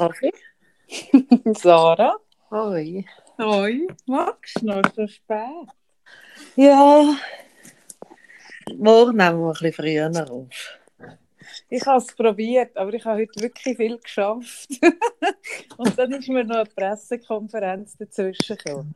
Kaffee. 0.00 0.32
Sarah. 1.58 2.16
Hoi. 2.50 3.04
Hoi. 3.38 3.86
Magst 4.06 4.62
du 4.62 4.66
noch 4.66 4.82
so 4.96 5.06
spät? 5.06 5.68
Ja. 6.56 7.16
Morgen 8.78 9.18
nehmen 9.18 9.40
wir 9.40 9.48
ein 9.48 9.52
bisschen 9.52 9.72
früher 9.74 10.30
auf. 10.30 10.78
Ich 11.68 11.84
habe 11.84 11.98
es 11.98 12.06
probiert, 12.16 12.74
aber 12.78 12.94
ich 12.94 13.04
habe 13.04 13.20
heute 13.20 13.42
wirklich 13.42 13.76
viel 13.76 13.98
geschafft. 13.98 14.70
Und 15.76 15.98
dann 15.98 16.12
ist 16.12 16.28
mir 16.30 16.44
noch 16.44 16.56
eine 16.56 16.64
Pressekonferenz 16.64 17.98
dazwischen 17.98 18.56
gekommen. 18.56 18.94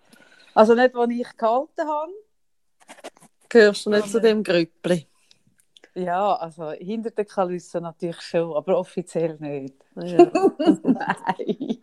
Also 0.54 0.74
nicht, 0.74 0.94
die 0.94 1.20
ich 1.20 1.36
gehalten 1.36 1.86
habe. 1.86 2.12
Gehörst 3.50 3.84
du 3.84 3.90
nicht 3.90 4.08
zu 4.08 4.22
dem 4.22 4.42
Grüppli? 4.42 5.06
Ja, 5.94 6.34
also 6.34 6.72
hinter 6.72 7.10
den 7.10 7.26
Kulissen 7.26 7.82
natürlich 7.82 8.20
schon, 8.20 8.56
aber 8.56 8.78
offiziell 8.78 9.36
nicht. 9.38 9.74
Ja. 9.94 10.30
Nein. 10.82 11.78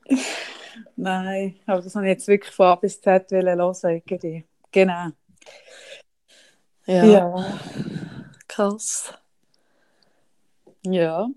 Nein, 0.95 1.59
aber 1.65 1.81
das 1.81 1.95
habe 1.95 2.05
ich 2.05 2.11
jetzt 2.11 2.27
wirklich 2.27 2.53
von 2.53 2.67
A 2.67 2.75
bis 2.75 2.99
Z 2.99 3.31
hören, 3.31 3.73
irgendwie. 3.84 4.45
Genau. 4.71 5.07
ja. 6.85 7.05
Ja. 7.05 7.59
Krass. 8.47 9.13
Ja. 10.84 11.29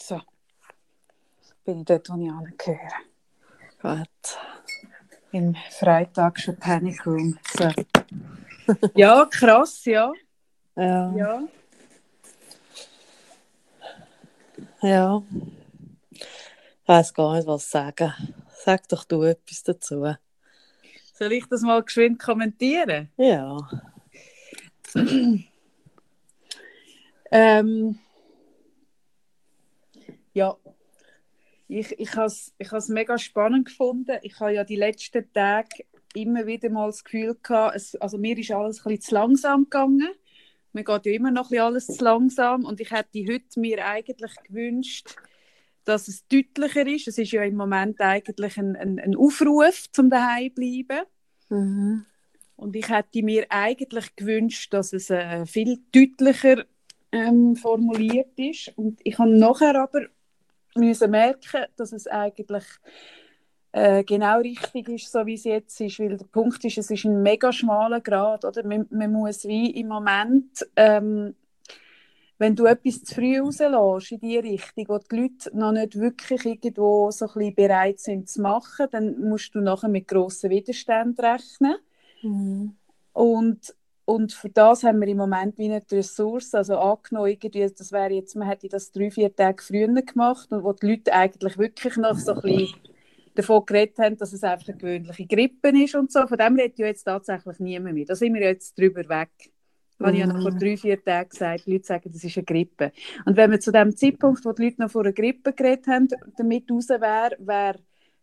So. 0.00 0.20
Bin 1.64 1.80
ich 1.80 1.84
dort, 1.84 2.08
wo 2.10 2.20
ich 2.20 2.30
angehöre. 2.30 2.78
Gut. 3.80 4.38
Im 5.30 5.54
freitagschen 5.70 6.58
Panic 6.58 7.06
Room. 7.06 7.38
So. 7.56 7.70
Ja, 8.94 9.26
krass, 9.30 9.84
ja. 9.84 10.12
Ja. 10.76 11.14
ja. 11.16 11.42
Ja. 14.82 15.22
Ich 16.10 16.88
weiß 16.88 17.14
gar 17.14 17.36
nicht, 17.36 17.46
was 17.46 17.70
sagen. 17.70 18.12
Sag 18.64 18.88
doch 18.88 19.04
du 19.04 19.22
etwas 19.22 19.62
dazu. 19.62 20.14
Soll 21.14 21.32
ich 21.32 21.46
das 21.46 21.62
mal 21.62 21.82
geschwind 21.82 22.18
kommentieren? 22.18 23.10
Ja. 23.16 23.58
Ähm, 27.34 27.98
ja, 30.34 30.54
ich, 31.66 31.98
ich 31.98 32.14
habe 32.14 32.26
es 32.26 32.52
ich 32.58 32.70
has 32.70 32.88
mega 32.88 33.16
spannend 33.16 33.68
gefunden. 33.68 34.18
Ich 34.20 34.38
habe 34.38 34.52
ja 34.52 34.64
die 34.64 34.76
letzten 34.76 35.32
Tage 35.32 35.86
immer 36.14 36.46
wieder 36.46 36.70
mal 36.70 36.86
das 36.86 37.04
Gefühl 37.04 37.36
gehabt, 37.42 37.76
es, 37.76 37.94
also 37.96 38.18
mir 38.18 38.36
ist 38.38 38.50
alles 38.50 38.78
ein 38.78 38.84
bisschen 38.84 39.00
zu 39.00 39.14
langsam 39.14 39.64
gegangen. 39.64 40.10
Mir 40.72 40.84
geht 40.84 41.06
ja 41.06 41.12
immer 41.12 41.30
noch 41.30 41.46
ein 41.46 41.50
bisschen 41.50 41.64
alles 41.64 41.86
zu 41.86 42.04
langsam 42.04 42.64
und 42.64 42.80
ich 42.80 42.90
hätte 42.90 43.24
heute 43.30 43.60
mir 43.60 43.86
eigentlich 43.86 44.32
gewünscht, 44.44 45.16
dass 45.84 46.08
es 46.08 46.26
deutlicher 46.28 46.86
ist. 46.86 47.08
Es 47.08 47.18
ist 47.18 47.32
ja 47.32 47.42
im 47.42 47.56
Moment 47.56 48.00
eigentlich 48.00 48.56
ein, 48.56 48.76
ein, 48.76 48.98
ein 48.98 49.16
Aufruf 49.16 49.90
zum 49.92 50.10
daheim 50.10 50.52
bleiben. 50.54 51.04
Mhm. 51.48 52.06
Und 52.56 52.76
ich 52.76 52.88
hätte 52.88 53.22
mir 53.22 53.46
eigentlich 53.48 54.14
gewünscht, 54.14 54.72
dass 54.72 54.92
es 54.92 55.10
äh, 55.10 55.44
viel 55.46 55.80
deutlicher 55.92 56.64
ähm, 57.10 57.56
formuliert 57.56 58.38
ist. 58.38 58.72
Und 58.76 59.00
ich 59.04 59.18
habe 59.18 59.36
nachher 59.36 59.74
aber 59.74 60.06
müssen 60.74 61.10
merken, 61.10 61.64
dass 61.76 61.92
es 61.92 62.06
eigentlich 62.06 62.64
äh, 63.72 64.04
genau 64.04 64.38
richtig 64.38 64.88
ist, 64.88 65.10
so 65.10 65.24
wie 65.24 65.34
es 65.34 65.44
jetzt 65.44 65.80
ist. 65.80 65.98
Weil 65.98 66.16
der 66.16 66.26
Punkt 66.26 66.64
ist, 66.64 66.78
es 66.78 66.90
ist 66.90 67.04
ein 67.04 67.22
mega 67.22 67.52
schmaler 67.52 68.00
Grad. 68.00 68.44
Oder? 68.44 68.64
Man, 68.64 68.86
man 68.90 69.10
muss 69.10 69.44
wie 69.44 69.70
im 69.70 69.88
Moment, 69.88 70.66
ähm, 70.76 71.34
wenn 72.38 72.56
du 72.56 72.66
etwas 72.66 73.04
zu 73.04 73.14
früh 73.14 73.40
rauslässt 73.40 74.12
in 74.12 74.20
die 74.20 74.38
Richtung, 74.38 74.88
wo 74.88 74.98
die 74.98 75.16
Leute 75.16 75.56
noch 75.56 75.72
nicht 75.72 75.98
wirklich 75.98 76.44
irgendwo 76.44 77.10
so 77.10 77.26
ein 77.26 77.32
bisschen 77.34 77.54
bereit 77.54 78.00
sind 78.00 78.28
zu 78.28 78.42
machen, 78.42 78.88
dann 78.90 79.28
musst 79.28 79.54
du 79.54 79.60
nachher 79.60 79.88
mit 79.88 80.08
grossen 80.08 80.50
Widerständen 80.50 81.24
rechnen. 81.24 81.76
Mhm. 82.22 82.76
Und, 83.12 83.74
und 84.04 84.32
für 84.32 84.48
das 84.48 84.82
haben 84.82 85.00
wir 85.00 85.08
im 85.08 85.18
Moment 85.18 85.56
wie 85.56 85.68
nicht 85.68 85.90
die 85.90 85.96
Ressourcen. 85.96 86.56
Also 86.56 86.78
angenommen, 86.78 87.28
irgendwie, 87.28 87.70
das 87.74 87.92
wäre 87.92 88.12
jetzt, 88.12 88.34
man 88.34 88.48
hätte 88.48 88.68
das 88.68 88.90
drei, 88.90 89.10
vier 89.10 89.34
Tage 89.34 89.62
früher 89.62 89.88
gemacht 89.88 90.50
und 90.50 90.64
wo 90.64 90.72
die 90.72 90.88
Leute 90.88 91.12
eigentlich 91.12 91.56
wirklich 91.56 91.96
noch 91.96 92.18
so 92.18 92.32
ein 92.32 92.40
bisschen 92.42 92.74
davon 93.34 93.64
geredet 93.66 93.98
haben, 93.98 94.16
dass 94.16 94.32
es 94.32 94.42
einfach 94.42 94.68
eine 94.68 94.76
gewöhnliche 94.76 95.26
Grippe 95.26 95.68
ist 95.68 95.94
und 95.94 96.12
so. 96.12 96.26
Von 96.26 96.38
dem 96.38 96.56
redet 96.56 96.78
ja 96.78 96.86
jetzt 96.86 97.04
tatsächlich 97.04 97.58
niemand 97.58 97.94
mehr. 97.94 98.04
Da 98.04 98.14
sind 98.14 98.34
wir 98.34 98.42
jetzt 98.42 98.78
drüber 98.78 99.08
weg. 99.08 99.52
Habe 100.00 100.12
ich 100.12 100.18
ja 100.18 100.26
noch 100.26 100.42
vor 100.42 100.50
drei, 100.50 100.76
vier 100.76 101.02
Tagen 101.02 101.28
gesagt. 101.28 101.66
Die 101.66 101.72
Leute 101.72 101.86
sagen, 101.86 102.10
das 102.12 102.24
ist 102.24 102.36
eine 102.36 102.44
Grippe. 102.44 102.92
Und 103.24 103.36
wenn 103.36 103.50
wir 103.50 103.60
zu 103.60 103.70
dem 103.70 103.96
Zeitpunkt, 103.96 104.44
wo 104.44 104.52
die 104.52 104.64
Leute 104.64 104.80
noch 104.80 104.90
vor 104.90 105.02
einer 105.02 105.12
Grippe 105.12 105.52
geredet 105.52 105.86
haben, 105.86 106.08
damit 106.36 106.70
raus 106.70 106.88
wäre, 106.88 107.36
wäre 107.38 107.78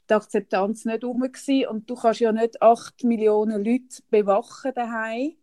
die 0.09 0.13
Akzeptanz 0.13 0.85
nicht 0.85 1.03
rum 1.03 1.21
gewesen. 1.21 1.67
Und 1.67 1.89
du 1.89 1.95
kannst 1.95 2.19
ja 2.19 2.31
nicht 2.31 2.61
acht 2.61 3.03
Millionen 3.03 3.63
Leute 3.63 4.01
bewachen 4.09 4.73
daheim. 4.75 5.33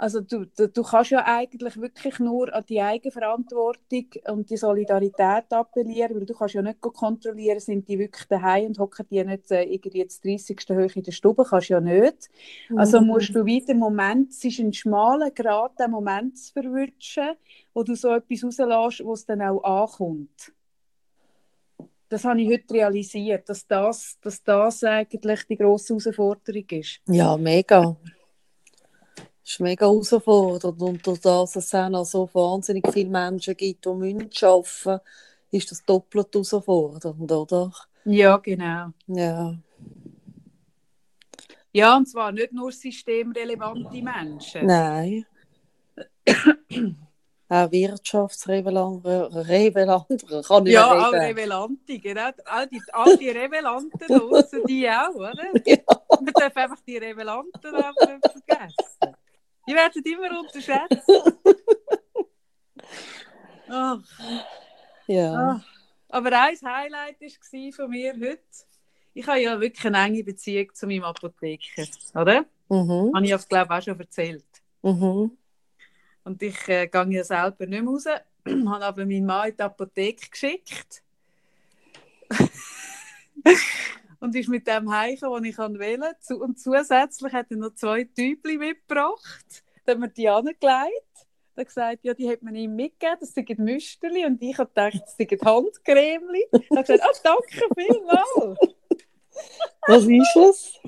Also 0.00 0.20
du, 0.20 0.46
du, 0.46 0.82
kannst 0.84 1.10
ja 1.10 1.24
eigentlich 1.26 1.76
wirklich 1.76 2.20
nur 2.20 2.54
an 2.54 2.64
die 2.68 2.80
Eigenverantwortung 2.80 4.06
und 4.28 4.48
die 4.48 4.56
Solidarität 4.56 5.52
appellieren, 5.52 6.16
weil 6.16 6.24
du 6.24 6.34
kannst 6.34 6.54
ja 6.54 6.62
nicht 6.62 6.80
kontrollieren, 6.80 7.58
sind 7.58 7.88
die 7.88 7.98
wirklich 7.98 8.28
daheim 8.28 8.66
und 8.66 8.78
hocken 8.78 9.06
die 9.10 9.24
nicht 9.24 9.50
äh, 9.50 9.64
irgendwie 9.64 9.98
jetzt 9.98 10.24
30. 10.24 10.56
hoch 10.70 10.94
in 10.94 11.02
der 11.02 11.10
Stube, 11.10 11.44
kannst 11.44 11.70
ja 11.70 11.80
nicht. 11.80 12.30
Also 12.76 13.00
Mhm. 13.00 13.08
musst 13.08 13.34
du 13.34 13.44
wieder 13.44 13.70
im 13.70 13.80
Moment, 13.80 14.30
es 14.30 14.44
ist 14.44 14.60
ein 14.60 14.72
schmaler 14.72 15.32
Grad, 15.32 15.80
den 15.80 15.90
Moment 15.90 16.38
zu 16.38 16.52
verwünschen, 16.52 17.30
wo 17.74 17.82
du 17.82 17.96
so 17.96 18.14
etwas 18.14 18.44
rauslässt, 18.44 19.04
wo 19.04 19.14
es 19.14 19.26
dann 19.26 19.42
auch 19.42 19.64
ankommt. 19.64 20.52
Das 22.08 22.24
habe 22.24 22.40
ich 22.40 22.48
heute 22.48 22.72
realisiert, 22.72 23.48
dass 23.48 23.66
das, 23.66 24.16
dass 24.22 24.44
das 24.44 24.84
eigentlich 24.84 25.44
die 25.46 25.56
grosse 25.56 25.94
Herausforderung 25.94 26.66
ist. 26.70 27.00
Ja, 27.08 27.36
mega. 27.36 27.96
Es 29.48 29.54
ist 29.54 29.60
mega 29.60 29.86
herausfordernd. 29.86 30.82
Und 30.82 31.06
durch 31.06 31.20
das, 31.20 31.52
dass 31.52 31.64
es 31.64 31.74
auch 31.74 31.88
noch 31.88 32.04
so 32.04 32.28
wahnsinnig 32.34 32.86
viele 32.92 33.08
Menschen 33.08 33.56
gibt, 33.56 33.82
die 33.82 33.88
arbeiten 33.88 34.20
müssen, 34.20 35.00
ist 35.50 35.70
das 35.70 35.82
doppelt 35.86 36.34
herausfordernd, 36.34 37.32
oder? 37.32 37.72
Ja, 38.04 38.36
genau. 38.36 38.88
Ja. 39.06 39.54
Ja, 41.72 41.96
und 41.96 42.06
zwar 42.06 42.30
nicht 42.30 42.52
nur 42.52 42.70
systemrelevante 42.70 44.02
Menschen. 44.02 44.66
Nein. 44.66 45.24
auch 47.48 47.72
Wirtschaftsrevelanten, 47.72 49.22
Revelanten, 49.32 50.42
kann 50.42 50.66
ich 50.66 50.74
Ja, 50.74 51.08
auch 51.08 51.12
reden. 51.14 51.24
Revelanten, 51.24 52.00
genau. 52.02 52.30
All 52.44 52.66
die, 52.66 52.82
all 52.92 53.16
die 53.16 53.30
Revelanten 53.30 54.08
draussen, 54.08 54.60
die 54.68 54.90
auch, 54.90 55.14
oder? 55.14 55.32
Ja. 55.64 55.78
Man 56.10 56.34
darf 56.34 56.54
einfach 56.54 56.80
die 56.86 56.98
Revelanten 56.98 57.74
auch 57.74 57.94
nicht 58.06 58.44
vergessen. 58.46 59.16
Die 59.68 59.74
werden 59.74 60.02
immer 60.02 60.40
unterschätzt. 60.40 61.06
Ach, 63.68 63.98
Ja. 65.06 65.58
ach. 65.60 65.64
Aber 66.08 66.32
ein 66.32 66.56
Highlight 66.56 67.20
war 67.20 67.72
von 67.72 67.90
mir 67.90 68.14
heute. 68.14 68.40
Ich 69.12 69.26
habe 69.26 69.40
ja 69.40 69.60
wirklich 69.60 69.84
eine 69.86 69.98
enge 69.98 70.24
Beziehung 70.24 70.72
zu 70.72 70.86
meinem 70.86 71.04
Apotheker, 71.04 71.84
oder? 72.14 72.46
Mhm. 72.70 73.12
Habe 73.14 73.24
ich 73.24 73.30
ja, 73.30 73.36
glaube 73.36 73.74
ich, 73.74 73.78
auch 73.78 73.82
schon 73.82 74.00
erzählt. 74.00 74.44
Mhm. 74.82 75.36
Und 76.24 76.42
ich 76.42 76.66
äh, 76.68 76.86
gehe 76.86 77.10
ja 77.10 77.24
selber 77.24 77.66
nicht 77.66 77.82
mehr 77.82 77.92
raus, 77.92 78.04
habe 78.46 78.84
aber 78.86 79.04
meinen 79.04 79.26
Mann 79.26 79.50
in 79.50 79.56
die 79.56 79.62
Apotheke 79.62 80.30
geschickt. 80.30 81.02
und 84.20 84.34
ist 84.34 84.48
mit 84.48 84.66
dem 84.66 84.90
heichen, 84.90 85.32
den 85.32 85.44
ich 85.44 85.58
wählen 85.58 86.14
Zu 86.20 86.40
Und 86.40 86.58
zusätzlich 86.58 87.32
hat 87.32 87.50
er 87.50 87.56
noch 87.56 87.74
zwei 87.74 88.02
Tübli 88.04 88.58
mitgebracht. 88.58 89.62
Dann 89.84 89.96
haben 89.96 90.02
wir 90.02 90.08
die 90.08 90.28
angelegt. 90.28 90.58
Hat 91.56 91.66
gesagt, 91.66 91.98
ja, 92.02 92.12
die 92.14 92.30
hat 92.30 92.42
man 92.42 92.54
ihm 92.54 92.76
mitgegeben, 92.76 93.18
das 93.20 93.34
sind 93.34 93.58
Müsterli. 93.58 94.24
Und 94.24 94.40
ich 94.42 94.56
habe 94.58 94.68
gedacht, 94.68 95.02
das 95.02 95.16
sind 95.16 95.44
Handcremeli. 95.44 96.46
Er 96.52 96.78
hat 96.78 96.86
gesagt, 96.86 97.04
oh, 97.04 97.18
danke 97.22 97.68
vielmals. 97.74 98.58
Was 99.86 100.04
ist 100.04 100.36
es? 100.36 100.80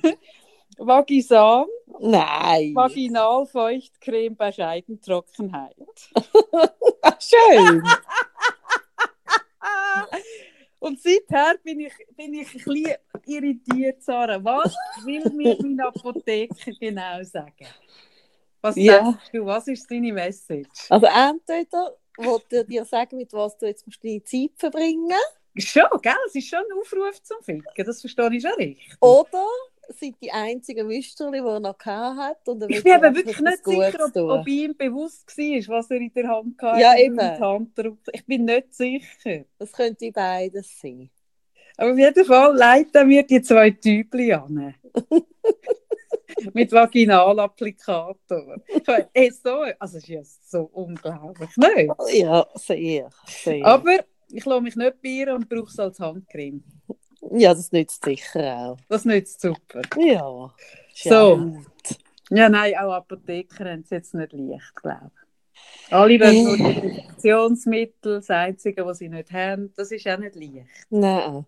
Vagisam, 0.79 1.67
Nein. 1.99 2.75
Vaginalfeuchtcreme 2.75 4.35
bei 4.35 4.51
Scheidentrockenheit. 4.53 5.77
Schön. 7.19 7.83
Und 10.81 11.01
seither 11.01 11.57
bin 11.63 11.81
ich, 11.81 11.93
bin 12.17 12.35
ich 12.35 12.49
ein 12.55 12.65
bisschen 12.65 12.97
irritiert, 13.27 14.03
Sarah. 14.03 14.43
Was 14.43 14.75
will 15.05 15.31
mir 15.31 15.57
mein 15.61 15.81
Apotheker 15.81 16.73
genau 16.81 17.23
sagen? 17.23 17.67
Was 18.63 18.77
Ja. 18.77 19.05
sagst 19.13 19.35
du? 19.35 19.45
Was 19.47 19.69
ist 19.69 19.91
deine 19.91 20.13
Message? 20.13 20.87
Also 20.89 21.07
entweder 21.07 21.97
wollte 22.17 22.57
er 22.57 22.65
dir 22.65 22.85
sagen, 22.85 23.17
mit 23.19 23.33
was 23.33 23.57
du 23.59 23.67
jetzt 23.67 23.87
musst 23.87 24.03
deine 24.03 24.23
Zeit 24.25 24.53
verbringen 24.57 25.13
Schon, 25.57 25.83
gell? 26.03 26.13
Es 26.27 26.35
ist 26.35 26.49
schon 26.49 26.61
ein 26.61 26.79
Aufruf 26.81 27.23
zum 27.23 27.43
Ficken. 27.43 27.85
Das 27.85 28.01
verstehe 28.01 28.31
ich 28.35 28.43
schon 28.43 28.53
richtig. 28.53 28.97
oder 29.01 29.47
sind 29.93 30.17
die 30.23 30.31
einzigen 30.31 30.89
Wüsterli, 30.89 31.41
die 31.41 31.47
er 31.47 31.61
noch 31.61 31.79
hat. 31.79 32.49
Und 32.49 32.65
ich 32.69 32.83
bin 32.83 32.95
eben 32.95 33.17
wirklich 33.17 33.41
nicht 33.41 33.65
sicher, 33.65 34.11
ob, 34.15 34.41
ob 34.41 34.49
ihm 34.49 34.77
bewusst 34.77 35.37
war, 35.37 35.77
was 35.77 35.91
er 35.91 35.97
in 35.99 36.13
der 36.13 36.29
Hand 36.29 36.61
hatte. 36.63 36.81
Ja, 36.81 36.97
eben. 36.97 37.99
Ich 38.13 38.27
bin 38.27 38.45
nicht 38.45 38.75
sicher. 38.75 39.45
Das 39.59 39.73
könnte 39.73 40.11
beides 40.13 40.81
sein. 40.81 41.11
Aber 41.77 41.93
auf 41.93 41.99
jeden 41.99 42.25
Fall 42.25 42.57
leiten 42.57 43.09
wir 43.09 43.23
die 43.23 43.41
zwei 43.43 43.71
Typen 43.71 44.33
an. 44.33 44.75
Mit 46.55 46.73
Vaginalapplikator. 46.73 48.63
Hey, 49.15 49.31
so, 49.31 49.65
also 49.79 49.99
es 49.99 50.05
ist 50.05 50.09
ja 50.09 50.21
so 50.23 50.71
unglaublich, 50.73 51.51
nicht? 51.57 51.93
Ja, 52.13 52.47
sehr, 52.55 53.11
sehr. 53.27 53.65
Aber 53.65 53.99
ich 54.29 54.45
lasse 54.45 54.61
mich 54.61 54.77
nicht 54.77 55.01
bieren 55.01 55.37
und 55.37 55.49
brauche 55.49 55.71
es 55.71 55.79
als 55.79 55.99
Handcreme. 55.99 56.63
Ja, 57.31 57.55
das 57.55 57.71
nützt 57.73 58.05
sicher 58.05 58.57
auch. 58.57 58.77
Das 58.89 59.05
nützt 59.05 59.41
super. 59.41 59.83
Ja. 59.97 60.53
So. 60.95 61.63
Ja, 62.31 62.49
nein, 62.49 62.75
auch 62.77 62.93
Apotheker 62.93 63.65
haben 63.71 63.81
es 63.81 63.91
jetzt 63.91 64.15
nicht 64.15 64.33
leicht, 64.33 64.75
glaube 64.77 65.11
ich. 65.15 65.93
Alle 65.93 66.21
wollen 66.21 66.45
nur 66.45 66.57
Desinfektionsmittel, 66.57 68.17
das 68.17 68.31
Einzige, 68.31 68.87
was 68.87 68.99
sie 68.99 69.09
nicht 69.09 69.33
haben, 69.33 69.73
das 69.77 69.91
ist 69.91 70.07
auch 70.07 70.19
nicht 70.19 70.37
leicht. 70.37 70.67
Nein. 70.91 71.47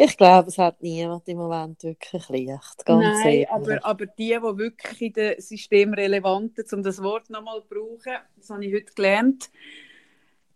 Ich 0.00 0.16
glaube, 0.16 0.48
es 0.48 0.58
hat 0.58 0.80
niemand 0.80 1.26
im 1.26 1.38
Moment 1.38 1.82
wirklich 1.82 2.28
leicht. 2.28 2.84
Ganz 2.84 3.24
Nein, 3.24 3.46
aber, 3.50 3.84
aber 3.84 4.06
die, 4.06 4.28
die 4.28 4.40
wirklich 4.40 5.02
in 5.02 5.12
den 5.12 5.40
Systemrelevanten, 5.40 6.64
um 6.72 6.82
das 6.82 7.02
Wort 7.02 7.30
nochmal 7.30 7.62
zu 7.62 7.68
brauchen, 7.68 8.18
das 8.36 8.50
habe 8.50 8.64
ich 8.64 8.74
heute 8.74 8.92
gelernt, 8.94 9.50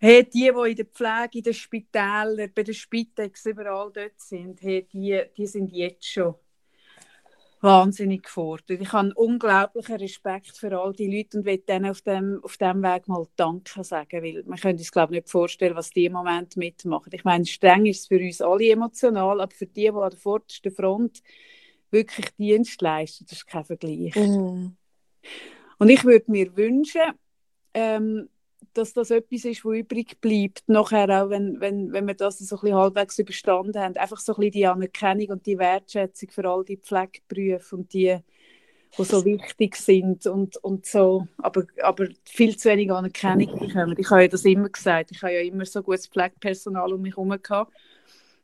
hey, 0.02 0.24
die, 0.24 0.50
die 0.50 0.70
in 0.70 0.76
der 0.76 0.84
Pflege, 0.86 1.38
in 1.38 1.42
den 1.44 1.54
Spitälern, 1.54 2.50
bei 2.52 2.64
den 2.64 2.74
Spitex 2.74 3.46
überall 3.46 3.92
dort 3.92 4.20
sind, 4.20 4.60
hey, 4.60 4.84
die, 4.92 5.22
die 5.36 5.46
sind 5.46 5.72
jetzt 5.72 6.06
schon 6.06 6.34
wahnsinnig 7.60 8.24
gefordert. 8.24 8.80
Ich 8.80 8.92
habe 8.92 9.14
unglaublichen 9.14 9.94
Respekt 9.94 10.56
für 10.56 10.76
all 10.76 10.92
die 10.92 11.06
Leute 11.06 11.38
und 11.38 11.44
will 11.44 11.58
denen 11.58 11.88
auf 11.88 12.00
dem, 12.00 12.40
auf 12.42 12.56
dem 12.56 12.82
Weg 12.82 13.06
mal 13.06 13.24
Danke 13.36 13.84
sagen, 13.84 14.24
weil 14.24 14.42
man 14.44 14.58
könnte 14.58 14.82
sich 14.82 14.90
glaube 14.90 15.14
nicht 15.14 15.30
vorstellen, 15.30 15.76
was 15.76 15.90
die 15.90 16.06
im 16.06 16.14
Moment 16.14 16.56
mitmachen. 16.56 17.12
Ich 17.12 17.22
meine, 17.22 17.46
streng 17.46 17.86
ist 17.86 18.00
es 18.00 18.06
für 18.08 18.18
uns 18.18 18.40
alle 18.40 18.70
emotional, 18.70 19.40
aber 19.40 19.54
für 19.54 19.66
die, 19.66 19.82
die 19.82 19.88
an 19.88 20.10
der 20.10 20.18
vordersten 20.18 20.72
Front 20.72 21.22
wirklich 21.92 22.26
Dienst 22.36 22.82
leisten, 22.82 23.24
das 23.26 23.38
ist 23.38 23.46
kein 23.46 23.64
Vergleich. 23.64 24.16
Mhm. 24.16 24.76
Und 25.78 25.88
ich 25.88 26.04
würde 26.04 26.28
mir 26.28 26.56
wünschen, 26.56 27.12
ähm, 27.72 28.28
dass 28.74 28.92
das 28.92 29.10
etwas 29.10 29.44
ist, 29.44 29.64
was 29.64 29.76
übrig 29.76 30.20
bleibt, 30.20 30.62
nachher 30.68 31.08
auch, 31.22 31.30
wenn, 31.30 31.60
wenn, 31.60 31.92
wenn 31.92 32.06
wir 32.06 32.14
das 32.14 32.38
so 32.38 32.56
ein 32.56 32.60
bisschen 32.60 32.76
halbwegs 32.76 33.18
überstanden 33.18 33.80
haben. 33.80 33.96
Einfach 33.96 34.18
so 34.18 34.32
ein 34.32 34.36
bisschen 34.36 34.52
die 34.52 34.66
Anerkennung 34.66 35.28
und 35.28 35.46
die 35.46 35.58
Wertschätzung 35.58 36.30
für 36.30 36.48
all 36.48 36.64
die 36.64 36.76
Pflegeberufe 36.76 37.76
und 37.76 37.92
die, 37.92 38.18
die 38.98 39.04
so 39.04 39.24
wichtig 39.24 39.76
sind 39.76 40.26
und, 40.26 40.56
und 40.58 40.86
so, 40.86 41.26
aber, 41.38 41.64
aber 41.82 42.08
viel 42.24 42.56
zu 42.56 42.68
wenig 42.68 42.90
Anerkennung 42.92 43.58
bekommen. 43.58 43.96
Ich 43.98 44.10
habe 44.10 44.22
ja 44.22 44.28
das 44.28 44.44
immer 44.44 44.68
gesagt, 44.68 45.10
ich 45.12 45.22
habe 45.22 45.32
ja 45.32 45.40
immer 45.40 45.64
so 45.64 45.82
gutes 45.82 46.06
Pflegepersonal 46.06 46.92
um 46.92 47.02
mich 47.02 47.16
herum 47.16 47.30
gehabt 47.30 47.72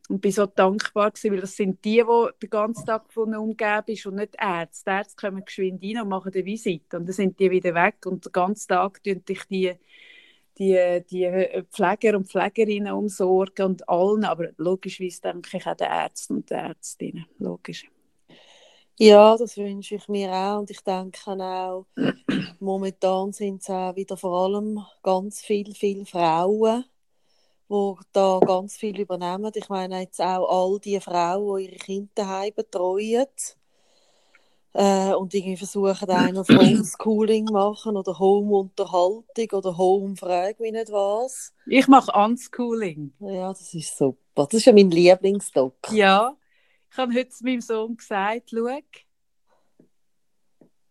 und 0.09 0.23
bin 0.23 0.33
so 0.33 0.47
dankbar 0.47 1.11
gewesen, 1.11 1.33
weil 1.33 1.41
das 1.41 1.55
sind 1.55 1.85
die, 1.85 2.03
die 2.03 2.29
den 2.43 2.51
ganzen 2.51 2.87
Tag 2.87 3.13
von 3.13 3.35
umgeben 3.35 3.83
sind 3.87 4.07
und 4.07 4.15
nicht 4.17 4.37
Ärzte. 4.39 4.85
Die 4.87 4.97
Ärzte 4.97 5.17
kommen 5.17 5.45
geschwind 5.45 5.85
rein 5.85 6.03
und 6.03 6.09
machen 6.09 6.33
eine 6.35 6.45
Visite 6.45 6.97
und 6.97 7.07
dann 7.07 7.13
sind 7.13 7.39
die 7.39 7.51
wieder 7.51 7.75
weg 7.75 8.07
und 8.07 8.25
den 8.25 8.33
ganzen 8.33 8.69
Tag 8.69 9.03
tun 9.05 9.23
dich 9.25 9.45
die 9.45 9.75
die, 10.59 11.03
die 11.11 11.65
Pfleger 11.71 12.17
und 12.17 12.29
Pflegerinnen 12.29 12.93
umsorgen 12.93 13.67
und 13.67 13.89
allen, 13.89 14.25
aber 14.25 14.49
logischerweise 14.57 15.21
denke 15.23 15.57
ich 15.57 15.67
auch 15.67 15.75
den 15.75 15.89
Ärzten 15.89 16.37
und 16.37 16.51
den 16.51 16.59
Ärztinnen, 16.59 17.27
logisch. 17.39 17.87
Ja, 19.01 19.37
das 19.37 19.57
wünsche 19.57 19.95
ich 19.95 20.09
mir 20.09 20.33
auch 20.33 20.59
und 20.59 20.71
ich 20.71 20.81
denke 20.81 21.31
auch, 21.31 21.87
momentan 22.59 23.33
sind 23.33 23.63
es 23.63 23.71
auch 23.71 23.95
wieder 23.95 24.17
vor 24.17 24.47
allem 24.47 24.85
ganz 25.05 25.41
viele, 25.41 25.73
viele 25.73 26.05
Frauen, 26.05 26.85
die 27.71 27.95
da 28.13 28.41
ganz 28.45 28.77
viel 28.77 28.99
übernehmen. 28.99 29.53
Ich 29.55 29.69
meine 29.69 30.01
jetzt 30.01 30.21
auch 30.21 30.49
all 30.49 30.81
die 30.81 31.01
Frauen, 31.01 31.59
die 31.59 31.67
ihre 31.67 31.77
Kinder 31.77 32.51
betreuen 32.57 33.29
äh, 34.75 35.13
und 35.15 35.35
irgendwie 35.35 35.57
versuchen, 35.57 36.11
einen 36.11 36.39
auf 36.39 36.49
Homeschooling 36.49 37.47
machen 37.47 37.97
oder 37.97 38.19
Home-Unterhaltung 38.19 39.51
oder 39.53 39.77
Home-Frag 39.77 40.61
mich 40.61 40.73
nicht 40.73 40.93
was. 40.93 41.53
Ich 41.67 41.89
mache 41.89 42.13
Unschooling. 42.13 43.13
Ja, 43.21 43.49
das 43.49 43.75
ist 43.75 43.97
super. 43.97 44.47
Das 44.47 44.55
ist 44.55 44.67
ja 44.67 44.73
mein 44.73 44.91
Lieblingsdoc. 44.91 45.93
Ja, 45.93 46.37
ich 46.91 46.97
habe 46.97 47.15
heute 47.15 47.29
zu 47.29 47.45
meinem 47.45 47.61
Sohn 47.61 47.97
gesagt, 47.97 48.51
schau, 48.51 48.79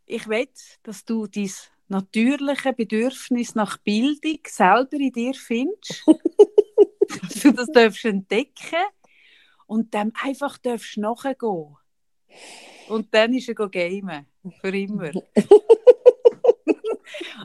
ich 0.05 0.27
will, 0.27 0.47
dass 0.83 1.05
du 1.05 1.27
dein 1.27 1.51
natürliche 1.89 2.73
Bedürfnis 2.73 3.55
nach 3.55 3.77
Bildung 3.77 4.39
selber 4.45 4.93
in 4.93 5.11
dir 5.11 5.33
findest. 5.33 6.03
dass 7.21 7.33
du 7.43 7.51
das 7.51 7.67
darfst 7.71 8.05
entdecken 8.05 8.85
und 9.65 9.93
dem 9.93 10.11
einfach 10.21 10.57
darfst 10.57 10.97
nachgehen. 10.97 11.75
Und 12.89 13.13
dann 13.13 13.33
ist 13.33 13.49
er 13.49 13.55
gamen. 13.55 14.25
Für 14.61 14.77
immer. 14.77 15.11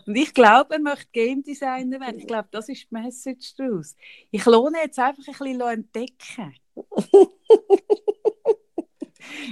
Und 0.07 0.17
ich 0.17 0.35
glaube, 0.35 0.75
er 0.75 0.81
möchte 0.81 1.07
Game 1.13 1.43
Designer 1.43 2.01
werden. 2.01 2.19
Ich 2.19 2.27
glaube, 2.27 2.49
das 2.51 2.69
ist 2.69 2.83
die 2.91 2.95
Message 2.95 3.55
daraus. 3.57 3.97
Ich 4.31 4.45
lohne 4.45 4.79
jetzt 4.83 4.99
einfach 4.99 5.23
ein 5.27 5.33
bisschen 5.33 5.61
entdecken. 5.61 6.55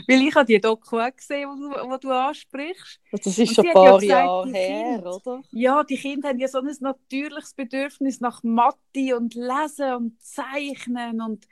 Weil 0.08 0.22
ich 0.22 0.34
habe 0.34 0.46
die 0.46 0.60
Doku 0.60 0.98
auch 0.98 1.14
gesehen, 1.14 1.48
die 1.56 2.00
du 2.00 2.10
ansprichst. 2.10 3.00
Das 3.12 3.38
ist 3.38 3.54
schon 3.54 3.68
ein 3.68 3.72
paar 3.72 4.02
ja 4.02 4.24
Jahre 4.24 4.50
her, 4.50 4.94
kind, 4.94 5.06
oder? 5.06 5.42
Ja, 5.52 5.84
die 5.84 5.96
Kinder 5.96 6.30
haben 6.30 6.38
ja 6.38 6.48
so 6.48 6.58
ein 6.58 6.76
natürliches 6.80 7.54
Bedürfnis 7.54 8.20
nach 8.20 8.42
Mathe 8.42 9.16
und 9.16 9.34
Lesen 9.34 9.94
und 9.94 10.20
Zeichnen 10.20 11.20
und 11.20 11.46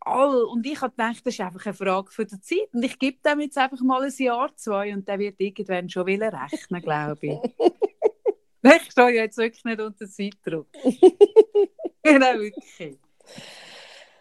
all. 0.00 0.44
Und 0.44 0.66
ich 0.66 0.80
habe 0.80 0.90
gedacht, 0.90 1.24
das 1.24 1.34
ist 1.34 1.40
einfach 1.40 1.64
eine 1.66 1.74
Frage 1.74 2.10
für 2.10 2.26
die 2.26 2.40
Zeit. 2.40 2.68
Und 2.72 2.82
ich 2.82 2.98
gebe 2.98 3.18
dem 3.24 3.40
jetzt 3.40 3.58
einfach 3.58 3.80
mal 3.80 4.02
ein 4.02 4.12
Jahr, 4.16 4.54
zwei 4.56 4.92
und 4.92 5.06
der 5.08 5.18
wird 5.18 5.40
irgendwann 5.40 5.88
schon 5.88 6.06
wieder 6.06 6.32
rechnen, 6.32 6.82
glaube 6.82 7.26
ich. 7.26 7.38
ich 8.62 8.90
stehe 8.90 9.10
jetzt 9.10 9.38
wirklich 9.38 9.64
nicht 9.64 9.80
unter 9.80 10.08
Zeitdruck. 10.08 10.68
genau, 12.02 12.34
wirklich. 12.38 12.98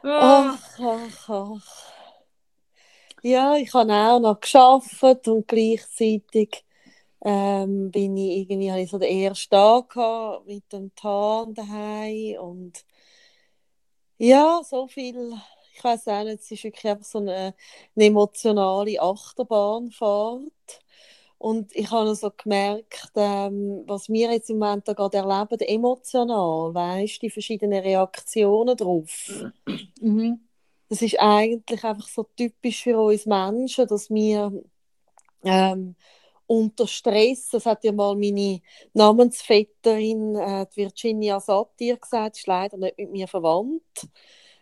Oh. 0.03 0.07
Ach, 0.07 0.79
ach, 0.79 1.29
ach. 1.29 1.93
Ja, 3.21 3.55
ich 3.57 3.73
habe 3.73 3.91
auch 3.91 4.19
noch 4.19 4.39
geschafft 4.39 5.27
und 5.27 5.45
gleichzeitig 5.45 6.63
ähm, 7.21 7.91
bin 7.91 8.15
ich 8.15 8.49
irgendwie 8.49 8.71
habe 8.71 8.81
ich 8.81 8.89
so 8.89 8.97
den 8.97 9.09
ersten 9.09 9.49
Tag 9.49 9.95
mit 10.45 10.71
dem 10.71 10.95
Tarn 10.95 11.53
daheim 11.53 12.39
und 12.39 12.85
ja, 14.17 14.61
so 14.63 14.87
viel 14.87 15.33
ich 15.79 15.83
weiß 15.83 16.07
auch 16.09 16.23
nicht, 16.23 16.41
es 16.41 16.51
ist 16.51 16.63
wirklich 16.63 16.85
einfach 16.87 17.05
so 17.05 17.19
eine, 17.19 17.55
eine 17.95 18.05
emotionale 18.05 19.01
Achterbahnfahrt. 19.01 20.51
Und 21.37 21.73
ich 21.73 21.89
habe 21.89 22.13
so 22.15 22.31
gemerkt, 22.31 23.11
ähm, 23.15 23.83
was 23.87 24.09
wir 24.09 24.31
jetzt 24.33 24.49
im 24.49 24.59
Moment 24.59 24.87
da 24.89 24.93
gerade 24.93 25.17
erleben, 25.17 25.57
emotional, 25.61 26.73
weißt 26.73 27.21
die 27.21 27.29
verschiedenen 27.29 27.81
Reaktionen 27.81 28.75
drauf. 28.75 29.45
Mhm. 30.01 30.41
Das 30.89 31.01
ist 31.01 31.19
eigentlich 31.19 31.83
einfach 31.83 32.07
so 32.07 32.25
typisch 32.35 32.83
für 32.83 32.99
uns 32.99 33.25
Menschen, 33.25 33.87
dass 33.87 34.09
wir 34.09 34.51
ähm, 35.43 35.95
unter 36.45 36.87
Stress, 36.87 37.49
das 37.51 37.65
hat 37.65 37.83
ja 37.85 37.93
mal 37.93 38.15
meine 38.15 38.59
Namensvetterin 38.93 40.35
äh, 40.35 40.65
Virginia 40.73 41.39
Satir 41.39 41.95
gesagt, 41.95 42.37
ist 42.37 42.47
leider 42.47 42.75
nicht 42.75 42.97
mit 42.97 43.11
mir 43.11 43.27
verwandt 43.27 43.83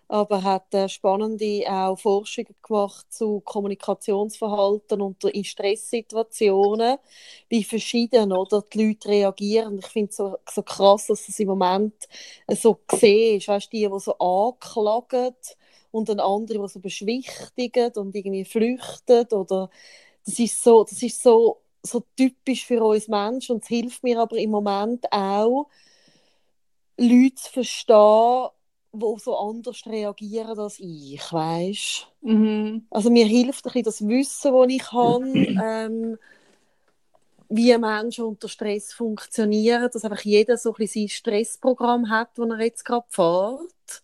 aber 0.09 0.43
hat 0.43 0.73
äh, 0.73 0.87
spannende 0.89 1.63
auch 1.67 1.97
Forschungen 1.97 2.55
gemacht 2.61 3.11
zu 3.11 3.41
Kommunikationsverhalten 3.41 5.01
unter 5.01 5.33
in 5.33 5.43
Stresssituationen, 5.43 6.97
wie 7.49 7.63
verschieden 7.63 8.31
oder? 8.31 8.63
Die 8.73 8.87
Leute 8.87 9.09
reagieren. 9.09 9.79
Ich 9.79 9.87
finde 9.87 10.09
es 10.09 10.17
so, 10.17 10.37
so 10.49 10.63
krass, 10.63 11.07
dass 11.07 11.27
es 11.27 11.39
im 11.39 11.49
Moment 11.49 11.93
äh, 12.47 12.55
so 12.55 12.79
gesehen 12.87 13.37
ist, 13.37 13.47
weißt, 13.49 13.71
die, 13.73 13.87
die 13.89 13.99
so 13.99 14.17
anklagen 14.17 15.35
und 15.91 16.09
dann 16.09 16.19
andere, 16.19 16.59
die 16.61 16.67
so 16.69 16.79
beschwichtigen 16.79 17.91
und 17.95 18.15
irgendwie 18.15 18.45
flüchten 18.45 19.25
oder? 19.31 19.69
Das 20.25 20.39
ist 20.39 20.63
so, 20.63 20.83
das 20.83 21.01
ist 21.01 21.21
so, 21.21 21.61
so 21.83 22.03
typisch 22.15 22.65
für 22.65 22.83
uns 22.83 23.07
Menschen 23.07 23.55
und 23.55 23.63
es 23.63 23.69
hilft 23.69 24.03
mir 24.03 24.19
aber 24.19 24.37
im 24.37 24.51
Moment 24.51 25.05
auch, 25.11 25.67
Leute 26.97 27.35
zu 27.35 27.51
verstehen, 27.51 28.47
wo 28.91 29.17
so 29.17 29.37
anders 29.37 29.85
reagieren 29.85 30.57
als 30.59 30.79
ich, 30.79 31.21
weißt? 31.31 32.07
Mhm. 32.21 32.85
Also 32.89 33.09
mir 33.09 33.25
hilft 33.25 33.65
ein 33.65 33.71
bisschen 33.71 33.83
das 33.83 34.07
Wissen, 34.07 34.53
das 34.53 34.67
ich 34.69 34.91
habe, 34.91 35.25
ähm, 35.63 36.17
wie 37.49 37.77
Menschen 37.77 38.25
unter 38.25 38.49
Stress 38.49 38.93
funktionieren, 38.93 39.89
dass 39.91 40.03
einfach 40.03 40.23
jeder 40.23 40.57
so 40.57 40.71
ein 40.71 40.75
bisschen 40.75 41.07
sein 41.07 41.15
Stressprogramm 41.15 42.09
hat, 42.09 42.29
das 42.35 42.49
er 42.49 42.59
jetzt 42.59 42.83
gerade 42.83 43.05
fährt 43.09 44.03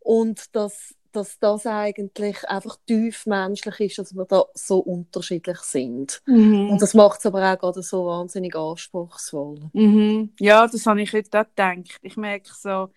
und 0.00 0.54
dass 0.54 0.94
dass 1.12 1.38
das 1.38 1.66
eigentlich 1.66 2.48
einfach 2.48 2.76
tief 2.86 3.26
menschlich 3.26 3.80
ist, 3.80 3.98
dass 3.98 4.14
wir 4.14 4.24
da 4.24 4.44
so 4.54 4.78
unterschiedlich 4.78 5.58
sind. 5.58 6.22
Mhm. 6.26 6.70
Und 6.70 6.82
das 6.82 6.94
macht 6.94 7.20
es 7.20 7.26
aber 7.26 7.52
auch 7.52 7.58
gerade 7.58 7.82
so 7.82 8.06
wahnsinnig 8.06 8.56
anspruchsvoll. 8.56 9.70
Mhm. 9.72 10.32
Ja, 10.40 10.66
das 10.66 10.86
habe 10.86 11.02
ich 11.02 11.12
heute 11.12 11.40
auch 11.40 11.44
gedacht. 11.44 11.98
Ich 12.02 12.16
merke 12.16 12.50
so, 12.54 12.88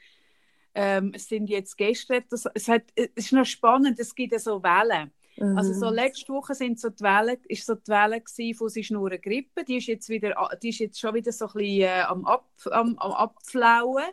ähm, 0.75 1.11
es 1.15 1.27
sind 1.27 1.49
jetzt 1.49 1.77
Gäste, 1.77 2.23
das, 2.29 2.45
es, 2.53 2.67
hat, 2.67 2.83
es 2.95 3.09
ist 3.15 3.31
noch 3.31 3.45
spannend, 3.45 3.99
es 3.99 4.13
gibt 4.13 4.33
ja 4.33 4.39
so 4.39 4.61
Wellen. 4.61 5.11
Mhm. 5.37 5.57
Also 5.57 5.73
so 5.73 5.89
letzte 5.89 6.31
Woche 6.31 6.53
sind 6.53 6.79
so 6.79 6.89
die 6.89 7.03
Wellen, 7.03 7.37
ist 7.47 7.65
so 7.65 7.75
die 7.75 7.87
Welle 7.87 8.21
gewesen, 8.21 8.57
von 8.57 8.69
sie 8.69 8.81
ist 8.81 8.91
nur 8.91 9.07
eine 9.09 9.19
Grippe, 9.19 9.63
die 9.63 9.77
ist 9.77 9.87
jetzt 9.87 10.09
wieder, 10.09 10.35
die 10.61 10.69
ist 10.69 10.79
jetzt 10.79 10.99
schon 10.99 11.13
wieder 11.13 11.31
so 11.31 11.45
ein 11.47 11.53
bisschen 11.53 11.81
äh, 11.81 12.01
am, 12.01 12.25
Ab, 12.25 12.47
am, 12.71 12.97
am 12.97 13.11
Abflauen. 13.11 14.05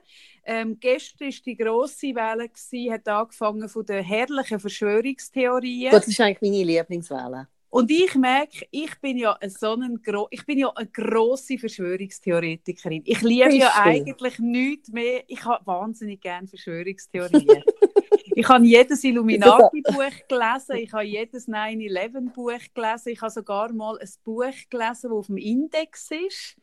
Ähm, 0.45 0.79
gestern 0.81 1.29
war 1.29 1.39
die 1.47 1.57
grosse 1.57 2.15
Welle, 2.15 2.49
gewesen, 2.49 2.93
hat 2.93 3.09
angefangen 3.09 3.69
von 3.69 3.87
den 3.87 4.03
herrlichen 4.03 4.59
Verschwörungstheorien. 4.59 5.93
Das 5.93 6.09
ist 6.09 6.21
eigentlich 6.21 6.51
meine 6.51 6.65
Lieblingswelle. 6.65 7.49
Und 7.73 7.91
ich 7.91 8.15
merke, 8.17 8.67
ich 8.71 9.01
bin 9.01 9.17
ja 9.17 9.35
so 9.49 9.73
ein 9.73 10.03
gro 10.03 10.29
ich 10.31 10.45
bin 10.45 10.59
ja 10.59 10.69
eine 10.75 10.87
grosse 10.89 11.57
Verschwörungstheoretikerin. 11.57 13.01
Ich 13.07 13.23
liebe 13.23 13.55
ja 13.55 13.73
eigentlich 13.77 14.39
nichts 14.39 14.91
mehr. 14.91 15.25
Ich 15.27 15.43
habe 15.47 15.65
wahnsinnig 15.65 16.21
gerne 16.21 16.47
Verschwörungstheorien. 16.47 17.65
ich 18.37 18.47
habe 18.47 18.67
jedes 18.67 19.03
Illuminati-Buch 19.03 20.29
gelesen, 20.29 20.77
ich 20.77 20.93
habe 20.93 21.05
jedes 21.05 21.49
9-11-Buch 21.49 22.61
gelesen, 22.75 23.09
ich 23.09 23.23
habe 23.23 23.31
sogar 23.31 23.73
mal 23.73 23.99
ein 23.99 24.11
Buch 24.23 24.53
gelesen, 24.69 25.03
das 25.05 25.05
auf 25.07 25.27
dem 25.29 25.39
Index 25.39 26.11
ist, 26.11 26.57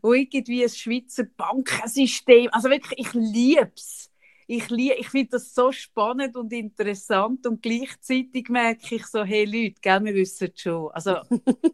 wo 0.00 0.12
irgendwie 0.12 0.62
ein 0.62 0.70
Schweizer 0.70 1.24
Bankensystem, 1.24 2.50
also 2.52 2.70
wirklich, 2.70 3.00
ich 3.00 3.12
liebe 3.14 3.72
es. 3.74 4.12
Ich, 4.46 4.70
ich 4.70 5.08
finde 5.08 5.30
das 5.30 5.54
so 5.54 5.72
spannend 5.72 6.36
und 6.36 6.52
interessant 6.52 7.46
und 7.46 7.60
gleichzeitig 7.60 8.48
merke 8.48 8.94
ich 8.94 9.06
so, 9.06 9.24
hey 9.24 9.44
Leute, 9.44 9.80
gell, 9.80 10.04
wir 10.04 10.14
wissen 10.14 10.52
schon. 10.54 10.90
Also, 10.92 11.16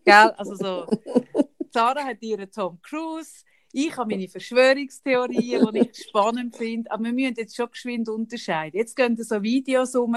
gell, 0.05 0.31
also 0.37 0.55
so, 0.55 0.87
Sarah 1.71 2.05
hat 2.05 2.23
ihren 2.23 2.51
Tom 2.51 2.81
Cruise, 2.83 3.45
ich 3.73 3.97
habe 3.97 4.11
meine 4.11 4.29
Verschwörungstheorien, 4.29 5.69
die 5.73 5.79
ich 5.79 6.05
spannend 6.09 6.57
finde, 6.57 6.91
aber 6.91 7.05
wir 7.05 7.13
müssen 7.13 7.35
jetzt 7.37 7.57
schon 7.57 7.71
geschwind 7.71 8.09
unterscheiden. 8.09 8.79
Jetzt 8.79 8.95
gehen 8.95 9.17
so 9.17 9.43
Videos 9.43 9.95
um 9.95 10.17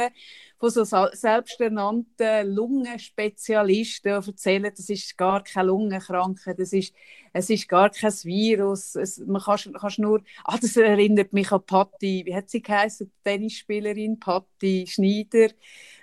von 0.57 0.69
so 0.69 0.83
selbsternannten 0.83 2.53
Lungenspezialisten, 2.53 4.21
die 4.21 4.27
erzählen, 4.27 4.71
das 4.75 4.89
ist 4.89 5.17
gar 5.17 5.43
keine 5.43 5.67
Lungenkrankheit, 5.67 6.59
das 6.59 6.73
ist, 6.73 6.93
es 7.33 7.49
ist 7.49 7.67
gar 7.67 7.89
kein 7.89 8.13
Virus, 8.23 8.95
es, 8.95 9.19
man 9.19 9.41
kann, 9.41 9.73
kannst 9.73 9.99
nur, 9.99 10.21
ah, 10.43 10.57
das 10.59 10.77
erinnert 10.77 11.33
mich 11.33 11.51
an 11.51 11.65
Patti, 11.65 12.23
wie 12.25 12.35
hat 12.35 12.49
sie 12.49 12.61
geheißen, 12.61 13.11
Tennisspielerin 13.23 14.19
Patti 14.19 14.85
Schneider, 14.87 15.49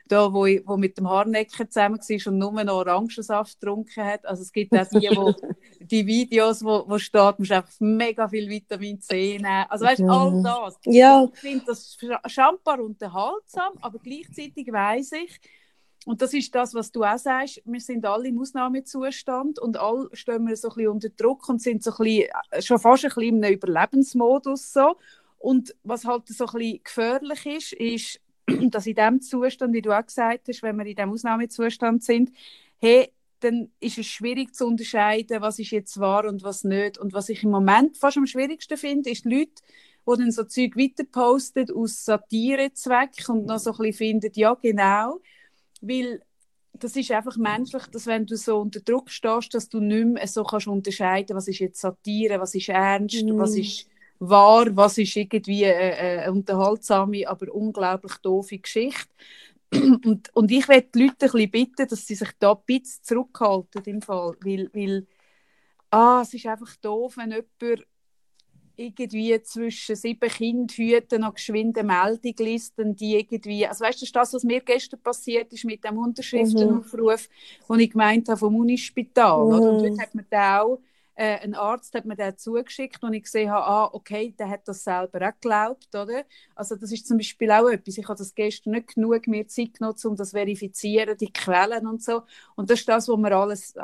da, 0.08 0.32
wo, 0.32 0.46
wo 0.64 0.76
mit 0.76 0.98
dem 0.98 1.08
Harnecker 1.08 1.68
zusammen 1.68 1.98
war 1.98 2.32
und 2.32 2.38
nur 2.38 2.64
noch 2.64 2.74
Orangensaft 2.74 3.60
getrunken 3.60 4.04
hat. 4.04 4.26
Also 4.26 4.42
es 4.42 4.52
gibt 4.52 4.72
auch 4.76 4.86
die, 4.88 5.08
wo, 5.14 5.34
die 5.80 6.06
Videos, 6.06 6.64
wo, 6.64 6.84
wo 6.86 6.98
steht, 6.98 7.20
man 7.20 7.34
muss 7.38 7.50
einfach 7.50 7.72
mega 7.80 8.28
viel 8.28 8.48
Vitamin 8.48 9.00
C 9.00 9.38
nehmen. 9.40 9.64
Also 9.68 9.84
weißt 9.84 10.00
du, 10.00 10.08
all 10.08 10.42
das. 10.42 10.78
Ja, 10.86 11.28
Ich 11.32 11.40
finde 11.40 11.64
das 11.66 11.96
scha- 11.98 12.28
schambar 12.28 12.80
unterhaltsam, 12.80 13.72
aber 13.80 13.98
gleichzeitig 13.98 14.70
weiß 14.72 15.12
ich, 15.12 15.40
und 16.04 16.20
das 16.20 16.34
ist 16.34 16.52
das, 16.52 16.74
was 16.74 16.90
du 16.90 17.04
auch 17.04 17.16
sagst, 17.16 17.62
wir 17.64 17.80
sind 17.80 18.04
alle 18.04 18.26
im 18.26 18.40
Ausnahmezustand 18.40 19.60
und 19.60 19.76
alle 19.76 20.08
stehen 20.14 20.46
wir 20.48 20.56
so 20.56 20.68
ein 20.70 20.74
bisschen 20.74 20.90
unter 20.90 21.08
Druck 21.10 21.48
und 21.48 21.62
sind 21.62 21.84
so 21.84 21.92
ein 21.92 21.96
bisschen, 21.98 22.28
äh, 22.50 22.60
schon 22.60 22.78
fast 22.80 23.04
ein 23.04 23.10
bisschen 23.14 23.36
einem 23.44 23.54
Überlebensmodus. 23.54 24.72
So. 24.72 24.96
Und 25.38 25.74
was 25.84 26.04
halt 26.04 26.26
so 26.26 26.46
ein 26.46 26.52
bisschen 26.58 26.82
gefährlich 26.82 27.46
ist, 27.46 27.72
ist, 27.74 28.20
dass 28.70 28.86
in 28.86 28.94
dem 28.94 29.20
Zustand, 29.20 29.72
wie 29.74 29.82
du 29.82 29.96
auch 29.96 30.04
gesagt 30.04 30.48
hast, 30.48 30.62
wenn 30.62 30.76
wir 30.76 30.86
in 30.86 30.96
dem 30.96 31.10
Ausnahmezustand 31.10 32.02
sind, 32.02 32.30
hey, 32.80 33.10
dann 33.40 33.70
ist 33.80 33.98
es 33.98 34.06
schwierig 34.06 34.54
zu 34.54 34.66
unterscheiden, 34.66 35.40
was 35.40 35.58
ist 35.58 35.70
jetzt 35.72 35.98
wahr 35.98 36.26
und 36.26 36.44
was 36.44 36.64
nicht. 36.64 36.98
Und 36.98 37.12
was 37.12 37.28
ich 37.28 37.42
im 37.42 37.50
Moment 37.50 37.96
fast 37.96 38.16
am 38.16 38.26
schwierigsten 38.26 38.76
finde, 38.76 39.10
ist 39.10 39.24
die 39.24 39.30
Leute, 39.30 39.62
die 40.06 40.18
dann 40.18 40.30
so 40.30 40.44
Zeug 40.44 40.76
weiterpostet 40.76 41.72
aus 41.72 42.04
Satirezweck 42.04 43.28
und 43.28 43.46
noch 43.46 43.58
so 43.58 43.72
ein 43.72 43.76
bisschen 43.78 43.92
finden, 44.20 44.30
ja 44.34 44.54
genau, 44.54 45.20
weil 45.80 46.22
das 46.74 46.96
ist 46.96 47.10
einfach 47.12 47.36
menschlich, 47.36 47.86
dass 47.88 48.06
wenn 48.06 48.26
du 48.26 48.36
so 48.36 48.58
unter 48.58 48.80
Druck 48.80 49.10
stehst, 49.10 49.54
dass 49.54 49.68
du 49.68 49.80
nicht 49.80 50.06
mehr 50.06 50.26
so 50.26 50.42
kannst 50.42 50.66
unterscheiden, 50.66 51.36
was 51.36 51.46
ist 51.48 51.60
jetzt 51.60 51.80
Satire, 51.80 52.40
was 52.40 52.54
ist 52.54 52.68
ernst, 52.68 53.22
Mhm. 53.24 53.38
was 53.38 53.56
ist 53.56 53.86
wahr, 54.30 54.66
was 54.76 54.98
ist 54.98 55.16
irgendwie 55.16 55.66
eine, 55.66 56.22
eine 56.22 56.32
unterhaltsame, 56.32 57.28
aber 57.28 57.52
unglaublich 57.54 58.14
doofe 58.18 58.58
Geschichte. 58.58 59.08
Und, 60.04 60.30
und 60.36 60.50
ich 60.50 60.68
werde 60.68 60.88
die 60.94 61.04
Leute 61.04 61.26
ein 61.26 61.32
bisschen 61.32 61.50
bitten, 61.50 61.88
dass 61.88 62.06
sie 62.06 62.14
sich 62.14 62.28
da 62.38 62.52
ein 62.52 62.58
bisschen 62.66 63.02
zurückhalten 63.04 63.82
im 63.86 64.02
Fall, 64.02 64.36
weil, 64.42 64.70
weil 64.74 65.06
ah, 65.90 66.20
es 66.22 66.34
ist 66.34 66.46
einfach 66.46 66.76
doof, 66.76 67.16
wenn 67.18 67.30
jemand 67.32 67.86
irgendwie 68.76 69.40
zwischen 69.42 69.96
sieben 69.96 70.28
Kindern 70.30 71.20
noch 71.20 71.34
geschwinde 71.34 71.82
Meldung 71.84 72.34
liest 72.38 72.78
und 72.78 73.00
die 73.00 73.16
irgendwie, 73.18 73.66
also 73.66 73.84
weißt 73.84 74.02
du, 74.02 74.06
das 74.12 74.32
was 74.32 74.44
mir 74.44 74.60
gestern 74.60 75.00
passiert 75.02 75.52
ist 75.52 75.64
mit 75.64 75.84
dem 75.84 75.98
Unterschriftenaufruf, 75.98 77.28
wo 77.68 77.74
ich 77.74 77.90
gemeint 77.90 78.28
habe 78.28 78.38
vom 78.38 78.56
Unispital, 78.56 79.46
Mhm. 79.46 79.52
oder? 79.52 79.70
und 79.70 79.82
dort 79.82 79.98
hat 80.00 80.14
mir 80.14 80.24
da 80.30 80.62
auch 80.62 80.80
äh, 81.14 81.38
ein 81.40 81.54
Arzt 81.54 81.94
hat 81.94 82.04
mir 82.04 82.16
den 82.16 82.36
zugeschickt 82.38 83.02
und 83.02 83.12
ich 83.14 83.24
gesehen 83.24 83.50
habe, 83.50 83.66
ah, 83.66 83.90
okay, 83.92 84.34
der 84.38 84.48
hat 84.50 84.66
das 84.68 84.84
selber 84.84 85.28
auch 85.28 85.32
geglaubt, 85.40 85.88
oder? 85.94 86.24
Also 86.54 86.76
das 86.76 86.92
ist 86.92 87.06
zum 87.06 87.18
Beispiel 87.18 87.50
auch 87.50 87.68
etwas, 87.68 87.98
ich 87.98 88.08
habe 88.08 88.18
das 88.18 88.34
gestern 88.34 88.72
nicht 88.72 88.94
genug 88.94 89.26
mir 89.26 89.46
Zeit 89.48 89.74
genutzt, 89.78 90.04
um 90.06 90.16
das 90.16 90.30
zu 90.30 90.36
verifizieren, 90.36 91.16
die 91.18 91.32
Quellen 91.32 91.86
und 91.86 92.02
so. 92.02 92.22
Und 92.56 92.70
das 92.70 92.80
ist 92.80 92.88
das, 92.88 93.08
wo 93.08 93.16
wir 93.16 93.32
alles, 93.36 93.74
äh, 93.76 93.82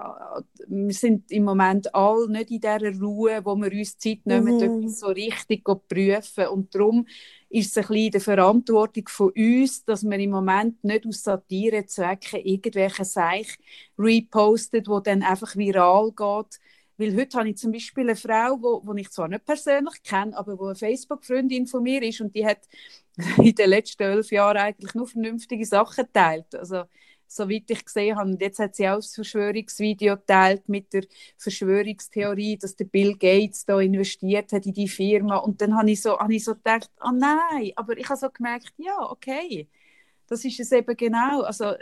wir 0.69 0.95
sind 0.95 1.31
im 1.31 1.45
Moment 1.45 1.95
alle 1.95 2.29
nicht 2.31 2.51
in 2.51 2.61
dieser 2.61 2.93
Ruhe, 3.01 3.41
wo 3.45 3.57
wir 3.57 3.73
uns 3.73 3.99
Zeit 3.99 4.21
nehmen, 4.27 4.55
Mhm. 4.57 4.59
etwas 4.59 4.99
so 5.01 5.07
richtig 5.09 5.65
zu 5.67 5.77
prüfen. 5.77 6.49
Und 6.49 6.75
darum 6.75 7.07
ist 7.49 7.77
es 7.77 7.79
ein 7.79 7.89
bisschen 7.89 8.11
die 8.13 8.21
Verantwortung 8.21 9.09
von 9.09 9.31
uns, 9.37 9.85
dass 9.85 10.05
wir 10.05 10.19
im 10.19 10.31
Moment 10.31 10.83
nicht 10.85 11.07
aus 11.07 11.23
Satirezwecken 11.23 12.41
irgendwelche 12.41 13.05
Seich 13.05 13.59
repostet, 13.99 14.89
wo 14.89 15.01
dann 15.01 15.23
einfach 15.23 15.57
viral 15.57 16.13
geht. 16.13 16.61
Weil 16.99 17.17
heute 17.17 17.39
habe 17.39 17.49
ich 17.49 17.57
zum 17.57 17.73
Beispiel 17.73 18.05
eine 18.05 18.17
Frau, 18.17 18.59
wo, 18.61 18.83
wo 18.85 18.95
ich 18.95 19.11
zwar 19.11 19.29
nicht 19.29 19.45
persönlich 19.45 20.03
kenne, 20.03 20.37
aber 20.37 20.59
wo 20.59 20.67
eine 20.67 20.75
Facebook-Freundin 20.75 21.67
von 21.67 21.83
mir 21.83 22.03
ist 22.03 22.21
und 22.21 22.35
die 22.35 22.45
hat 22.45 22.69
in 23.39 23.55
den 23.55 23.71
letzten 23.71 24.03
elf 24.03 24.31
Jahren 24.33 24.59
eigentlich 24.59 24.95
nur 24.95 25.07
vernünftige 25.07 25.65
Sachen 25.65 26.05
geteilt. 26.05 26.55
Also 26.55 26.85
soweit 27.29 27.71
ich 27.71 27.85
gesehen 27.85 28.17
habe, 28.17 28.31
und 28.31 28.41
jetzt 28.41 28.59
hat 28.59 28.75
sie 28.75 28.89
auch 28.89 28.97
das 28.97 29.15
Verschwörungsvideo 29.15 30.17
geteilt 30.17 30.69
mit 30.69 30.93
der 30.93 31.05
Verschwörungstheorie, 31.37 32.57
dass 32.59 32.75
der 32.77 32.87
Bill 32.87 33.17
Gates 33.17 33.65
da 33.65 33.79
investiert 33.81 34.53
hat 34.53 34.67
in 34.67 34.73
die 34.73 34.89
Firma. 34.89 35.37
Und 35.37 35.61
dann 35.61 35.77
habe 35.77 35.91
ich 35.91 36.01
so, 36.03 36.19
habe 36.19 36.35
ich 36.35 36.45
so 36.45 36.55
gedacht, 36.55 36.91
oh 37.01 37.13
nein, 37.13 37.73
aber 37.77 37.97
ich 37.97 38.09
habe 38.09 38.19
so 38.19 38.31
gemerkt, 38.31 38.73
ja, 38.79 38.99
okay. 39.11 39.69
Das 40.29 40.45
ist 40.45 40.61
es 40.61 40.73
eben 40.73 40.95
genau. 40.97 41.41
Also 41.43 41.67
auch 41.67 41.77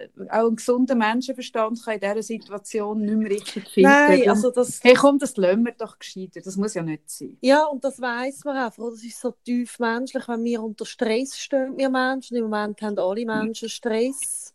ein 0.49 0.57
gesunder 0.57 0.95
Menschenverstand 0.95 1.85
kann 1.85 1.95
in 1.95 2.01
dieser 2.01 2.23
Situation 2.23 3.01
nicht 3.01 3.17
mehr 3.17 3.31
richtig 3.31 3.69
finden. 3.69 3.91
nein, 3.91 4.29
also 4.29 4.51
das, 4.51 4.81
Hey, 4.83 4.95
komm, 4.95 5.19
das 5.19 5.37
lassen 5.37 5.65
wir 5.65 5.73
doch 5.73 5.99
gescheiter. 5.99 6.41
Das 6.41 6.57
muss 6.57 6.75
ja 6.75 6.83
nicht 6.83 7.11
sein. 7.11 7.37
ja, 7.41 7.65
und 7.65 7.83
das 7.83 8.01
weiß 8.01 8.45
man 8.45 8.57
einfach. 8.57 8.79
oder? 8.85 8.93
Das 8.93 9.03
ist 9.03 9.21
so 9.21 9.35
tief 9.45 9.79
menschlich, 9.81 10.29
wenn 10.29 10.45
wir 10.45 10.63
unter 10.63 10.87
Stress 10.87 11.37
stehen, 11.37 11.77
wir 11.77 11.91
Menschen. 11.91 12.37
Im 12.37 12.45
Moment 12.45 12.81
haben 12.83 12.99
alle 12.99 13.27
Menschen 13.27 13.69
Stress. 13.69 14.53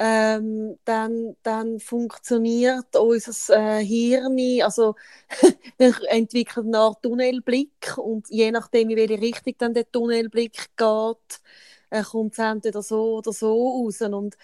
Ähm, 0.00 0.78
dann, 0.84 1.36
dann 1.42 1.80
funktioniert 1.80 2.94
unser 2.94 3.78
äh, 3.78 3.84
Hirn, 3.84 4.38
also 4.62 4.94
wir 5.78 5.92
entwickeln 6.08 6.68
eine 6.68 6.78
Art 6.78 7.02
Tunnelblick 7.02 7.98
und 7.98 8.28
je 8.30 8.52
nachdem, 8.52 8.90
in 8.90 8.96
welche 8.96 9.20
Richtung 9.20 9.54
dann 9.58 9.74
der 9.74 9.90
Tunnelblick 9.90 10.68
geht, 10.76 11.40
äh, 11.90 12.02
kommt 12.02 12.32
es 12.34 12.38
entweder 12.38 12.82
so 12.82 13.16
oder 13.18 13.32
so 13.32 13.82
raus. 13.84 14.00
Und 14.02 14.36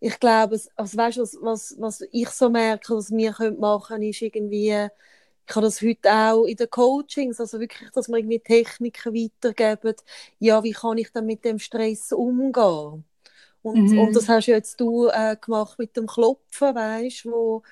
ich 0.00 0.18
glaube, 0.20 0.60
also 0.76 0.98
weißt, 0.98 1.18
was, 1.18 1.36
was, 1.40 1.76
was 1.78 2.02
ich 2.12 2.28
so 2.30 2.50
merke, 2.50 2.96
was 2.96 3.10
wir 3.12 3.32
können 3.32 3.60
machen 3.60 3.88
können, 3.96 4.02
ist 4.10 4.22
irgendwie, 4.22 4.88
ich 5.48 5.56
habe 5.56 5.66
das 5.66 5.82
heute 5.82 6.10
auch 6.12 6.44
in 6.46 6.56
den 6.56 6.70
Coachings, 6.70 7.40
also 7.40 7.60
wirklich, 7.60 7.90
dass 7.90 8.08
wir 8.08 8.16
irgendwie 8.18 8.40
Techniken 8.40 9.14
weitergeben, 9.14 9.94
ja, 10.38 10.62
wie 10.62 10.72
kann 10.72 10.98
ich 10.98 11.10
dann 11.12 11.26
mit 11.26 11.44
dem 11.44 11.58
Stress 11.58 12.12
umgehen? 12.12 13.04
Und, 13.62 13.92
Mhm. 13.92 13.92
und 13.92 14.16
das 14.16 14.28
hast 14.28 14.46
jetzt 14.46 14.80
du 14.80 15.08
äh, 15.08 15.36
gemacht 15.40 15.78
mit 15.78 15.96
dem 15.96 16.06
Klopfen, 16.06 16.74
weißt, 16.74 17.26
wo, 17.26 17.62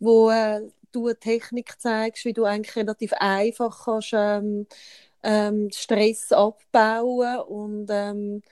wo 0.00 0.30
äh, 0.30 0.62
du 0.92 1.06
eine 1.08 1.18
Technik 1.18 1.80
zeigst, 1.80 2.24
wie 2.24 2.32
du 2.34 2.44
eigentlich 2.44 2.76
relativ 2.76 3.12
einfach 3.14 3.84
kannst, 3.86 4.12
ähm, 4.14 4.66
ähm, 5.22 5.70
Stress 5.72 6.32
abbauen 6.32 7.40
und 7.40 7.88
ähm, 7.90 8.42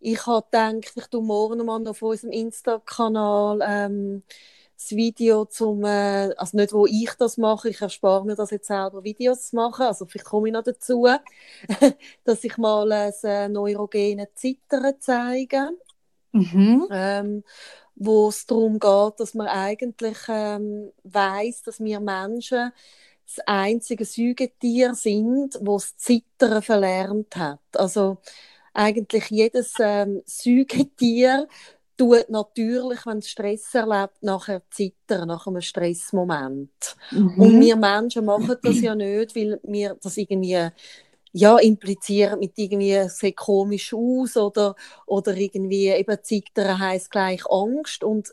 ich 0.00 0.26
habe 0.26 0.46
gedacht, 0.50 0.92
ich 0.96 1.06
tue 1.08 1.22
morgen 1.22 1.64
mal 1.66 1.86
auf 1.88 2.02
unserem 2.02 2.32
Insta-Kanal 2.32 3.60
ähm, 3.66 4.22
das 4.76 4.90
Video 4.90 5.44
zum, 5.46 5.84
äh, 5.84 6.32
also 6.36 6.56
nicht, 6.56 6.72
wo 6.72 6.86
ich 6.86 7.10
das 7.18 7.38
mache, 7.38 7.70
ich 7.70 7.80
erspare 7.80 8.24
mir 8.24 8.36
das 8.36 8.50
jetzt 8.50 8.66
selber, 8.68 9.04
Videos 9.04 9.48
zu 9.48 9.56
machen, 9.56 9.86
also 9.86 10.06
vielleicht 10.06 10.26
komme 10.26 10.48
ich 10.48 10.54
noch 10.54 10.62
dazu, 10.64 11.06
dass 12.24 12.44
ich 12.44 12.56
mal 12.58 12.88
das 12.88 13.24
äh, 13.24 13.48
neurogene 13.48 14.28
Zittern 14.34 14.94
zeige, 15.00 15.70
Mhm. 16.34 16.86
ähm, 16.90 17.42
wo 17.94 18.28
es 18.28 18.46
darum 18.46 18.78
geht, 18.78 19.20
dass 19.20 19.34
man 19.34 19.48
eigentlich 19.48 20.18
ähm, 20.28 20.92
weiß, 21.04 21.62
dass 21.62 21.80
wir 21.80 22.00
Menschen 22.00 22.72
das 23.26 23.40
einzige 23.46 24.04
Säugetier 24.04 24.94
sind, 24.94 25.58
wo 25.62 25.76
das 25.78 25.96
Zittern 25.96 26.62
verlernt 26.62 27.36
hat. 27.36 27.60
Also 27.74 28.18
eigentlich 28.76 29.30
jedes 29.30 29.72
ähm, 29.80 30.22
Säugetier 30.26 31.48
tut 31.96 32.28
natürlich, 32.28 33.06
wenn 33.06 33.18
es 33.18 33.30
Stress 33.30 33.74
erlebt, 33.74 34.22
nachher 34.22 34.62
zittern, 34.70 35.28
nach 35.28 35.46
einem 35.46 35.62
Stressmoment. 35.62 36.96
Mhm. 37.10 37.40
Und 37.40 37.60
wir 37.60 37.76
Menschen 37.76 38.26
machen 38.26 38.56
das 38.62 38.80
ja 38.80 38.94
nicht, 38.94 39.34
weil 39.34 39.58
wir 39.62 39.96
das 40.00 40.16
irgendwie 40.16 40.68
ja, 41.32 41.58
implizieren 41.58 42.38
mit 42.38 42.52
irgendwie, 42.56 43.08
sieht 43.08 43.36
komisch 43.36 43.92
aus 43.92 44.36
oder, 44.36 44.74
oder 45.06 45.36
irgendwie 45.36 45.88
eben 45.88 46.16
Zittern 46.22 46.78
heisst 46.78 47.10
gleich 47.10 47.42
Angst 47.50 48.02
und 48.04 48.30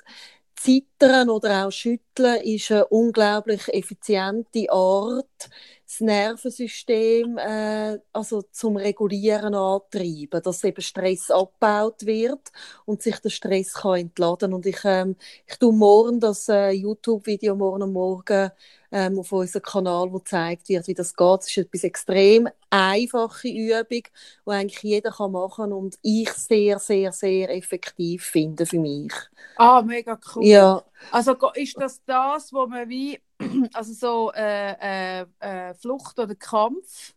Zittern 0.56 1.30
oder 1.30 1.68
auch 1.68 1.72
Schütteln 1.72 2.42
ist 2.42 2.72
eine 2.72 2.86
unglaublich 2.88 3.68
effiziente 3.68 4.72
Art, 4.72 5.50
das 5.94 6.02
Nervensystem 6.02 7.38
äh, 7.38 8.00
also 8.12 8.42
zum 8.52 8.78
Regulieren 8.78 9.54
antreiben, 9.56 10.42
dass 10.44 10.64
eben 10.64 10.82
Stress 10.82 11.30
abgebaut 11.30 12.06
wird 12.06 12.52
und 12.86 13.02
sich 13.02 13.20
der 13.20 13.30
Stress 13.30 13.74
kann 13.76 14.00
entladen 14.00 14.54
und 14.54 14.66
ich 14.66 14.80
ähm, 14.86 15.16
ich 15.48 15.58
tue 15.58 15.74
morgen 15.74 16.20
das 16.20 16.50
äh, 16.50 16.72
YouTube-Video 16.72 17.56
morgen 17.56 17.84
am 17.84 17.94
Morgen 17.94 18.52
ähm, 18.92 19.20
auf 19.20 19.32
unserem 19.32 19.64
Kanal, 19.64 20.12
wo 20.12 20.20
gezeigt 20.20 20.70
wird, 20.70 20.88
wie 20.88 20.94
das 20.94 21.16
geht. 21.16 21.42
Es 21.42 21.48
ist 21.50 21.58
etwas 21.58 21.84
extrem 21.84 22.50
einfache 22.70 23.48
Übung, 23.48 24.04
die 24.46 24.52
eigentlich 24.52 24.84
jeder 24.84 25.12
kann 25.12 25.32
machen 25.32 25.72
und 25.74 25.98
ich 26.02 26.30
sehr 26.32 26.80
sehr 26.80 27.12
sehr 27.12 27.50
effektiv 27.56 28.24
finde 28.26 28.66
für 28.66 28.80
mich. 28.80 29.14
Ah, 29.56 29.82
mega 29.84 30.18
cool. 30.36 30.44
Ja, 30.48 30.84
Also 31.12 31.36
ist 31.54 31.80
das 31.80 32.04
das, 32.06 32.52
wo 32.54 32.66
man 32.68 32.90
wie, 32.90 33.20
also 33.74 33.94
so 33.94 34.32
äh, 34.36 35.22
äh, 35.22 35.26
äh, 35.40 35.74
Flucht 35.76 36.20
oder 36.20 36.36
Kampf, 36.36 37.14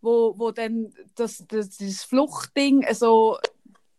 wo, 0.00 0.34
wo 0.38 0.50
dann 0.50 0.92
das, 1.14 1.44
das, 1.48 1.76
das 1.76 2.04
Fluchtding, 2.04 2.84
also 2.84 3.38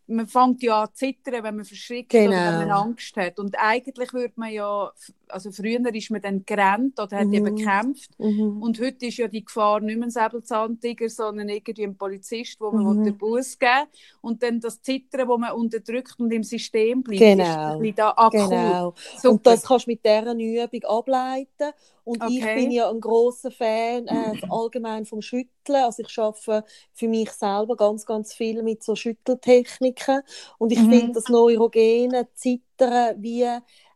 man 0.08 0.28
fängt 0.28 0.62
ja 0.64 0.84
an 0.84 0.90
zu 0.94 1.06
zittern, 1.06 1.44
wenn 1.44 1.56
man 1.56 1.66
verschrickt 1.66 2.14
oder 2.14 2.26
wenn 2.26 2.44
man 2.46 2.60
Genau. 2.60 2.82
Angst 2.84 3.16
hat. 3.16 3.40
Und 3.40 3.56
eigentlich 3.58 4.14
würde 4.14 4.34
man 4.36 4.52
ja, 4.52 4.92
also 5.32 5.52
früher 5.52 5.80
ist 5.94 6.12
man 6.12 6.22
dann 6.22 6.46
gerannt 6.46 7.00
oder 7.00 7.18
hat 7.18 7.28
Mhm. 7.28 7.34
eben 7.34 7.54
gekämpft. 7.56 8.12
mhm. 8.20 8.58
Und 8.60 8.80
heute 8.80 9.08
ist 9.08 9.18
ja 9.18 9.28
die 9.28 9.44
Gefahr 9.44 9.80
nicht 9.80 9.98
mehr 9.98 10.08
ein 10.08 10.12
Säbelzahntiger, 10.12 11.10
sondern 11.10 11.50
irgendwie 11.50 11.84
ein 11.84 11.98
Polizist, 11.98 12.60
wo 12.62 12.72
man 12.72 12.84
Mhm. 12.86 13.04
den 13.04 13.18
Bus 13.18 13.58
geben 13.58 13.88
Und 14.22 14.44
dann 14.44 14.60
das 14.60 14.82
Zittern, 14.82 15.28
wo 15.28 15.38
man 15.38 15.54
unterdrückt 15.54 16.20
und 16.20 16.32
im 16.32 16.44
System 16.44 17.04
bleibt, 17.04 17.38
ist 17.40 17.60
Genau. 17.68 17.78
bisschen 17.78 17.96
da, 17.96 18.16
cool. 18.50 18.80
genau. 18.80 18.94
Super. 19.16 19.32
Und 19.32 19.46
das 19.48 19.64
kannst 19.64 19.88
du 19.88 19.92
mit 19.92 20.06
dieser 20.06 20.34
Übung 20.34 20.84
ableiten. 20.84 21.72
Und 22.04 22.24
ich 22.24 22.42
Okay. 22.42 22.54
bin 22.54 22.72
ja 22.72 22.90
ein 22.90 23.00
großer 23.00 23.52
Fan 23.52 24.08
äh, 24.08 24.36
allgemein 24.50 25.06
vom 25.06 25.22
Schütteln. 25.22 25.84
Also 25.84 26.04
ich 26.04 26.18
arbeite 26.18 26.66
für 26.94 27.08
mich 27.08 27.32
selber 27.32 27.76
ganz, 27.76 28.06
ganz 28.06 28.34
viel 28.34 28.64
mit 28.64 28.84
so 28.84 28.96
Schütteltechniken. 28.96 30.22
Und 30.58 30.72
ich 30.72 30.80
Mhm. 30.80 30.90
finde 30.90 31.14
das 31.14 31.30
neurogene 31.30 32.28
Zittern 32.34 33.22
wie 33.22 33.48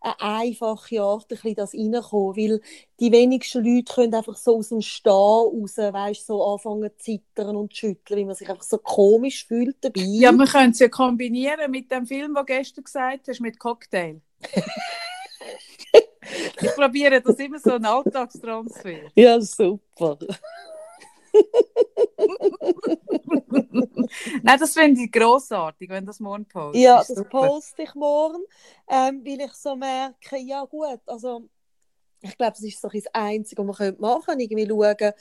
eine 0.06 0.20
einfache 0.20 1.02
Art, 1.02 1.24
ein 1.24 1.28
bisschen 1.28 1.56
das 1.56 1.74
reinkommen. 1.74 2.38
Weil 2.38 2.62
die 3.00 3.12
wenigsten 3.12 3.66
Leute 3.66 3.94
können 3.94 4.14
einfach 4.14 4.38
so 4.38 4.58
aus 4.58 4.70
dem 4.70 4.82
Stehen 4.82 5.12
raus, 5.12 5.78
weißt, 5.78 6.28
so 6.28 6.44
anfangen 6.44 6.92
zu 6.98 7.04
zittern 7.04 7.56
und 7.56 7.74
zu 7.74 7.80
schütteln, 7.80 8.20
weil 8.20 8.26
man 8.26 8.36
sich 8.36 8.50
einfach 8.50 8.64
so 8.64 8.78
komisch 8.78 9.46
fühlt 9.46 9.78
dabei. 9.82 10.02
Ja, 10.02 10.32
wir 10.32 10.46
können 10.46 10.72
es 10.72 10.80
ja 10.80 10.88
kombinieren 10.88 11.72
mit 11.72 11.92
dem 11.92 12.06
Film, 12.06 12.34
den 12.34 12.36
du 12.36 12.46
gestern 12.46 12.84
gesagt 12.84 13.28
hast, 13.28 13.42
mit 13.42 13.60
Cocktail. 13.60 14.22
ich 16.62 16.76
probiere 16.76 17.22
das 17.22 17.36
immer 17.38 17.60
so 17.60 17.72
ein 17.72 17.86
Alltagstransfer. 17.86 19.12
ja 19.16 19.42
super. 19.42 20.18
Nein, 24.44 24.60
das 24.60 24.74
finde 24.74 25.02
ich 25.02 25.12
grossartig, 25.12 25.90
wenn 25.90 26.06
das 26.06 26.20
morgen 26.20 26.46
postest. 26.46 26.84
Ja, 26.84 26.98
das 26.98 27.16
Super. 27.16 27.30
poste 27.30 27.84
ich 27.84 27.96
morgen, 27.96 28.44
ähm, 28.88 29.22
weil 29.26 29.42
ich 29.42 29.54
so 29.54 29.76
merke, 29.76 30.38
ja 30.38 30.64
gut, 30.66 31.00
also 31.06 31.48
ich 32.22 32.38
glaube, 32.38 32.54
das 32.54 32.64
ist 32.64 32.82
so 32.82 32.90
das 32.90 33.06
Einzige, 33.14 33.68
was 33.68 33.80
man 33.80 33.96
machen 34.00 34.24
könnte, 34.26 34.44
irgendwie 34.44 34.68
schauen, 34.68 35.14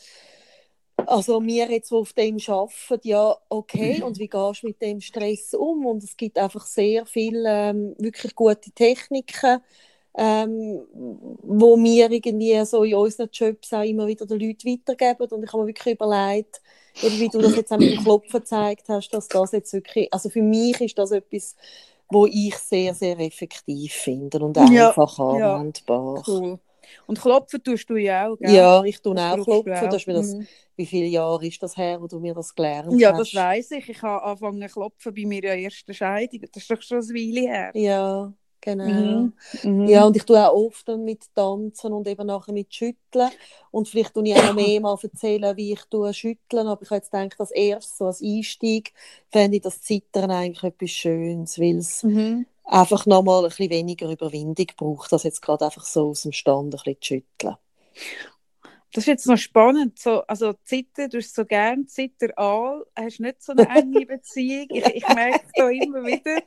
also 1.06 1.42
wir 1.42 1.70
jetzt, 1.70 1.90
die 1.90 1.94
auf 1.94 2.12
dem 2.12 2.38
arbeiten, 2.46 3.08
ja 3.08 3.36
okay, 3.48 4.02
und 4.02 4.18
wie 4.18 4.28
gehst 4.28 4.62
du 4.62 4.68
mit 4.68 4.80
dem 4.80 5.00
Stress 5.00 5.54
um? 5.54 5.86
Und 5.86 6.02
es 6.02 6.16
gibt 6.16 6.38
einfach 6.38 6.66
sehr 6.66 7.04
viele 7.04 7.48
ähm, 7.48 7.94
wirklich 7.98 8.34
gute 8.34 8.70
Techniken, 8.70 9.60
ähm, 10.16 10.80
wo 11.42 11.76
wir 11.76 12.10
irgendwie 12.10 12.64
so 12.64 12.84
in 12.84 12.94
unseren 12.94 13.28
Jobs 13.32 13.72
auch 13.72 13.82
immer 13.82 14.06
wieder 14.06 14.26
den 14.26 14.40
Leuten 14.40 14.68
weitergeben. 14.70 15.28
Und 15.32 15.44
ich 15.44 15.52
habe 15.52 15.62
mir 15.64 15.68
wirklich 15.68 15.94
überlegt, 15.94 16.62
eben 17.00 17.18
wie 17.18 17.30
du 17.30 17.42
das 17.42 17.56
jetzt 17.56 17.72
auch 17.72 17.78
mit 17.78 17.90
dem 17.90 17.96
Klopfen 17.96 18.40
gezeigt 18.40 18.88
hast, 18.88 19.10
dass 19.10 19.30
das 19.30 19.52
jetzt 19.52 19.72
wirklich, 19.72 20.12
also 20.12 20.28
für 20.30 20.42
mich 20.42 20.80
ist 20.80 20.98
das 20.98 21.10
etwas, 21.12 21.56
wo 22.10 22.26
ich 22.26 22.56
sehr, 22.56 22.94
sehr 22.94 23.18
effektiv 23.20 23.92
finde 23.94 24.38
und 24.40 24.56
Ja, 24.56 24.96
einfach 24.96 25.18
ja. 25.28 25.66
anwendbar. 25.98 26.24
Cool. 26.26 26.60
Und 27.06 27.20
klopfen 27.20 27.62
tust 27.62 27.88
du 27.90 27.96
ja 27.96 28.28
auch, 28.28 28.38
gell? 28.38 28.70
Ja, 28.70 28.84
ich 28.84 29.00
tue 29.02 29.14
Das 29.14 29.30
auch 29.32 29.38
klopfen. 29.42 29.88
auch. 29.88 29.88
Das 29.88 30.02
ist 30.02 30.06
mir 30.06 30.14
das, 30.14 30.36
Mhm. 30.36 30.48
wie 30.76 30.86
viele 30.86 31.06
Jahre 31.06 31.46
ist 31.46 31.62
das 31.62 31.76
her, 31.76 32.00
wo 32.02 32.06
du 32.08 32.20
mir 32.20 32.34
das 32.34 32.54
gelernt 32.54 33.02
Ja, 33.02 33.12
hast? 33.12 33.12
das 33.12 33.34
weiß 33.34 33.72
ich. 33.72 33.88
Ich 33.90 34.02
habe 34.02 34.22
angefangen 34.24 34.68
klopfen 34.68 35.14
bei 35.14 35.24
meiner 35.26 35.48
ersten 35.56 35.94
Scheidung. 35.94 36.40
Das 36.52 36.62
ist 36.62 36.70
doch 36.70 36.82
schon 36.82 36.98
eine 36.98 37.08
Weile 37.08 37.40
her. 37.48 37.74
Ja, 37.74 38.32
genau. 38.64 39.30
Mhm. 39.30 39.32
Mhm. 39.62 39.88
Ja, 39.88 40.06
und 40.06 40.16
ich 40.16 40.24
tue 40.24 40.38
auch 40.48 40.54
oft 40.54 40.88
mit 40.88 41.34
Tanzen 41.34 41.92
und 41.92 42.08
eben 42.08 42.26
nachher 42.26 42.52
mit 42.54 42.74
Schütteln. 42.74 43.30
Und 43.70 43.88
vielleicht 43.88 44.14
tue 44.14 44.26
ich 44.28 44.36
auch 44.36 44.42
noch 44.42 44.52
mehr 44.54 44.80
mal 44.80 44.96
erzählen, 45.02 45.56
wie 45.56 45.72
ich 45.74 45.82
tue 45.86 46.14
schütteln. 46.14 46.66
Aber 46.68 46.82
ich 46.82 46.90
habe 46.90 46.96
jetzt 46.98 47.12
gedacht, 47.12 47.40
als 47.40 47.50
erstes, 47.52 47.98
so 47.98 48.06
als 48.06 48.22
Einstieg, 48.22 48.94
fände 49.30 49.56
ich 49.58 49.62
das 49.62 49.82
Zittern 49.82 50.30
eigentlich 50.30 50.64
etwas 50.64 50.90
Schönes, 50.90 51.58
weil 51.60 51.78
es 51.78 52.04
Mhm. 52.04 52.46
einfach 52.64 53.06
nochmal 53.06 53.44
ein 53.44 53.50
bisschen 53.50 53.70
weniger 53.70 54.10
Überwindung 54.10 54.66
braucht, 54.76 55.12
als 55.12 55.24
jetzt 55.24 55.42
gerade 55.42 55.66
einfach 55.66 55.84
so 55.86 56.10
aus 56.10 56.22
dem 56.22 56.32
Stand 56.32 56.66
ein 56.66 56.70
bisschen 56.70 56.96
zu 57.00 57.06
schütteln. 57.08 57.56
Das 58.94 59.02
ist 59.02 59.08
jetzt 59.08 59.26
noch 59.26 59.36
spannend. 59.36 59.98
So, 59.98 60.22
also 60.22 60.52
Zitter, 60.62 61.08
du 61.08 61.18
hast 61.18 61.34
so 61.34 61.44
gern 61.44 61.88
Zitteral, 61.88 62.86
hast 62.94 63.18
nicht 63.18 63.42
so 63.42 63.50
eine 63.50 63.68
enge 63.68 64.06
Beziehung. 64.06 64.68
Ich, 64.70 64.86
ich 64.86 65.08
merke 65.08 65.44
da 65.56 65.68
immer 65.68 66.04
wieder, 66.04 66.40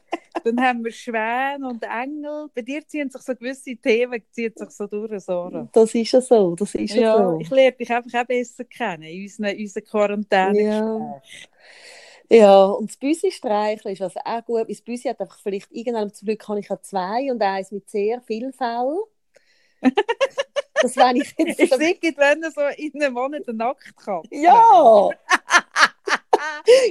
dann 0.46 0.62
haben 0.62 0.82
wir 0.86 0.94
Schwäne 0.94 1.68
und 1.68 1.84
Engel. 1.84 2.48
Bei 2.56 2.62
dir 2.62 2.88
ziehen 2.88 3.10
sich 3.10 3.22
so 3.22 3.36
gewisse 3.36 3.76
Themen 3.76 4.24
ziehen 4.32 4.54
sich 4.56 4.70
so 4.70 4.88
durch, 4.88 5.20
Sarah. 5.26 5.68
Das 5.74 5.94
ist 5.94 6.14
ja 6.14 6.22
so, 6.22 6.56
das 6.56 6.74
ist 6.76 6.96
ja, 6.96 7.02
Ja, 7.02 7.18
so. 7.18 7.38
ich 7.42 7.50
lerne 7.50 7.74
dich 7.74 7.92
einfach 7.92 8.22
auch 8.22 8.26
besser 8.26 8.64
kennen 8.64 9.04
in 9.04 9.24
unseren, 9.24 9.58
unseren 9.58 9.84
Quarantäne. 9.84 10.62
Ja. 10.62 11.22
Ja, 12.30 12.66
und 12.66 12.90
das 12.90 12.98
Büsi 12.98 13.30
streicheln 13.30 13.94
ist 13.94 14.02
also 14.02 14.20
auch 14.24 14.46
gut. 14.46 14.70
Das 14.70 14.82
Büsi 14.82 15.10
hat 15.10 15.20
einfach 15.20 15.40
vielleicht 15.40 15.72
irgendwann 15.72 16.14
zum 16.14 16.28
Glück 16.28 16.48
habe 16.48 16.60
ich 16.62 16.70
ja 16.70 16.82
zwei 16.82 17.30
und 17.30 17.42
eins 17.42 17.72
mit 17.72 17.90
sehr 17.90 18.22
viel 18.22 18.54
Fell. 18.54 18.98
Das 20.82 20.96
wenn 20.96 21.16
ich 21.22 21.34
jetzt. 21.38 21.60
Ich 21.60 21.70
sehe, 21.74 22.14
wenn 22.18 22.44
er 22.44 22.52
so 22.52 22.62
in 22.78 23.02
einem 23.02 23.14
Monat 23.14 23.48
eine 23.48 23.58
Nacktkatze. 23.58 24.30
ja, 24.32 25.10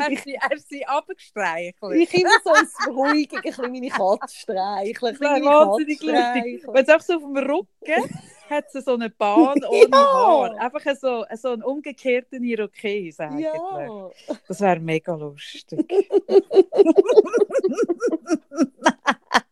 Hast 0.01 0.25
du 0.25 0.59
sie, 0.68 0.87
abgestreichelt? 0.87 1.94
ich 1.94 2.14
immer 2.14 2.31
so 2.42 2.51
als 2.51 2.72
Beruhigung 2.85 3.38
ein 3.38 3.42
bisschen 3.42 3.72
meine 3.72 3.88
Katze 3.88 4.37
streicheln. 4.37 5.14
Ein 5.16 5.20
wäre 5.20 5.44
wahnsinnig 5.44 6.01
lustig. 6.03 6.66
Wenn 6.66 6.85
es 6.85 6.88
auch 6.88 7.01
so 7.01 7.14
auf 7.14 7.22
dem 7.22 7.37
Rücken 7.37 8.20
hat 8.51 8.70
sie 8.70 8.81
so 8.81 8.94
eine 8.94 9.11
Bahn 9.11 9.62
ohne 9.68 9.88
Ja. 9.90 9.96
Haar. 10.03 10.61
Einfach 10.61 10.94
so, 10.96 11.25
so 11.35 11.49
einen 11.51 11.62
umgekehrten 11.62 12.42
Irokese 12.44 13.25
eigentlich. 13.25 13.44
Ja, 13.46 14.11
Das 14.49 14.61
wäre 14.61 14.81
mega 14.81 15.14
lustig. 15.14 15.85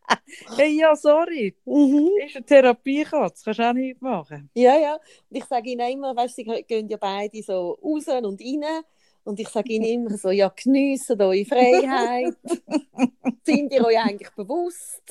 hey, 0.57 0.79
ja, 0.79 0.95
sorry. 0.97 1.57
mhm. 1.65 2.11
Ist 2.25 2.37
eine 2.37 2.45
Therapiekatze. 2.45 3.45
Kannst 3.45 3.61
du 3.61 3.69
auch 3.69 3.73
nicht 3.73 4.01
machen. 4.03 4.51
ja, 4.55 4.77
ja. 4.77 4.95
Und 4.95 5.37
ich 5.37 5.45
sage 5.45 5.71
ihnen 5.71 5.91
immer, 5.91 6.15
weißt, 6.15 6.37
sie 6.37 6.45
gehen 6.45 6.89
ja 6.89 6.97
beide 6.97 7.43
so 7.43 7.79
raus 7.83 8.07
und 8.09 8.41
rein. 8.41 8.85
Und 9.25 9.41
ich 9.41 9.49
sage 9.49 9.73
ihnen 9.73 9.87
immer 9.87 10.19
so, 10.19 10.31
ja, 10.31 10.53
geniessen 10.55 11.21
eure 11.21 11.45
Freiheit. 11.47 12.37
Sind 13.45 13.73
ihr 13.73 13.85
euch 13.85 13.99
eigentlich 13.99 14.31
bewusst, 14.31 15.03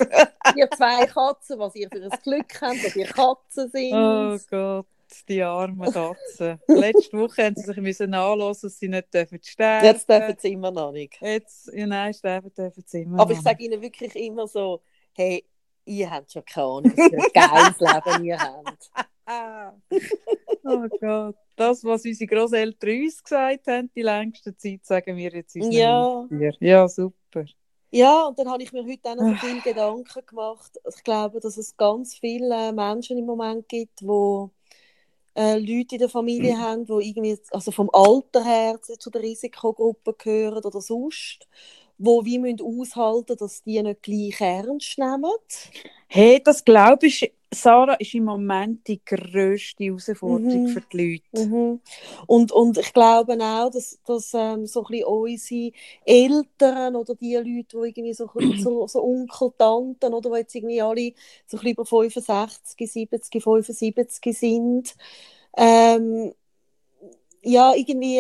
ihr 0.55 0.69
zwei 0.71 1.05
Katzen, 1.07 1.57
was 1.59 1.75
ihr 1.75 1.89
für 1.89 2.03
ein 2.03 2.19
Glück 2.23 2.61
habt, 2.61 2.85
dass 2.85 2.95
ihr 2.95 3.07
Katzen 3.07 3.69
sind? 3.71 3.93
Oh 3.93 4.37
Gott, 4.49 4.87
die 5.25 5.41
armen 5.41 5.91
Katzen. 5.91 6.59
Letzte 6.67 7.17
Woche 7.17 7.45
haben 7.45 7.55
sie 7.55 7.63
sich 7.63 7.77
müssen 7.77 8.13
anlassen, 8.13 8.67
dass 8.67 8.79
sie 8.79 8.87
nicht 8.87 9.13
dürfen 9.13 9.39
sterben 9.41 9.85
Jetzt 9.85 10.09
dürfen 10.09 10.35
sie 10.39 10.53
immer 10.53 10.71
noch 10.71 10.91
nicht. 10.91 11.21
Jetzt, 11.21 11.71
ja, 11.73 11.87
nein, 11.87 12.13
sterben 12.13 12.53
dürfen 12.53 12.83
sie 12.85 13.01
immer 13.01 13.19
Aber 13.19 13.31
ich 13.31 13.37
noch. 13.37 13.43
sage 13.43 13.63
ihnen 13.63 13.81
wirklich 13.81 14.15
immer 14.15 14.47
so, 14.47 14.81
hey, 15.13 15.45
ihr 15.85 16.09
habt 16.09 16.31
schon 16.31 16.45
keine 16.45 16.67
Ahnung, 16.67 16.93
was 16.95 17.33
geiles 17.33 17.79
Leben 17.79 18.25
ihr 18.25 18.39
habt. 18.39 18.91
oh 20.63 20.87
Gott. 20.99 21.35
Das, 21.55 21.83
was 21.83 22.03
unsere 22.03 22.27
Großeltern 22.27 23.01
uns 23.03 23.23
gesagt 23.23 23.67
haben, 23.67 23.89
die 23.95 24.01
längste 24.01 24.55
Zeit, 24.57 24.85
sagen 24.85 25.15
wir 25.15 25.31
jetzt 25.31 25.55
unseren 25.55 25.71
Ja. 25.71 26.27
Ja, 26.59 26.87
super. 26.87 27.45
Ja, 27.91 28.25
und 28.25 28.39
dann 28.39 28.49
habe 28.49 28.63
ich 28.63 28.73
mir 28.73 28.83
heute 28.83 29.11
auch 29.11 29.15
noch 29.15 29.29
so 29.29 29.35
viele 29.35 29.61
Gedanken 29.61 30.25
gemacht. 30.25 30.79
Ich 30.89 31.03
glaube, 31.03 31.39
dass 31.39 31.57
es 31.57 31.77
ganz 31.77 32.15
viele 32.15 32.73
Menschen 32.73 33.19
im 33.19 33.25
Moment 33.27 33.69
gibt, 33.69 34.01
wo 34.01 34.49
äh, 35.35 35.57
Leute 35.57 35.95
in 35.95 35.99
der 35.99 36.09
Familie 36.09 36.57
haben, 36.57 36.85
die 36.85 36.93
irgendwie, 37.09 37.37
also 37.51 37.71
vom 37.71 37.89
Alter 37.93 38.43
her 38.43 38.79
zu 38.81 39.09
der 39.09 39.21
Risikogruppe 39.21 40.13
gehören 40.13 40.63
oder 40.63 40.81
sonst, 40.81 41.47
wo 42.03 42.25
wie 42.25 42.39
müssen 42.39 42.61
aushalten, 42.61 43.37
dass 43.37 43.63
die 43.63 43.81
nicht 43.81 44.03
gleich 44.03 44.41
ernst 44.41 44.97
nehmen. 44.97 45.25
Hey, 46.07 46.41
das 46.43 46.63
glaube 46.65 47.07
ich, 47.07 47.33
Sarah, 47.53 47.93
ist 47.95 48.13
im 48.13 48.25
Moment 48.25 48.87
die 48.87 49.01
grösste 49.03 49.85
Herausforderung 49.85 50.63
Mhm. 50.63 50.67
für 50.67 50.81
die 50.81 51.21
Leute. 51.33 51.47
Mhm. 51.47 51.81
Und, 52.27 52.51
und 52.51 52.77
ich 52.77 52.93
glaube 52.93 53.37
auch, 53.41 53.69
dass, 53.71 53.99
dass 54.05 54.33
ähm, 54.33 54.65
so 54.65 54.81
ein 54.85 54.87
bisschen 54.89 55.05
unsere 55.05 55.71
Eltern 56.05 56.95
oder 56.95 57.15
die 57.15 57.35
Leute, 57.35 57.77
die 57.77 57.87
irgendwie 57.89 58.13
so, 58.13 58.29
so, 58.55 58.87
so 58.87 59.03
Onkel, 59.03 59.51
Tanten 59.57 60.13
oder 60.13 60.31
die 60.31 60.37
jetzt 60.37 60.55
irgendwie 60.55 60.81
alle 60.81 61.13
so 61.47 61.57
ein 61.57 61.61
bisschen 61.63 61.71
über 61.73 61.85
65, 61.85 62.91
70, 62.91 63.43
75 63.43 64.37
sind, 64.37 64.95
ähm, 65.57 66.33
ja, 67.41 67.73
irgendwie, 67.75 68.19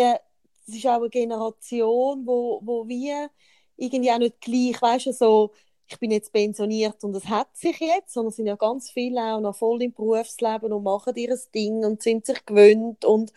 es 0.67 0.75
ist 0.75 0.85
auch 0.87 0.99
eine 0.99 1.09
Generation, 1.09 2.25
wo, 2.25 2.59
wo 2.63 2.87
wir 2.87 3.29
irgendwie 3.77 4.11
auch 4.11 4.17
nicht 4.19 4.41
gleich, 4.41 4.81
weißt 4.81 5.07
du, 5.07 5.13
so, 5.13 5.51
ich 5.87 5.99
bin 5.99 6.11
jetzt 6.11 6.31
pensioniert 6.33 7.03
und 7.03 7.15
es 7.15 7.25
hat 7.27 7.55
sich 7.57 7.79
jetzt, 7.79 8.13
sondern 8.13 8.29
es 8.29 8.37
sind 8.37 8.47
ja 8.47 8.55
ganz 8.55 8.89
viele 8.91 9.21
auch 9.35 9.41
noch 9.41 9.55
voll 9.55 9.81
im 9.83 9.93
Berufsleben 9.93 10.71
und 10.73 10.83
machen 10.83 11.15
ihr 11.15 11.37
Ding 11.53 11.83
und 11.85 12.01
sind 12.01 12.25
sich 12.25 12.45
gewöhnt 12.45 13.05
und 13.05 13.33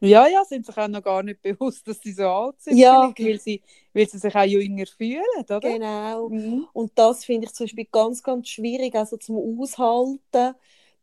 Ja, 0.00 0.26
ja, 0.26 0.44
sind 0.44 0.66
sich 0.66 0.76
auch 0.76 0.88
noch 0.88 1.02
gar 1.02 1.22
nicht 1.22 1.40
bewusst, 1.42 1.88
dass 1.88 2.00
sie 2.02 2.12
so 2.12 2.28
alt 2.28 2.60
sind, 2.60 2.78
Ja. 2.78 3.14
weil, 3.18 3.40
sie, 3.40 3.62
weil 3.94 4.08
sie 4.08 4.18
sich 4.18 4.34
auch 4.34 4.42
jünger 4.44 4.86
fühlen, 4.86 5.22
oder? 5.48 5.60
genau. 5.60 6.28
Mhm. 6.28 6.68
Und 6.72 6.92
das 6.98 7.24
finde 7.24 7.46
ich 7.46 7.54
zum 7.54 7.64
Beispiel 7.66 7.86
ganz, 7.90 8.22
ganz 8.22 8.48
schwierig, 8.48 8.94
also 8.94 9.16
zum 9.16 9.36
Aushalten, 9.60 10.54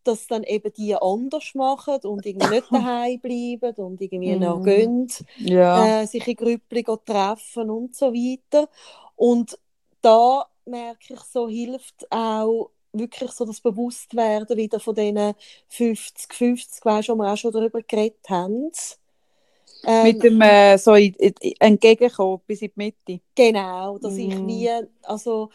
dass 0.03 0.27
dann 0.27 0.43
eben 0.43 0.71
die 0.73 0.95
anders 0.95 1.53
machen 1.55 1.99
und 2.03 2.25
irgendwie 2.25 2.47
nicht 2.47 2.67
daheim 2.73 3.19
bleiben 3.19 3.73
und 3.83 4.01
irgendwie 4.01 4.35
noch 4.37 4.59
Mhm. 4.59 4.63
gehen, 4.63 5.07
Ja. 5.37 5.87
äh, 6.01 6.05
sich 6.07 6.27
in 6.27 6.83
go 6.83 6.95
treffen 6.97 7.69
und 7.69 7.95
so 7.95 8.13
weiter. 8.13 8.69
Und 9.15 9.57
da 10.01 10.45
merke 10.65 11.13
ich, 11.13 11.19
so 11.21 11.47
hilft 11.47 12.11
auch 12.11 12.71
wirklich 12.93 13.31
so 13.31 13.45
das 13.45 13.61
Bewusstwerden 13.61 14.57
wieder 14.57 14.79
von 14.79 14.95
diesen 14.95 15.33
50, 15.69 16.33
50, 16.33 16.83
weißt 16.85 17.09
du, 17.09 17.13
wo 17.13 17.17
wir 17.23 17.31
auch 17.33 17.37
schon 17.37 17.51
darüber 17.51 17.81
geredet 17.81 18.29
haben. 18.29 18.71
Ähm, 19.83 20.03
Mit 20.03 20.23
dem 20.23 20.41
äh, 20.41 20.77
so 20.77 20.93
entgegenkommen 21.59 22.41
bis 22.45 22.61
in 22.61 22.67
die 22.69 22.73
Mitte. 22.75 23.21
Genau, 23.35 23.97
dass 23.97 24.17
ich 24.17 24.39
Mm. 24.39 24.47
wie, 24.47 24.69
also 25.03 25.49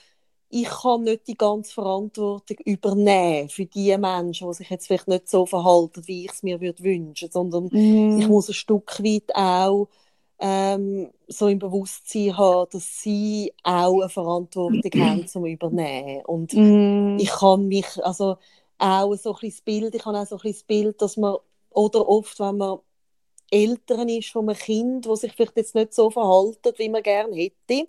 ich 0.49 0.69
kann 0.69 1.03
nicht 1.05 1.27
die 1.29 1.37
ganze 1.37 1.73
Verantwortung 1.75 2.57
übernehmen 2.65 3.49
für 3.49 3.67
die 3.67 3.97
Menschen, 3.99 4.49
die 4.49 4.55
sich 4.55 4.71
jetzt 4.71 4.87
vielleicht 4.87 5.09
nicht 5.09 5.29
so 5.29 5.47
verhalten, 5.47 6.07
wie 6.07 6.25
ich 6.27 6.33
es 6.33 6.43
mir 6.43 6.61
würde 6.61 6.83
wünschen, 6.85 7.31
sondern 7.31 7.71
Mhm. 7.71 7.81
ich 8.15 8.29
muss 8.29 8.49
ein 8.49 8.55
Stück 8.55 8.99
weit 9.01 9.35
auch 9.35 9.89
ähm, 10.39 11.11
so 11.29 11.49
im 11.49 11.59
Bewusstsein 11.59 12.37
haben, 12.37 12.69
dass 12.73 13.01
sie 13.03 13.53
auch 13.63 14.01
eine 14.01 14.09
Verantwortung 14.11 14.91
haben 14.99 15.27
zum 15.27 15.47
Übernehmen. 15.47 16.25
Und 16.27 16.59
Mhm. 16.59 17.17
ich 17.17 17.31
kann 17.31 17.67
mich, 17.69 17.87
also 18.05 18.37
auch 18.79 19.15
so 19.17 19.35
ein 19.35 19.41
bisschen 19.41 19.51
das 19.51 19.63
Bild, 19.63 19.95
ich 19.95 20.05
habe 20.07 20.19
auch 20.19 20.27
so 20.27 20.37
ein 20.37 20.41
bisschen 20.43 20.53
das 20.55 20.65
Bild, 20.65 21.03
dass 21.03 21.17
man, 21.17 21.37
oder 21.71 22.09
oft, 22.09 22.39
wenn 22.41 22.57
man 22.59 22.79
Eltern 23.51 24.09
ist 24.09 24.31
von 24.31 24.49
einem 24.49 24.59
Kind, 24.59 25.07
das 25.07 25.21
sich 25.21 25.33
vielleicht 25.33 25.57
jetzt 25.57 25.75
nicht 25.75 25.95
so 25.95 26.11
verhaltet, 26.11 26.79
wie 26.79 26.89
man 26.89 27.03
gerne 27.03 27.35
hätte, 27.37 27.89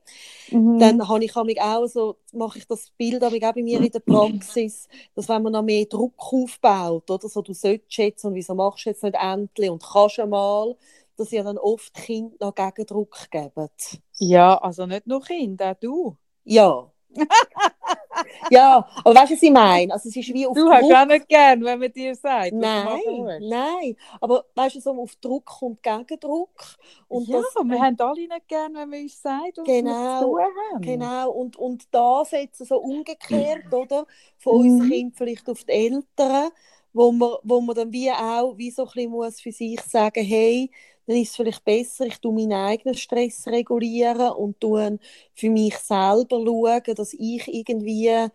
Mhm. 0.51 0.79
dann 0.79 1.07
habe 1.07 1.25
ich 1.25 1.35
auch 1.61 1.87
so, 1.87 2.17
mache 2.33 2.59
ich 2.59 2.67
das 2.67 2.91
Bild 2.91 3.23
auch 3.23 3.31
bei 3.31 3.63
mir 3.63 3.81
in 3.81 3.91
der 3.91 3.99
Praxis, 3.99 4.87
dass 5.15 5.27
wenn 5.29 5.43
man 5.43 5.53
noch 5.53 5.63
mehr 5.63 5.85
Druck 5.85 6.13
aufbaut, 6.33 7.09
oder 7.09 7.27
so, 7.27 7.41
du 7.41 7.53
solltest 7.53 7.97
jetzt 7.97 8.25
und 8.25 8.35
wieso 8.35 8.53
machst 8.55 8.85
du 8.85 8.89
jetzt 8.91 9.03
nicht 9.03 9.15
endlich 9.19 9.69
und 9.69 9.83
kannst 9.83 10.19
einmal, 10.19 10.75
dass 11.17 11.31
ja 11.31 11.43
dann 11.43 11.57
oft 11.57 11.93
Kinder 11.95 12.35
noch 12.39 12.55
Gegendruck 12.55 13.29
geben. 13.31 13.69
Ja, 14.19 14.57
also 14.57 14.85
nicht 14.85 15.07
nur 15.07 15.21
Kinder, 15.21 15.71
auch 15.71 15.79
du. 15.79 16.17
Ja. 16.43 16.91
ja, 18.49 18.87
aber 19.03 19.15
weißt 19.15 19.31
du, 19.31 19.35
was 19.35 19.43
ich 19.43 19.51
meine? 19.51 19.93
Also 19.93 20.09
es 20.09 20.15
ist 20.15 20.33
wie 20.33 20.47
auf 20.47 20.55
Du 20.55 20.69
hast 20.71 20.81
Druck. 20.81 20.91
auch 20.91 21.05
nicht 21.05 21.27
gern, 21.27 21.63
wenn 21.63 21.79
man 21.79 21.91
dir 21.91 22.15
sagt, 22.15 22.53
Nein, 22.53 23.31
nein. 23.39 23.95
Aber 24.21 24.45
weißt 24.55 24.75
du, 24.77 24.79
so 24.81 24.91
auf 25.01 25.15
Druck 25.17 25.45
kommt 25.45 25.83
Gegendruck. 25.83 26.77
Und 27.07 27.27
ja, 27.29 27.35
das, 27.35 27.55
wir 27.55 27.79
haben 27.81 27.99
alle 27.99 28.27
nicht 28.27 28.47
gern, 28.47 28.73
wenn 28.75 28.89
man 28.89 29.01
uns 29.01 29.21
sagt, 29.21 29.57
was 29.57 29.81
wir 29.81 29.83
Genau, 29.83 30.19
zu 30.19 30.25
tun 30.25 30.41
haben. 30.73 30.81
Genau, 30.81 31.31
und, 31.31 31.57
und 31.57 31.93
das 31.93 32.31
jetzt 32.31 32.65
so 32.65 32.77
umgekehrt, 32.77 33.63
oder? 33.73 34.05
Von 34.37 34.53
uns 34.61 34.79
Mhm. 34.79 34.81
Kind 34.81 35.15
vielleicht 35.17 35.49
auf 35.49 35.63
die 35.65 35.71
Eltern, 35.73 36.49
wo 36.97 37.11
man, 37.11 37.33
wo 37.43 37.61
man 37.61 37.75
dann 37.75 37.91
wie 37.93 38.11
auch 38.11 38.57
wie 38.57 38.71
so 38.71 38.83
ein 38.83 38.89
bisschen 38.93 39.11
muss 39.11 39.39
für 39.41 39.51
sich 39.51 39.79
sagen, 39.81 40.23
hey, 40.25 40.71
dann 41.05 41.15
ist 41.17 41.29
es 41.31 41.35
vielleicht 41.37 41.63
besser, 41.63 42.05
ich 42.07 42.19
tue 42.19 42.33
meinen 42.33 42.53
eigenen 42.53 42.95
Stress 42.95 43.47
regulieren 43.47 44.31
und 44.33 44.59
tue 44.59 44.99
für 45.35 45.49
mich 45.49 45.77
selber 45.77 46.43
schauen, 46.45 46.95
dass 46.95 47.13
ich 47.13 47.47
irgendwie 47.47 48.27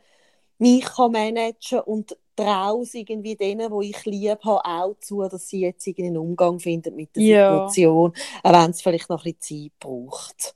mich 0.58 0.84
kann 0.84 1.12
managen 1.12 1.80
und 1.80 2.16
traue 2.36 2.86
irgendwie 2.92 3.36
denen, 3.36 3.70
die 3.80 3.90
ich 3.90 4.04
lieb 4.06 4.38
habe, 4.44 4.64
auch 4.64 4.96
zu, 5.00 5.22
dass 5.28 5.48
sie 5.48 5.60
jetzt 5.60 5.86
irgendwie 5.86 6.06
einen 6.08 6.18
Umgang 6.18 6.58
finden 6.60 6.96
mit 6.96 7.14
der 7.16 7.22
Ja. 7.22 7.58
Situation, 7.58 8.12
auch 8.42 8.52
wenn 8.52 8.70
es 8.70 8.80
vielleicht 8.82 9.10
noch 9.10 9.24
ein 9.24 9.34
bisschen 9.34 9.70
Zeit 9.70 9.78
braucht. 9.80 10.54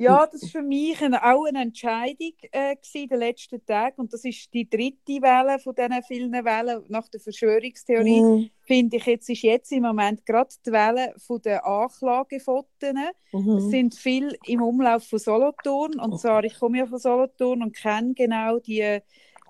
Ja, 0.00 0.28
das 0.30 0.42
war 0.42 0.48
für 0.48 0.62
mich 0.62 1.02
eine, 1.02 1.22
auch 1.24 1.44
eine 1.46 1.60
Entscheidung 1.60 2.32
äh, 2.52 2.76
in 2.94 3.08
den 3.08 3.18
letzten 3.18 3.64
Tagen. 3.66 4.00
Und 4.00 4.12
das 4.12 4.24
ist 4.24 4.54
die 4.54 4.68
dritte 4.70 5.20
Welle 5.20 5.58
von 5.58 5.74
diesen 5.74 6.02
vielen 6.04 6.32
Wellen 6.32 6.84
nach 6.88 7.08
der 7.08 7.18
Verschwörungstheorie. 7.18 8.20
Mhm. 8.20 8.50
Finde 8.64 8.96
ich, 8.98 9.06
jetzt 9.06 9.28
ist 9.28 9.42
jetzt 9.42 9.72
im 9.72 9.82
Moment 9.82 10.24
gerade 10.24 10.54
die 10.64 10.70
Welle 10.70 11.14
von 11.18 11.42
der 11.42 11.66
Anklagefotos. 11.66 12.94
Mhm. 13.32 13.56
Es 13.56 13.70
sind 13.70 13.94
viel 13.96 14.38
im 14.46 14.62
Umlauf 14.62 15.04
von 15.04 15.18
Solothurn. 15.18 15.98
Und 15.98 16.20
zwar, 16.20 16.44
ich 16.44 16.56
komme 16.56 16.78
ja 16.78 16.86
von 16.86 17.00
Solothurn 17.00 17.64
und 17.64 17.74
kenne 17.74 18.14
genau 18.14 18.60
die, 18.60 19.00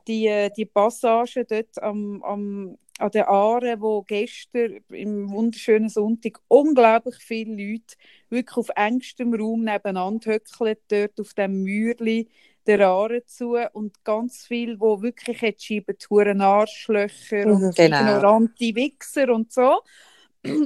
die, 0.07 0.49
die 0.57 0.65
Passage 0.65 1.45
dort 1.45 1.83
am, 1.83 2.23
am, 2.23 2.79
an 2.99 3.11
der 3.13 3.29
Aare, 3.29 3.81
wo 3.81 4.03
gestern 4.03 4.81
im 4.91 5.31
wunderschönen 5.31 5.89
Sonntag 5.89 6.41
unglaublich 6.49 7.17
viele 7.17 7.53
Leute 7.53 7.97
wirklich 8.29 8.57
auf 8.57 8.69
engstem 8.77 9.35
Raum 9.35 9.65
nebeneinander 9.65 10.33
höckeln, 10.33 10.77
dort 10.89 11.21
auf 11.21 11.35
dem 11.35 11.63
Mürli 11.63 12.29
der 12.67 12.87
Aare 12.87 13.25
zu 13.25 13.57
und 13.73 14.05
ganz 14.05 14.45
viel, 14.47 14.79
wo 14.79 15.01
wirklich 15.01 15.41
jetzt 15.41 15.65
schreiben, 15.65 15.97
Huren 16.11 16.41
Arschlöcher 16.43 17.47
Mhm, 17.47 17.65
und 17.65 17.77
genau. 17.77 18.01
ignorante 18.01 18.75
Wichser 18.75 19.33
und 19.33 19.53
so. 19.53 19.81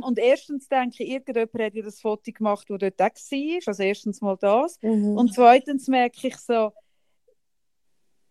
Und 0.03 0.19
erstens 0.19 0.69
denke 0.69 1.03
ich, 1.05 1.11
irgendjemand 1.11 1.55
hat 1.55 1.75
ja 1.75 1.83
das 1.83 2.01
Foto 2.01 2.31
gemacht, 2.33 2.67
das 2.69 2.79
dort 2.79 3.01
auch 3.01 3.07
war. 3.07 3.61
Also 3.67 3.83
erstens 3.83 4.21
mal 4.21 4.37
das. 4.41 4.79
Mhm. 4.83 5.17
Und 5.17 5.35
zweitens 5.35 5.89
merke 5.89 6.29
ich 6.29 6.37
so, 6.37 6.73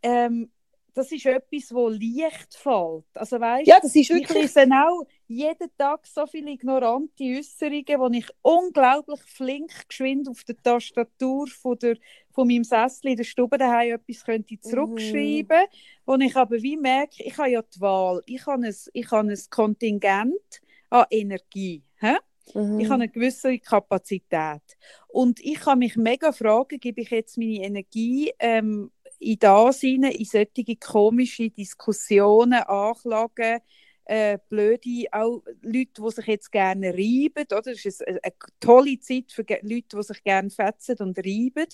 ähm, 0.03 0.51
das 0.93 1.12
ist 1.12 1.25
etwas, 1.25 1.73
wo 1.73 1.89
leicht 1.89 2.54
fällt. 2.54 3.06
Also 3.13 3.39
weißt, 3.39 3.67
ja, 3.67 3.80
das 3.82 3.95
ist 3.95 4.10
ich 4.10 4.10
wirklich. 4.10 4.43
lese 4.43 4.67
auch 4.71 5.06
jeden 5.27 5.69
Tag 5.77 6.06
so 6.06 6.25
viele 6.27 6.51
ignorante 6.51 7.23
Äußerungen, 7.23 7.99
wo 7.99 8.10
ich 8.10 8.27
unglaublich 8.41 9.21
flink 9.21 9.71
geschwind 9.88 10.27
auf 10.27 10.43
der 10.43 10.58
Tastatur 10.58 11.47
von, 11.47 11.77
der, 11.80 11.97
von 12.32 12.47
meinem 12.47 12.65
Sessel 12.65 13.12
in 13.12 13.17
der 13.17 13.23
Stube 13.23 13.58
daheim 13.58 13.93
etwas 13.93 14.25
könnte 14.25 14.60
zurückschreiben, 14.60 15.65
wo 16.06 16.15
ich 16.15 16.36
aber 16.36 16.62
wie 16.62 16.77
merke, 16.77 17.23
ich 17.23 17.38
habe 17.38 17.49
ja 17.49 17.62
die 17.62 17.80
Wahl, 17.80 18.21
ich 18.25 18.45
habe 18.45 18.65
ein, 18.65 18.75
ich 18.93 19.12
habe 19.12 19.30
ein 19.30 19.39
Kontingent 19.49 20.62
an 20.89 21.06
Energie. 21.10 21.84
Hä? 21.99 22.17
Mhm. 22.54 22.80
Ich 22.80 22.89
habe 22.89 23.04
eine 23.04 23.10
gewisse 23.10 23.58
Kapazität. 23.60 24.62
Und 25.08 25.39
ich 25.39 25.60
kann 25.60 25.80
mich 25.80 25.95
mega 25.95 26.34
fragen, 26.34 26.80
gebe 26.80 27.01
ich 27.01 27.10
jetzt 27.10 27.38
meine 27.38 27.63
Energie 27.63 28.34
ähm, 28.39 28.91
in 29.21 29.39
das 29.39 29.81
hinein, 29.81 30.13
in 30.13 30.25
solche 30.25 30.75
komische 30.77 31.49
Diskussionen, 31.51 32.53
Anklagen, 32.63 33.60
äh, 34.05 34.39
blöde, 34.49 35.05
auch 35.12 35.43
Leute, 35.62 36.01
die 36.03 36.12
sich 36.12 36.27
jetzt 36.27 36.51
gerne 36.51 36.93
reiben, 36.93 37.45
oder? 37.51 37.62
Das 37.62 37.86
ist 37.86 38.05
eine, 38.07 38.19
eine 38.23 38.34
tolle 38.60 38.99
Zeit 38.99 39.31
für 39.31 39.43
Leute, 39.62 39.97
die 39.97 40.03
sich 40.03 40.23
gerne 40.23 40.49
fetzen 40.49 40.97
und 40.99 41.17
reiben. 41.19 41.67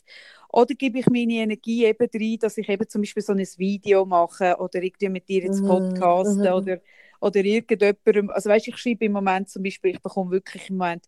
Oder 0.50 0.76
gebe 0.76 1.00
ich 1.00 1.08
meine 1.08 1.34
Energie 1.36 1.86
eben 1.86 2.08
rein, 2.14 2.38
dass 2.40 2.58
ich 2.58 2.70
eben 2.70 2.88
zum 2.90 3.02
Beispiel 3.02 3.24
so 3.24 3.34
ein 3.34 3.40
Video 3.58 4.06
mache 4.06 4.58
oder 4.60 4.82
irgendwie 4.82 5.10
mit 5.10 5.28
dir 5.30 5.42
jetzt 5.44 5.64
Mhm, 5.64 5.66
podcasten 5.66 6.52
mhm. 6.52 6.52
oder, 6.52 6.80
oder 7.22 7.44
irgendjemandem, 7.44 8.30
also 8.32 8.50
weißt, 8.50 8.68
ich 8.68 8.78
schreibe 8.78 9.06
im 9.06 9.14
Moment 9.14 9.50
zum 9.50 9.64
Beispiel, 9.64 9.92
ich 9.92 10.02
bekomme 10.02 10.32
wirklich 10.32 10.70
im 10.70 10.78
Moment 10.78 11.06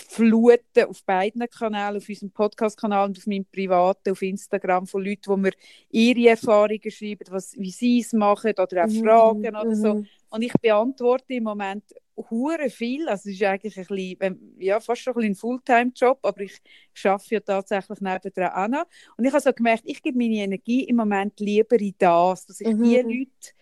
Fluten 0.00 0.84
auf 0.88 1.02
beiden 1.04 1.46
Kanälen, 1.48 1.98
auf 1.98 2.08
unserem 2.08 2.30
Podcast-Kanal 2.30 3.08
und 3.08 3.18
auf 3.18 3.26
meinem 3.26 3.44
privaten, 3.44 4.10
auf 4.10 4.22
Instagram, 4.22 4.86
von 4.86 5.04
Leuten, 5.04 5.26
wo 5.26 5.36
mir 5.36 5.52
ihre 5.90 6.30
Erfahrungen 6.30 6.90
schreiben, 6.90 7.26
was, 7.30 7.56
wie 7.58 7.70
sie 7.70 8.00
es 8.00 8.12
machen 8.12 8.52
oder 8.52 8.84
auch 8.84 8.88
mhm. 8.88 9.02
Fragen 9.02 9.56
oder 9.56 9.74
so. 9.74 9.94
Mhm. 9.94 10.06
Und 10.30 10.42
ich 10.42 10.52
beantworte 10.60 11.34
im 11.34 11.44
Moment 11.44 11.84
hure 12.16 12.70
viel. 12.70 13.08
Also 13.08 13.28
es 13.28 13.36
ist 13.36 13.42
eigentlich 13.42 13.78
ein 13.78 13.86
bisschen, 13.86 14.54
ja, 14.58 14.80
fast 14.80 15.02
schon 15.02 15.16
ein, 15.16 15.24
ein 15.24 15.34
Fulltime-Job, 15.34 16.18
aber 16.22 16.40
ich 16.40 16.60
arbeite 17.04 17.34
ja 17.34 17.40
tatsächlich 17.40 18.00
nebenan 18.00 18.52
auch 18.52 18.68
noch. 18.68 18.84
Und 19.16 19.24
ich 19.24 19.32
habe 19.32 19.42
so 19.42 19.52
gemerkt, 19.52 19.82
ich 19.86 20.02
gebe 20.02 20.18
meine 20.18 20.36
Energie 20.36 20.84
im 20.84 20.96
Moment 20.96 21.38
lieber 21.40 21.78
in 21.80 21.94
das, 21.98 22.46
dass 22.46 22.60
ich 22.60 22.68
mhm. 22.68 22.82
die 22.82 22.96
Leute 22.96 23.54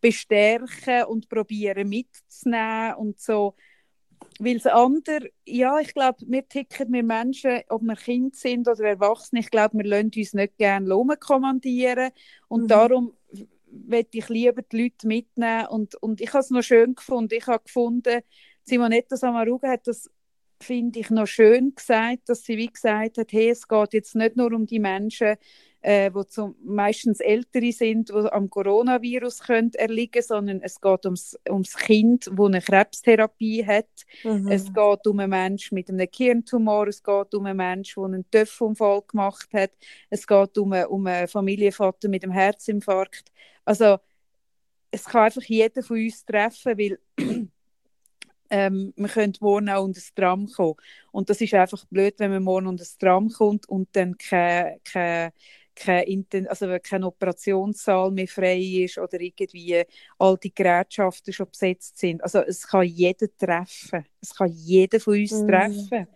bestärke 0.00 1.06
und 1.06 1.28
probiere 1.28 1.84
mitzunehmen 1.84 2.94
und 2.94 3.20
so. 3.20 3.54
Weil 4.38 4.58
das 4.58 4.66
andere, 4.66 5.30
ja, 5.46 5.78
ich 5.78 5.94
glaube, 5.94 6.18
wir 6.26 6.46
ticken, 6.46 6.92
wir 6.92 7.02
Menschen, 7.02 7.62
ob 7.68 7.82
wir 7.82 7.96
Kind 7.96 8.36
sind 8.36 8.68
oder 8.68 8.84
Erwachsene, 8.84 9.40
ich 9.40 9.50
glaube, 9.50 9.78
wir 9.78 9.84
lassen 9.84 10.10
uns 10.14 10.34
nicht 10.34 10.58
gerne 10.58 11.16
kommandieren 11.18 12.10
und 12.48 12.64
mhm. 12.64 12.68
darum 12.68 13.12
möchte 13.70 14.18
ich 14.18 14.28
lieber 14.28 14.62
die 14.62 14.82
Leute 14.82 15.06
mitnehmen. 15.06 15.66
Und, 15.68 15.94
und 15.96 16.20
ich 16.20 16.32
habe 16.32 16.40
es 16.40 16.50
noch 16.50 16.62
schön 16.62 16.94
gefunden, 16.94 17.34
ich 17.34 17.46
habe 17.46 17.64
gefunden, 17.64 18.20
Simonetta 18.64 19.16
Samaruga 19.16 19.70
hat 19.70 19.86
das 19.86 20.10
finde 20.62 21.00
ich 21.00 21.10
noch 21.10 21.26
schön 21.26 21.74
gesagt, 21.74 22.28
dass 22.28 22.42
sie 22.42 22.56
wie 22.56 22.68
gesagt 22.68 23.18
hat, 23.18 23.32
hey, 23.32 23.50
es 23.50 23.68
geht 23.68 23.92
jetzt 23.92 24.16
nicht 24.16 24.36
nur 24.36 24.52
um 24.52 24.66
die 24.66 24.78
Menschen, 24.78 25.36
äh, 25.82 26.10
die 26.10 26.26
zum, 26.26 26.56
meistens 26.64 27.20
Ältere 27.20 27.72
sind, 27.72 28.08
die 28.08 28.32
am 28.32 28.50
Coronavirus 28.50 29.40
können 29.40 29.72
erliegen 29.74 30.22
sondern 30.22 30.60
es 30.62 30.80
geht 30.80 31.04
ums, 31.04 31.38
ums 31.48 31.76
Kind, 31.76 32.26
das 32.26 32.46
eine 32.46 32.60
Krebstherapie 32.60 33.64
hat. 33.64 33.88
Mhm. 34.24 34.48
Es 34.48 34.72
geht 34.72 35.06
um 35.06 35.18
einen 35.20 35.30
Menschen 35.30 35.74
mit 35.74 35.88
einem 35.88 36.08
Hirntumor, 36.12 36.88
es 36.88 37.02
geht 37.02 37.34
um 37.34 37.46
einen 37.46 37.56
Menschen, 37.56 38.02
der 38.02 38.14
einen 38.14 38.30
Töpfunfall 38.30 39.02
gemacht 39.06 39.48
hat, 39.52 39.72
es 40.10 40.26
geht 40.26 40.58
um, 40.58 40.72
einen, 40.72 40.86
um 40.86 41.06
einen 41.06 41.28
Familienvater 41.28 42.08
mit 42.08 42.24
einem 42.24 42.32
Herzinfarkt. 42.32 43.30
Also 43.64 43.98
es 44.90 45.04
kann 45.04 45.24
einfach 45.24 45.42
jeder 45.42 45.82
von 45.82 45.98
uns 45.98 46.24
treffen, 46.24 46.78
weil 46.78 46.98
ähm, 48.50 48.92
man 48.96 49.10
könnte 49.10 49.42
morgen 49.42 49.68
auch 49.68 49.84
unter 49.84 50.00
das 50.00 50.14
Tram 50.14 50.46
kommen. 50.46 50.76
Und 51.12 51.30
das 51.30 51.40
ist 51.40 51.54
einfach 51.54 51.84
blöd, 51.86 52.14
wenn 52.18 52.30
man 52.30 52.42
morgen 52.42 52.66
unter 52.66 52.82
das 52.82 52.98
Tram 52.98 53.28
kommt 53.28 53.68
und 53.68 53.88
dann 53.92 54.16
keine, 54.16 54.80
keine, 54.84 55.32
keine, 55.76 56.26
also 56.48 56.66
kein 56.82 57.04
Operationssaal 57.04 58.10
mehr 58.10 58.26
frei 58.26 58.58
ist 58.58 58.98
oder 58.98 59.20
irgendwie 59.20 59.84
all 60.18 60.36
die 60.38 60.54
Gerätschaften 60.54 61.32
schon 61.32 61.50
besetzt 61.50 61.98
sind. 61.98 62.22
Also 62.22 62.40
es 62.40 62.66
kann 62.66 62.84
jeder 62.84 63.28
treffen. 63.36 64.04
Es 64.20 64.34
kann 64.34 64.50
jeder 64.52 64.98
von 64.98 65.14
uns 65.14 65.32
mm. 65.32 65.46
treffen. 65.46 66.06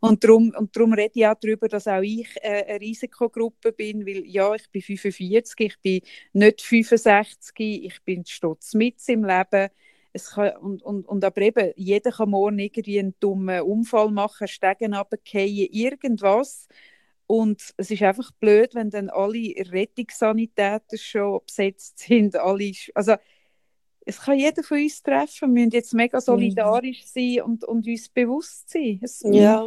Und 0.00 0.22
darum, 0.22 0.52
und 0.58 0.76
darum 0.76 0.92
rede 0.92 1.12
ich 1.14 1.26
auch 1.26 1.34
darüber, 1.40 1.68
dass 1.68 1.88
auch 1.88 2.02
ich 2.02 2.28
äh, 2.42 2.64
eine 2.64 2.80
Risikogruppe 2.80 3.72
bin, 3.72 4.04
weil 4.06 4.26
ja, 4.26 4.54
ich 4.54 4.70
bin 4.70 4.82
45, 4.82 5.58
ich 5.58 5.80
bin 5.80 6.00
nicht 6.34 6.60
65, 6.60 7.54
ich 7.58 8.02
bin 8.04 8.26
stolz 8.26 8.74
mit 8.74 8.96
im 9.08 9.24
Leben 9.24 9.70
es 10.16 10.30
kann, 10.30 10.56
und, 10.56 10.82
und, 10.82 11.06
und 11.06 11.24
aber 11.24 11.42
eben, 11.42 11.72
jeder 11.76 12.10
kann 12.10 12.30
morgen 12.30 12.58
irgendwie 12.58 12.98
einen 12.98 13.14
dummen 13.20 13.60
Unfall 13.60 14.10
machen, 14.10 14.48
Stegen 14.48 14.94
runterfallen, 14.94 15.68
irgendwas. 15.70 16.68
Und 17.26 17.74
es 17.76 17.90
ist 17.90 18.02
einfach 18.02 18.30
blöd, 18.32 18.74
wenn 18.74 18.90
dann 18.90 19.10
alle 19.10 19.54
Rettungssanitäter 19.72 20.96
schon 20.96 21.40
besetzt 21.44 21.98
sind. 21.98 22.36
Alle, 22.36 22.72
also, 22.94 23.16
es 24.08 24.20
kann 24.20 24.38
jeder 24.38 24.62
von 24.62 24.78
uns 24.78 25.02
treffen. 25.02 25.52
Wir 25.52 25.64
müssen 25.64 25.72
jetzt 25.72 25.92
mega 25.92 26.20
solidarisch 26.20 27.02
mhm. 27.02 27.08
sein 27.12 27.42
und, 27.42 27.64
und 27.64 27.86
uns 27.88 28.08
bewusst 28.08 28.70
sein. 28.70 29.00
Es, 29.02 29.24
ja, 29.24 29.66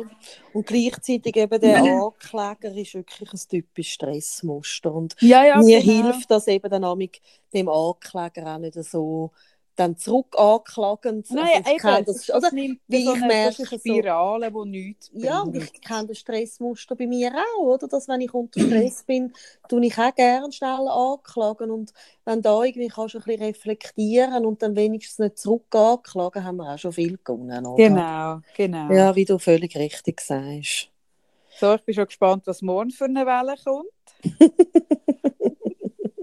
und 0.54 0.65
gleichzeitig 0.65 1.36
eben 1.36 1.60
der 1.60 1.84
Ankläger 1.84 2.74
ist 2.74 2.93
wirklich 2.93 3.34
ein 3.34 3.39
typisches 3.50 3.93
Stressmuster. 3.95 4.93
Und 4.93 5.17
ja, 5.19 5.45
ja, 5.45 5.62
mir 5.62 5.82
genau. 5.82 6.13
hilft 6.13 6.32
das 6.32 6.48
eben 6.48 6.69
dann 6.69 6.86
auch 6.86 6.95
mit 6.95 7.19
dem 7.54 7.67
Ankläger 7.67 8.56
auch 8.56 8.60
nicht 8.60 8.82
so 8.82 9.32
dann 9.80 9.98
zurück 9.98 10.38
anklagen. 10.38 11.24
Nein, 11.30 11.63
also 11.63 11.72
ich 11.72 11.84
eben, 11.84 12.06
das, 12.06 12.26
das, 12.26 12.52
nimmt 12.52 12.82
wie 12.88 13.06
so 13.06 13.13
ich 13.13 13.20
merke, 13.22 13.65
Spirale, 13.65 14.52
so, 14.52 14.63
die 14.65 14.70
nichts 14.70 15.12
Ja, 15.13 15.42
und 15.42 15.56
ich 15.56 15.72
kenne 15.82 16.08
das 16.08 16.20
Stressmuster 16.20 16.96
bei 16.96 17.08
mir 17.08 17.32
auch, 17.34 17.63
oder? 17.63 17.88
Dass 17.88 18.08
wenn 18.08 18.22
ich 18.22 18.34
unter 18.34 18.60
Stress 18.60 19.04
bin, 19.04 19.34
tue 19.70 19.86
ich 19.86 19.98
auch 19.98 20.13
gerne 20.13 20.52
schnell 20.52 20.88
anklagen 20.88 21.72
und 21.72 21.94
wenn 22.26 22.42
da 22.42 22.63
irgendwie 22.63 22.89
kannst 22.89 23.15
du 23.15 23.20
ein 23.20 23.24
bisschen 23.24 23.44
reflektieren 23.44 24.46
und 24.46 24.62
dann 24.62 24.76
wenigstens 24.76 25.20
nicht 25.20 25.38
zurück 25.38 25.74
anklagen, 25.74 26.44
haben 26.44 26.58
wir 26.58 26.74
auch 26.74 26.78
schon 26.78 26.94
viel 26.94 27.18
gewonnen, 27.24 27.65
oder? 27.65 27.84
Genau, 27.84 28.42
genau. 28.56 28.92
Ja, 28.92 29.15
wie 29.15 29.26
du 29.26 29.39
völlig 29.39 29.76
richtig 29.78 30.20
sagst. 30.20 30.89
So, 31.60 31.74
ich 31.76 31.82
bin 31.82 31.96
schon 31.96 32.06
gespannt, 32.06 32.44
was 32.46 32.62
morgen 32.62 32.92
für 32.92 33.06
eine 33.06 33.26
Welle 33.26 33.56
kommt. 33.63 33.89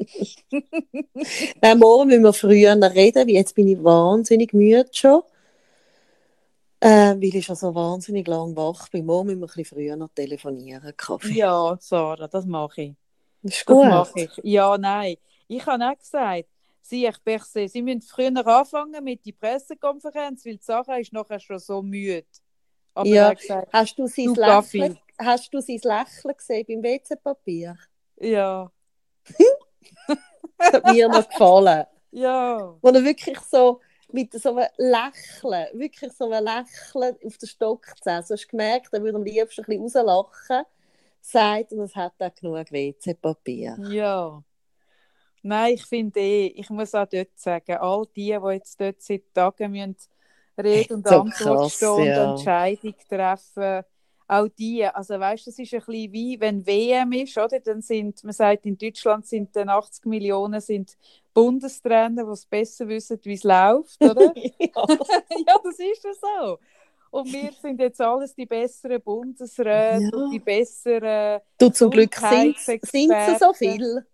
Nein, 1.62 1.78
morgen 1.78 2.08
müssen 2.08 2.22
wir 2.22 2.32
früher 2.32 2.74
reden, 2.74 3.28
weil 3.28 3.30
jetzt 3.30 3.54
bin 3.54 3.68
ich 3.68 3.82
wahnsinnig 3.82 4.52
müde 4.52 4.88
schon. 4.92 5.22
Äh, 6.80 7.16
weil 7.16 7.34
ich 7.34 7.44
schon 7.44 7.56
so 7.56 7.74
wahnsinnig 7.74 8.26
lang 8.28 8.54
wach 8.56 8.88
bin. 8.88 9.06
Morgen 9.06 9.26
müssen 9.28 9.40
wir 9.40 9.46
ein 9.46 9.54
bisschen 9.54 9.76
früher 9.76 9.96
noch 9.96 10.10
telefonieren. 10.14 10.92
Kaffee. 10.96 11.32
Ja, 11.32 11.76
Sarah, 11.80 12.28
das 12.28 12.44
mache 12.44 12.82
ich. 12.82 12.94
Ist 13.42 13.66
gut. 13.66 13.84
Das 13.84 13.90
mache 13.90 14.20
ich. 14.20 14.30
Ja, 14.44 14.76
nein. 14.76 15.16
Ich 15.48 15.64
habe 15.66 15.84
auch 15.84 15.98
gesagt, 15.98 16.46
Sie, 16.82 17.06
ich 17.06 17.24
Perse, 17.24 17.66
Sie 17.66 17.82
müssen 17.82 18.02
früher 18.02 18.46
anfangen 18.46 19.02
mit 19.02 19.24
der 19.26 19.32
Pressekonferenz, 19.32 20.44
weil 20.44 20.58
Sarah 20.60 20.98
ist 20.98 21.12
nachher 21.12 21.40
schon 21.40 21.58
so 21.58 21.82
müde. 21.82 22.26
Aber 22.94 23.08
ja, 23.08 23.34
gesagt, 23.34 23.72
hast, 23.72 23.98
du 23.98 24.06
sein 24.06 24.34
Lächeln, 24.34 24.98
hast 25.18 25.52
du 25.52 25.60
sein 25.60 25.80
Lächeln 25.82 26.36
gesehen 26.36 26.64
beim 26.66 26.82
WC-Papier? 26.82 27.76
Ja. 28.20 28.70
Das 30.58 30.72
hat 30.72 30.92
mir 30.92 31.08
noch 31.08 31.28
gefallen. 31.28 31.86
Ja. 32.12 32.74
Wo 32.80 32.88
er 32.88 33.04
wirklich 33.04 33.38
so 33.40 33.80
mit 34.10 34.32
so 34.32 34.56
einem 34.56 34.68
Lächeln, 34.78 35.66
wirklich 35.78 36.12
so 36.12 36.30
einem 36.30 36.44
Lächeln 36.44 37.16
auf 37.22 37.36
den 37.36 37.46
Stock 37.46 37.82
gesetzt. 37.82 38.30
Du 38.30 38.34
hast 38.34 38.48
gemerkt, 38.48 38.88
er 38.92 39.02
würde 39.02 39.18
am 39.18 39.24
liebsten 39.24 39.62
ein 39.62 39.82
bisschen 39.82 40.08
rauslachen, 40.08 40.64
sagt, 41.20 41.72
und 41.72 41.80
es 41.80 41.94
hat 41.94 42.14
auch 42.18 42.34
genug 42.34 42.72
WC-Papier. 42.72 43.76
Ja. 43.90 44.42
Nein, 45.42 45.74
ich 45.74 45.84
finde 45.84 46.20
eh, 46.20 46.46
ich 46.46 46.70
muss 46.70 46.94
auch 46.94 47.06
dort 47.06 47.28
sagen, 47.36 47.76
all 47.76 48.04
die, 48.16 48.36
die 48.42 48.52
jetzt 48.52 48.80
dort 48.80 49.02
seit 49.02 49.34
Tagen 49.34 49.72
müssen 49.72 49.96
Rede 50.58 50.94
und 50.94 51.06
so 51.06 51.20
Antwort 51.20 51.34
krass, 51.34 51.74
stehen 51.74 52.06
ja. 52.06 52.24
und 52.24 52.38
Entscheidung 52.38 52.94
treffen 53.08 53.84
auch 54.28 54.48
die, 54.48 54.84
also 54.84 55.18
weißt, 55.18 55.46
das 55.46 55.58
ist 55.58 55.72
ein 55.72 55.80
bisschen 55.80 56.12
wie, 56.12 56.40
wenn 56.40 56.66
WM 56.66 57.12
ist, 57.12 57.36
oder? 57.38 57.60
Dann 57.60 57.80
sind, 57.80 58.22
man 58.24 58.32
sagt, 58.32 58.66
in 58.66 58.76
Deutschland 58.76 59.26
sind 59.26 59.54
dann 59.54 59.68
80 59.68 60.06
Millionen 60.06 60.60
sind 60.60 60.96
Bundestrainer, 61.32 62.24
die 62.24 62.30
es 62.30 62.46
besser 62.46 62.88
wissen, 62.88 63.20
wie 63.22 63.34
es 63.34 63.44
läuft, 63.44 64.02
oder? 64.02 64.32
ja. 64.36 64.48
ja, 64.66 65.54
das 65.62 65.78
ist 65.78 66.04
ja 66.04 66.12
so. 66.20 66.58
Und 67.10 67.32
wir 67.32 67.50
sind 67.52 67.80
jetzt 67.80 68.00
alles 68.00 68.34
die 68.34 68.46
besseren 68.46 69.00
Bundesräte 69.00 70.10
ja. 70.12 70.28
die 70.30 70.40
besseren. 70.40 71.40
Du, 71.58 71.70
zum 71.70 71.90
Glück 71.90 72.14
sind 72.16 72.56
es 72.58 73.38
so 73.38 73.52
viel 73.52 74.04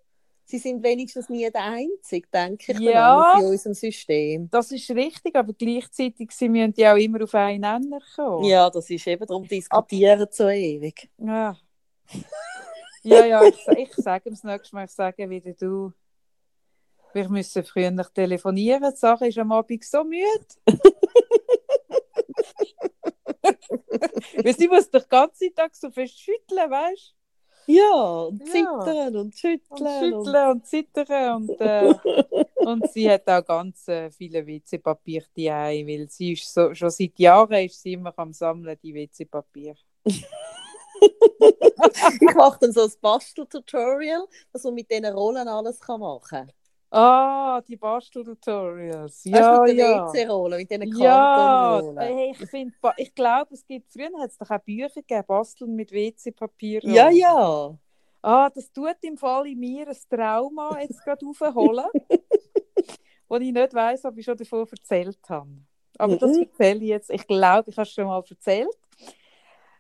sie 0.53 0.59
sind 0.59 0.83
wenigstens 0.83 1.31
nie 1.31 1.51
der 1.51 1.65
Einzige, 1.65 2.29
denke 2.29 2.73
ich, 2.73 2.81
ja, 2.81 3.39
in 3.39 3.47
unserem 3.47 3.73
System. 3.73 4.51
Das 4.51 4.71
ist 4.71 4.91
richtig, 4.91 5.35
aber 5.35 5.55
gleichzeitig 5.55 6.31
sie 6.31 6.51
müssen 6.51 6.75
ja 6.77 6.93
auch 6.93 6.99
immer 6.99 7.25
auf 7.25 7.35
einen 7.35 7.63
Nenner 7.63 8.01
kommen. 8.15 8.45
Ja, 8.45 8.69
das 8.69 8.91
ist 8.91 9.07
eben, 9.07 9.27
darum 9.27 9.49
diskutieren 9.49 10.29
so 10.31 10.51
ewig. 10.51 11.09
Ja, 11.17 11.57
ja, 13.03 13.25
ja 13.25 13.43
ich, 13.45 13.67
ich 13.67 13.95
sage 13.95 14.29
das 14.29 14.45
nächste 14.45 14.77
Mal, 14.77 14.85
ich 14.85 14.91
sage 14.91 15.31
wieder 15.31 15.55
du. 15.55 15.91
Wir 17.15 17.31
müssen 17.31 17.65
früher 17.65 17.91
noch 17.91 18.11
telefonieren, 18.11 18.93
die 18.93 18.99
Sache 18.99 19.29
ist 19.29 19.39
am 19.39 19.53
Abend 19.53 19.83
so 19.85 20.05
müde. 20.05 20.47
Weil 24.45 24.57
sie 24.57 24.69
muss 24.69 24.91
den 24.91 25.03
ganzen 25.09 25.55
Tag 25.55 25.75
so 25.75 25.91
fest 25.91 26.21
schütteln, 26.21 26.71
weißt? 26.71 27.15
Ja, 27.67 28.23
und 28.23 28.47
zittern 28.47 29.17
und 29.17 29.35
schütteln. 29.35 29.61
Und 29.71 30.27
schütteln 30.27 30.51
und, 30.51 30.67
zittern. 30.67 31.37
Und, 31.37 31.61
äh, 31.61 31.95
und 32.57 32.91
sie 32.91 33.11
hat 33.11 33.29
auch 33.29 33.45
ganz 33.45 33.87
äh, 33.89 34.11
viele 34.11 34.47
WC-Papier, 34.47 35.25
die 35.37 35.51
ein, 35.51 35.87
weil 35.87 36.09
sie 36.09 36.33
ist 36.33 36.53
so, 36.53 36.75
schon 36.75 36.91
seit 36.91 37.19
Jahren 37.19 37.65
ist 37.65 37.83
sie 37.83 37.93
immer 37.93 38.13
am 38.17 38.33
Sammeln, 38.33 38.79
die 38.83 38.95
WC-Papier. 38.95 39.75
ich 40.05 40.25
mache 42.35 42.59
dann 42.61 42.73
so 42.73 42.83
ein 42.83 42.93
Bastel-Tutorial, 43.01 44.27
dass 44.53 44.65
man 44.65 44.75
mit 44.75 44.91
diesen 44.91 45.07
Rollen 45.07 45.49
alles 45.49 45.81
machen 45.87 46.21
kann. 46.29 46.53
Ah, 46.95 47.63
die 47.67 47.77
Bastel-Tutorials. 47.77 49.25
Ja, 49.25 49.63
mit 49.63 49.77
ja. 49.77 50.13
WC-Rollen, 50.13 50.59
mit 50.59 50.71
diesen 50.71 50.91
Kartenrollen. 50.91 51.97
Ja, 52.19 52.25
ich, 52.33 52.51
find, 52.51 52.75
ich 52.99 53.15
glaube, 53.15 53.55
es 53.55 53.67
gibt, 53.67 53.91
früher 53.91 54.11
hat 54.21 54.29
es 54.31 54.37
doch 54.37 54.51
auch 54.51 54.59
Bücher 54.59 54.89
gegeben, 54.91 55.25
Basteln 55.27 55.75
mit 55.75 55.91
WC-Papier. 55.91 56.81
Ja, 56.85 57.09
ja. 57.09 57.75
Ah, 58.21 58.51
das 58.51 58.71
tut 58.71 58.97
im 59.01 59.17
Fall 59.17 59.47
in 59.47 59.59
mir 59.59 59.89
ein 59.89 59.97
Trauma 60.11 60.81
jetzt 60.81 61.03
gerade 61.03 61.25
aufholen, 61.27 61.87
wo 63.29 63.37
ich 63.37 63.53
nicht 63.53 63.73
weiss, 63.75 64.05
ob 64.05 64.19
ich 64.19 64.27
schon 64.27 64.37
davon 64.37 64.69
erzählt 64.71 65.19
habe. 65.31 65.49
Aber 65.99 66.17
das 66.17 66.31
Mhm. 66.37 66.43
erzähle 66.43 66.81
ich 66.81 66.89
jetzt. 66.89 67.11
Ich 67.11 67.27
glaube, 67.27 67.71
ich 67.71 67.77
habe 67.77 67.87
es 67.89 67.93
schon 67.95 68.07
mal 68.07 68.23
erzählt. 68.29 68.69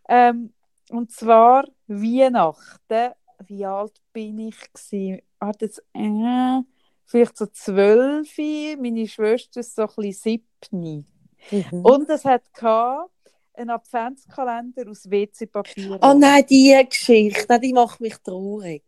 Ähm, 0.08 0.54
und 0.90 1.12
zwar 1.12 1.66
Weihnachten. 1.86 3.12
Wie 3.46 3.66
alt 3.66 4.00
bin 4.14 4.38
ich? 4.38 4.56
Gewesen? 4.72 5.20
Hat 5.40 5.60
jetzt, 5.60 5.82
äh, 5.94 6.60
vielleicht 7.04 7.36
so 7.36 7.46
zwölf. 7.46 8.36
Meine 8.78 9.06
Schwester 9.06 9.60
ist 9.60 9.74
so 9.74 9.82
ein 9.82 9.88
bisschen 9.96 10.40
siebni. 10.62 11.04
Mhm. 11.50 11.84
Und 11.84 12.08
es 12.10 12.24
hat 12.24 12.52
gehabt, 12.54 13.10
einen 13.54 13.70
Adventskalender 13.70 14.90
aus 14.90 15.10
WC-Papier. 15.10 15.98
Oh 16.02 16.14
nein, 16.14 16.44
die 16.48 16.80
Geschichte, 16.88 17.60
die 17.60 17.72
macht 17.72 18.00
mich 18.00 18.16
traurig. 18.18 18.82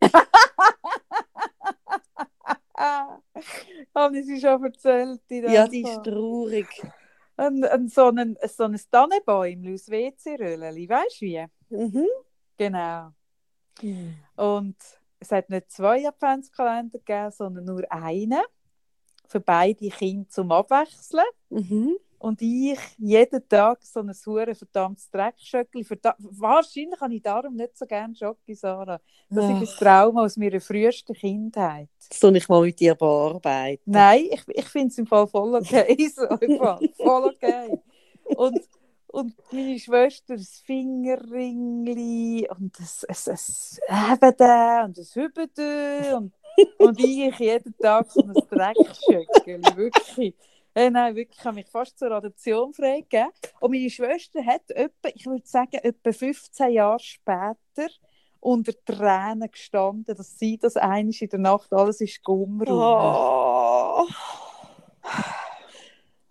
Habe 3.95 4.19
ich 4.19 4.25
sie 4.25 4.39
schon 4.39 4.63
erzählt? 4.63 5.21
Ja, 5.29 5.67
die 5.67 5.81
ist 5.81 6.03
traurig. 6.03 6.67
Ein, 7.37 7.63
ein, 7.65 7.87
so 7.89 8.07
ein, 8.09 8.37
so 8.47 8.63
ein 8.63 8.79
Tannenbäumchen 8.91 9.73
aus 9.73 9.89
WC-Röllchen, 9.89 10.89
weißt 10.89 11.21
du 11.21 11.25
wie? 11.25 11.45
Mhm. 11.69 12.07
Genau. 12.57 13.11
Und 14.35 14.77
es 15.25 15.31
hat 15.31 15.49
nicht 15.49 15.71
zwei 15.71 16.07
Adventskalender 16.07 16.99
gegeben, 16.99 17.31
sondern 17.31 17.65
nur 17.65 17.91
einen. 17.91 18.41
Für 19.27 19.39
beide 19.39 19.89
Kinder 19.89 20.29
zum 20.29 20.51
Abwechseln. 20.51 21.25
Mhm. 21.49 21.97
Und 22.19 22.41
ich 22.41 22.79
jeden 22.97 23.47
Tag 23.47 23.83
so 23.83 23.99
ein 23.99 24.11
hure 24.25 24.55
verdammtes 24.55 25.09
Dreckschöckli. 25.09 25.85
Wahrscheinlich 26.17 26.99
habe 26.99 27.13
ich 27.13 27.21
darum 27.21 27.55
nicht 27.55 27.77
so 27.77 27.85
gerne 27.85 28.15
Schocki, 28.15 28.55
Sarah. 28.55 28.99
Das 29.29 29.45
Ach. 29.45 29.61
ist 29.61 29.73
ein 29.73 29.77
Trauma 29.79 30.23
aus 30.23 30.37
meiner 30.37 30.61
frühesten 30.61 31.13
Kindheit. 31.13 31.89
Das 32.07 32.19
soll 32.19 32.35
ich 32.35 32.47
mal 32.47 32.61
mit 32.61 32.79
dir 32.79 32.95
bearbeiten. 32.95 33.83
Nein, 33.85 34.25
ich, 34.31 34.43
ich 34.47 34.65
finde 34.65 34.87
es 34.87 34.97
im 34.97 35.07
Fall 35.07 35.27
voll 35.27 35.55
okay. 35.55 36.09
So, 36.15 36.27
Fall. 36.27 36.89
Voll 36.95 37.25
okay. 37.25 37.79
Und, 38.35 38.59
und 39.15 39.33
meine 39.51 39.79
Schwester 39.79 40.35
das 40.35 40.59
Fingerringli 40.65 42.47
und 42.49 42.77
das, 42.77 43.05
das, 43.07 43.23
das 43.23 43.79
Hebede 43.87 44.83
und 44.83 44.97
das 44.97 45.15
Hübede 45.15 46.17
und, 46.17 46.33
und 46.79 46.99
ich 46.99 47.39
jeden 47.39 47.77
Tag 47.77 48.11
so 48.11 48.21
ein 48.21 48.33
Dreckschöckeli. 48.33 49.77
Wirklich. 49.77 50.35
Äh, 50.73 50.89
nein, 50.89 51.15
wirklich, 51.15 51.39
ich 51.39 51.45
habe 51.45 51.55
mich 51.55 51.67
fast 51.67 51.97
zur 51.97 52.11
Adoption 52.11 52.73
freigegeben. 52.73 53.31
Und 53.61 53.71
meine 53.71 53.89
Schwester 53.89 54.45
hat 54.45 54.69
etwa, 54.71 55.07
ich 55.13 55.25
würde 55.25 55.47
sagen, 55.47 55.77
etwa 55.81 56.11
15 56.11 56.71
Jahre 56.73 56.99
später 56.99 57.87
unter 58.41 58.73
Tränen 58.83 59.49
gestanden, 59.49 60.13
dass 60.13 60.37
sie 60.37 60.57
das 60.57 60.75
eines 60.75 61.21
in 61.21 61.29
der 61.29 61.39
Nacht 61.39 61.71
alles 61.71 62.01
ist 62.01 62.21
geumrührt. 62.21 62.69
Oh. 62.69 64.05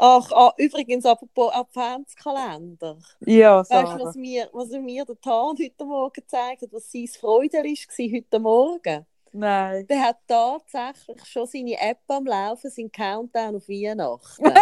Ach, 0.06 0.30
ah, 0.32 0.52
übrigens, 0.58 1.06
apropos 1.06 1.50
Adventskalender. 1.54 2.98
Ja, 3.20 3.60
Weißt 3.60 3.70
du, 3.70 4.04
was 4.04 4.14
mir, 4.16 4.50
was 4.52 4.68
mir 4.68 5.02
der 5.06 5.18
Tan 5.18 5.56
heute 5.58 5.84
Morgen 5.86 6.12
gezeigt 6.12 6.60
hat, 6.60 6.72
was 6.74 6.92
sein 6.92 7.08
Freude 7.08 7.56
war 7.56 8.12
heute 8.12 8.38
Morgen? 8.38 9.06
Nein. 9.32 9.86
Der 9.86 10.02
hat 10.02 10.18
tatsächlich 10.28 11.24
schon 11.24 11.46
seine 11.46 11.80
App 11.80 12.00
am 12.08 12.26
Laufen, 12.26 12.68
seinen 12.70 12.92
Countdown 12.92 13.56
auf 13.56 13.66
Weihnachten. 13.66 14.44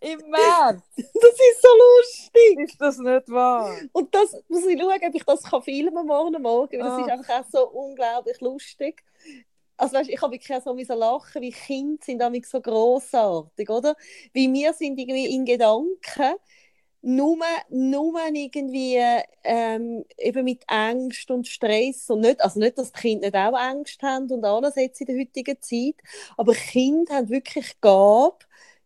Im 0.00 0.30
März 0.30 0.82
das 0.96 1.32
ist 1.32 1.62
so 1.62 1.68
lustig. 1.68 2.58
ist 2.60 2.80
das 2.80 2.98
nicht 2.98 3.28
wahr? 3.30 3.74
Und 3.92 4.14
das 4.14 4.36
muss 4.48 4.64
ich 4.66 4.78
schauen, 4.80 5.00
ob 5.04 5.14
ich 5.14 5.24
das 5.24 5.42
kann 5.42 5.62
filmen 5.62 6.06
morgen 6.06 6.40
Morgen, 6.42 6.78
weil 6.78 6.84
das 6.86 6.92
Ah. 6.92 7.00
ist 7.00 7.10
einfach 7.10 7.40
auch 7.40 7.44
so 7.50 7.68
unglaublich 7.70 8.40
lustig. 8.40 9.02
Also 9.78 9.96
weißt, 9.96 10.10
ich 10.10 10.20
habe 10.22 10.32
wirklich 10.34 10.62
so 10.64 10.74
müssen 10.74 10.98
lachen, 10.98 11.42
wie 11.42 11.52
Kinder 11.52 11.98
sind 12.04 12.18
damit 12.20 12.46
so 12.46 12.60
großartig, 12.60 13.70
oder? 13.70 13.96
Wie 14.32 14.52
wir 14.52 14.72
sind 14.74 14.98
irgendwie 14.98 15.34
in 15.34 15.44
Gedanken 15.44 16.34
nur, 17.02 17.38
nur 17.70 18.20
irgendwie 18.34 18.98
ähm, 19.44 20.04
eben 20.18 20.44
mit 20.44 20.64
Angst 20.68 21.30
und 21.30 21.46
Stress 21.48 22.10
und 22.10 22.20
nicht, 22.20 22.42
also 22.42 22.60
nicht, 22.60 22.78
dass 22.78 22.92
die 22.92 23.00
Kinder 23.00 23.26
nicht 23.28 23.36
auch 23.36 23.58
Angst 23.58 24.02
haben 24.02 24.30
und 24.32 24.44
alles 24.44 24.74
jetzt 24.76 25.00
in 25.00 25.06
der 25.06 25.18
heutigen 25.18 25.60
Zeit, 25.62 25.96
aber 26.36 26.54
Kinder 26.54 27.14
haben 27.16 27.30
wirklich 27.30 27.80
Gabe, 27.80 28.38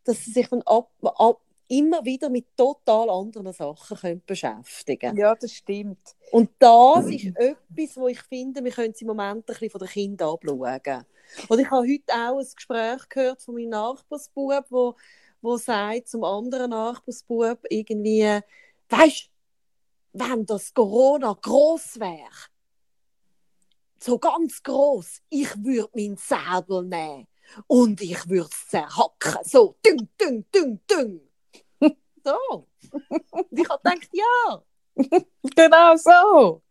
dass 0.04 0.24
sie 0.24 0.32
sich 0.32 0.48
dann 0.48 0.62
ab, 0.62 0.90
ab, 1.02 1.40
immer 1.72 2.04
wieder 2.04 2.28
mit 2.28 2.54
total 2.56 3.08
anderen 3.08 3.52
Sachen 3.52 3.96
können 3.96 4.22
beschäftigen 4.26 5.16
Ja, 5.16 5.34
das 5.34 5.52
stimmt. 5.52 6.14
Und 6.30 6.50
das 6.58 7.06
ist 7.06 7.34
etwas, 7.36 7.96
wo 7.96 8.08
ich 8.08 8.20
finde, 8.22 8.62
wir 8.62 8.70
können 8.70 8.92
es 8.92 9.00
im 9.00 9.08
Moment 9.08 9.38
ein 9.38 9.42
bisschen 9.44 9.70
von 9.70 9.78
den 9.78 9.88
Kindern 9.88 10.28
abschauen. 10.28 11.06
Und 11.48 11.58
ich 11.58 11.70
habe 11.70 11.88
heute 11.88 12.12
auch 12.12 12.38
ein 12.38 12.46
Gespräch 12.54 13.08
gehört 13.08 13.40
von 13.40 13.54
meinem 13.54 13.70
Nachbarsbub, 13.70 14.66
wo, 14.68 14.94
wo 15.40 15.56
sagt 15.56 16.08
zum 16.08 16.24
anderen 16.24 16.70
Nachbarsbub 16.70 17.60
irgendwie, 17.70 18.40
weißt 18.90 19.30
wenn 20.14 20.44
das 20.44 20.74
Corona 20.74 21.32
groß 21.40 21.98
wäre, 21.98 22.50
so 23.98 24.18
ganz 24.18 24.62
groß, 24.62 25.22
ich 25.30 25.48
würde 25.64 25.88
meinen 25.94 26.18
Säbel 26.18 26.84
nehmen 26.84 27.26
und 27.66 28.02
ich 28.02 28.28
würde 28.28 28.50
es 28.50 28.68
zerhacken, 28.68 29.38
so 29.44 29.76
ding, 29.86 30.06
ding, 30.20 30.44
ding, 30.54 30.80
ding. 30.90 31.31
So. 32.24 32.68
Und 33.30 33.46
ich 33.58 33.68
habe 33.68 33.82
gedacht, 33.82 34.08
ja, 34.12 34.62
Genau 35.56 35.96
so. 35.96 36.62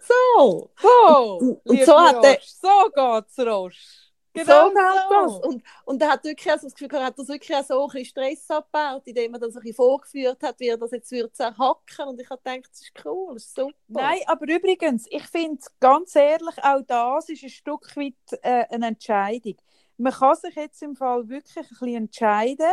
so. 0.00 0.70
So, 0.80 1.60
Und 1.64 1.84
so 1.84 1.98
hat 2.00 2.16
Rosch, 2.16 2.46
so 2.46 2.90
geht's, 2.94 3.38
Rosch. 3.38 4.12
so 4.34 4.42
Genau 4.44 4.68
geht 4.70 4.76
das. 5.10 5.32
so. 5.32 5.42
Und, 5.42 5.62
und 5.84 6.02
er 6.02 6.10
hat 6.10 6.24
wirklich 6.24 6.50
also 6.52 6.66
das 6.66 6.74
Gefühl, 6.74 6.94
er 6.98 7.06
hat 7.06 7.18
das 7.18 7.28
wirklich 7.28 7.56
so 7.66 7.82
ein 7.84 7.88
bisschen 7.88 8.04
Stress 8.04 8.50
abgebaut, 8.50 9.02
indem 9.06 9.34
er 9.34 9.40
das 9.40 9.54
so 9.54 9.58
ein 9.60 9.62
bisschen 9.62 9.76
vorgeführt 9.76 10.42
hat, 10.42 10.60
wie 10.60 10.68
er 10.68 10.76
das 10.76 10.90
jetzt 10.92 11.10
würde 11.10 11.32
zerhacken. 11.32 12.08
Und 12.08 12.20
ich 12.20 12.28
habe 12.30 12.40
gedacht, 12.44 12.70
das 12.70 12.82
ist 12.82 12.92
cool, 13.04 13.34
das 13.34 13.44
ist 13.44 13.54
super. 13.54 13.74
Nein, 13.88 14.20
aber 14.26 14.46
übrigens, 14.48 15.06
ich 15.10 15.24
finde 15.26 15.62
ganz 15.80 16.14
ehrlich, 16.14 16.62
auch 16.62 16.82
das 16.86 17.28
ist 17.30 17.42
ein 17.42 17.50
Stück 17.50 17.96
weit 17.96 18.14
äh, 18.42 18.64
eine 18.70 18.88
Entscheidung. 18.88 19.56
Man 19.96 20.12
kann 20.12 20.36
sich 20.36 20.54
jetzt 20.54 20.82
im 20.82 20.94
Fall 20.94 21.28
wirklich 21.28 21.56
ein 21.56 21.68
bisschen 21.68 21.96
entscheiden 21.96 22.72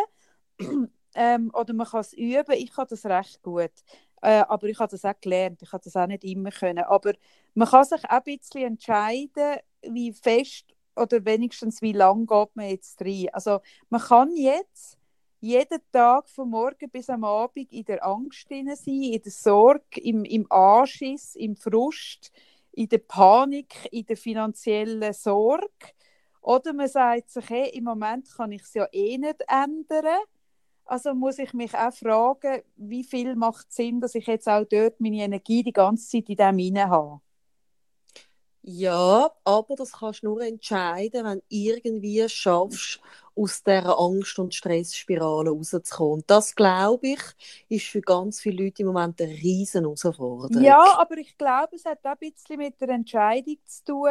ähm, 1.16 1.52
oder 1.54 1.74
man 1.74 1.88
kann 1.88 2.02
es 2.02 2.14
üben. 2.14 2.54
Ich 2.54 2.74
kann 2.74 2.88
das 2.90 3.06
recht 3.06 3.42
gut. 3.42 3.72
Äh, 4.22 4.44
aber 4.48 4.68
ich 4.68 4.80
habe 4.80 4.92
das 4.92 5.04
auch 5.06 5.20
gelernt. 5.20 5.62
Ich 5.62 5.72
habe 5.72 5.84
das 5.84 5.96
auch 5.96 6.08
nicht 6.08 6.24
immer 6.24 6.52
können. 6.52 6.84
Aber 6.86 7.14
man 7.54 7.68
kann 7.68 7.84
sich 7.84 8.04
auch 8.06 8.10
ein 8.10 8.24
bisschen 8.24 8.64
entscheiden, 8.64 9.60
wie 9.82 10.14
fest 10.14 10.66
oder 10.96 11.26
wenigstens 11.26 11.82
wie 11.82 11.92
lang 11.92 12.26
geht 12.26 12.56
man 12.56 12.70
jetzt 12.70 13.02
rein. 13.02 13.28
Also 13.34 13.60
man 13.90 14.02
kann 14.02 14.36
jetzt 14.36 14.98
jeden 15.40 15.82
Tag 15.92 16.30
von 16.30 16.50
morgen 16.50 16.90
bis 16.90 17.10
am 17.10 17.26
Abend 17.26 17.70
in 17.72 17.84
der 17.84 18.06
Angst 18.06 18.48
sein, 18.48 18.68
in 18.86 19.22
der 19.22 19.32
Sorge, 19.32 20.00
im, 20.02 20.24
im 20.24 20.50
Anschiss, 20.50 21.36
im 21.36 21.58
Frust, 21.58 22.32
in 22.72 22.88
der 22.88 23.00
Panik, 23.00 23.90
in 23.92 24.06
der 24.06 24.16
finanziellen 24.16 25.12
Sorge. 25.12 25.68
Oder 26.40 26.72
man 26.72 26.88
sagt 26.88 27.30
sich, 27.30 27.50
hey, 27.50 27.70
im 27.78 27.84
Moment 27.84 28.30
kann 28.36 28.54
ich 28.54 28.62
es 28.62 28.74
ja 28.74 28.88
eh 28.92 29.18
nicht 29.18 29.44
ändern. 29.48 30.24
Also 30.86 31.14
muss 31.14 31.40
ich 31.40 31.54
mich 31.54 31.74
auch 31.76 31.94
fragen, 31.94 32.62
wie 32.76 33.04
viel 33.04 33.36
macht 33.36 33.72
Sinn, 33.72 34.02
dass 34.02 34.16
ich 34.16 34.28
jetzt 34.28 34.48
auch 34.48 34.66
dort 34.66 35.00
meine 35.00 35.24
Energie 35.24 35.64
die 35.64 35.74
ganze 35.74 36.08
Zeit 36.10 36.30
in 36.30 36.36
dem 36.36 36.58
hinein 36.58 36.90
habe. 36.90 37.22
Ja, 38.66 39.30
aber 39.44 39.76
das 39.76 39.92
kannst 39.92 40.24
du 40.24 40.28
nur 40.28 40.42
entscheiden, 40.42 41.26
wenn 41.26 41.40
du 41.40 41.46
irgendwie 41.50 42.28
schaffst, 42.30 43.02
aus 43.36 43.62
dieser 43.62 44.00
Angst- 44.00 44.40
und 44.40 44.54
Stressspirale 44.54 45.50
rauszukommen. 45.50 46.14
Und 46.14 46.30
das, 46.30 46.56
glaube 46.56 47.08
ich, 47.10 47.20
ist 47.68 47.88
für 47.88 48.00
ganz 48.00 48.40
viele 48.40 48.64
Leute 48.64 48.84
im 48.84 48.88
Moment 48.88 49.20
eine 49.22 49.34
riesen 49.34 49.82
Herausforderung. 49.84 50.64
Ja, 50.64 50.98
aber 50.98 51.18
ich 51.18 51.38
glaube, 51.38 51.76
es 51.76 51.84
hat 51.84 52.06
auch 52.06 52.12
ein 52.12 52.18
bisschen 52.20 52.58
mit 52.58 52.80
der 52.80 52.90
Entscheidung 52.90 53.58
zu 53.66 53.84
tun, 53.84 54.10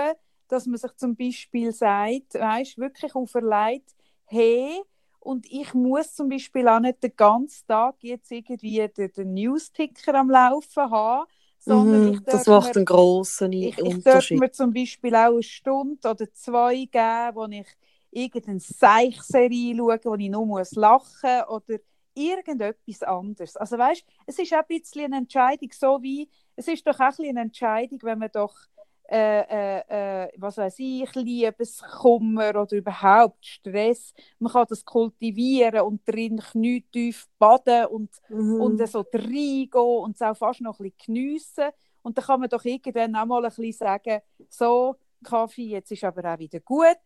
dass 0.48 0.66
man 0.66 0.76
sich 0.76 0.94
zum 0.96 1.16
Beispiel 1.16 1.72
sagt, 1.72 2.34
weißt, 2.34 2.76
wirklich 2.76 3.14
auferlegt, 3.14 3.94
hey, 4.26 4.82
und 5.22 5.46
ich 5.50 5.74
muss 5.74 6.14
zum 6.14 6.28
Beispiel 6.28 6.68
auch 6.68 6.80
nicht 6.80 7.02
den 7.02 7.16
ganzen 7.16 7.66
Tag 7.66 7.96
jetzt 8.02 8.30
irgendwie 8.32 8.86
den, 8.88 9.12
den 9.12 9.34
News-Ticker 9.34 10.14
am 10.14 10.30
Laufen 10.30 10.90
haben, 10.90 11.26
sondern 11.58 12.02
ich 12.04 12.20
das 12.24 12.46
macht 12.46 12.76
mir- 12.76 12.76
einen 12.76 12.84
grossen 12.86 13.52
ich, 13.58 13.78
ich 13.84 13.96
Unterschied. 14.04 14.40
mir 14.40 14.50
zum 14.52 14.72
Beispiel 14.72 15.14
auch 15.14 15.32
eine 15.32 15.42
Stunde 15.42 16.08
oder 16.10 16.32
zwei 16.34 16.84
geben, 16.86 17.34
wo 17.34 17.46
ich 17.46 17.66
irgendeine 18.10 18.60
Seichserie 18.60 19.76
schaue, 19.76 20.00
wo 20.04 20.14
ich 20.16 20.30
nur 20.30 20.46
muss 20.46 20.72
lachen 20.74 21.42
oder 21.48 21.78
irgendetwas 22.14 23.02
anderes. 23.02 23.56
Also 23.56 23.78
weißt, 23.78 24.04
es 24.26 24.38
ist 24.38 24.52
auch 24.52 24.58
ein 24.58 24.64
bisschen 24.68 25.06
eine 25.06 25.18
Entscheidung, 25.18 25.70
so 25.72 26.02
wie 26.02 26.28
es 26.56 26.68
ist 26.68 26.86
doch 26.86 26.96
auch 26.96 27.00
ein 27.00 27.08
bisschen 27.10 27.28
eine 27.38 27.40
Entscheidung, 27.42 27.98
wenn 28.02 28.18
man 28.18 28.30
doch 28.32 28.54
äh, 29.12 29.40
äh, 29.42 30.24
äh, 30.24 30.28
was 30.38 30.56
weiß 30.56 30.76
ich, 30.78 31.14
Liebeskummer 31.14 32.50
oder 32.50 32.72
überhaupt 32.76 33.44
Stress, 33.44 34.14
man 34.38 34.52
kann 34.52 34.66
das 34.68 34.84
kultivieren 34.84 35.82
und 35.82 36.00
drin 36.08 36.38
knietief 36.38 37.28
baden 37.38 37.86
und 37.86 38.10
Mhm. 38.28 38.60
und 38.60 38.88
so 38.88 39.04
reingehen 39.12 39.70
und 39.74 40.14
es 40.16 40.22
auch 40.22 40.36
fast 40.36 40.60
noch 40.62 40.80
ein 40.80 40.84
bisschen 40.90 41.06
geniessen. 41.06 41.70
Und 42.02 42.16
dann 42.18 42.24
kann 42.24 42.40
man 42.40 42.48
doch 42.48 42.64
irgendwann 42.64 43.14
auch 43.16 43.26
mal 43.26 43.44
ein 43.44 43.50
bisschen 43.50 43.72
sagen, 43.72 44.20
so, 44.48 44.96
Kaffee, 45.22 45.68
jetzt 45.68 45.92
ist 45.92 46.04
aber 46.04 46.34
auch 46.34 46.38
wieder 46.38 46.60
gut 46.60 46.98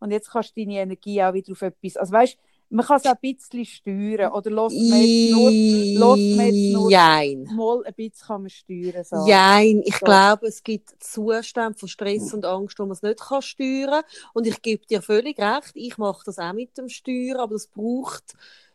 und 0.00 0.10
jetzt 0.10 0.30
kannst 0.30 0.56
du 0.56 0.60
deine 0.60 0.80
Energie 0.80 1.22
auch 1.22 1.32
wieder 1.32 1.52
auf 1.52 1.62
etwas, 1.62 1.96
also 1.96 2.12
weißt, 2.12 2.38
man 2.72 2.86
kann 2.86 2.98
es 2.98 3.06
auch 3.06 3.12
ein 3.12 3.18
bisschen 3.36 3.64
steuern. 3.66 4.32
Oder 4.32 4.50
lässt 4.50 4.88
man 4.88 5.02
jetzt 5.02 5.28
nur, 5.28 5.56
lässt 5.94 6.30
man 6.36 6.46
jetzt 6.46 6.68
nur 6.68 6.90
Jein. 6.90 7.46
mal 7.48 7.84
ein 7.84 7.94
bisschen 7.94 8.26
kann 8.26 8.42
man 8.42 8.50
steuern 8.50 9.04
so. 9.04 9.16
Jein, 9.26 9.82
ich 9.84 9.96
So. 9.98 10.06
glaube, 10.06 10.46
es 10.48 10.62
gibt 10.62 10.90
Zustände 11.02 11.78
von 11.78 11.88
Stress 11.88 12.34
und 12.34 12.44
Angst, 12.44 12.78
wo 12.78 12.84
man 12.84 12.92
es 12.92 13.02
nicht 13.02 13.20
kann 13.20 13.42
steuern 13.42 13.90
kann. 14.02 14.04
Und 14.34 14.46
ich 14.46 14.62
gebe 14.62 14.86
dir 14.86 15.02
völlig 15.02 15.38
recht, 15.38 15.72
ich 15.74 15.98
mache 15.98 16.22
das 16.26 16.38
auch 16.38 16.52
mit 16.54 16.76
dem 16.78 16.88
Steuern, 16.88 17.38
aber 17.38 17.56
es 17.56 17.68
braucht 17.68 18.34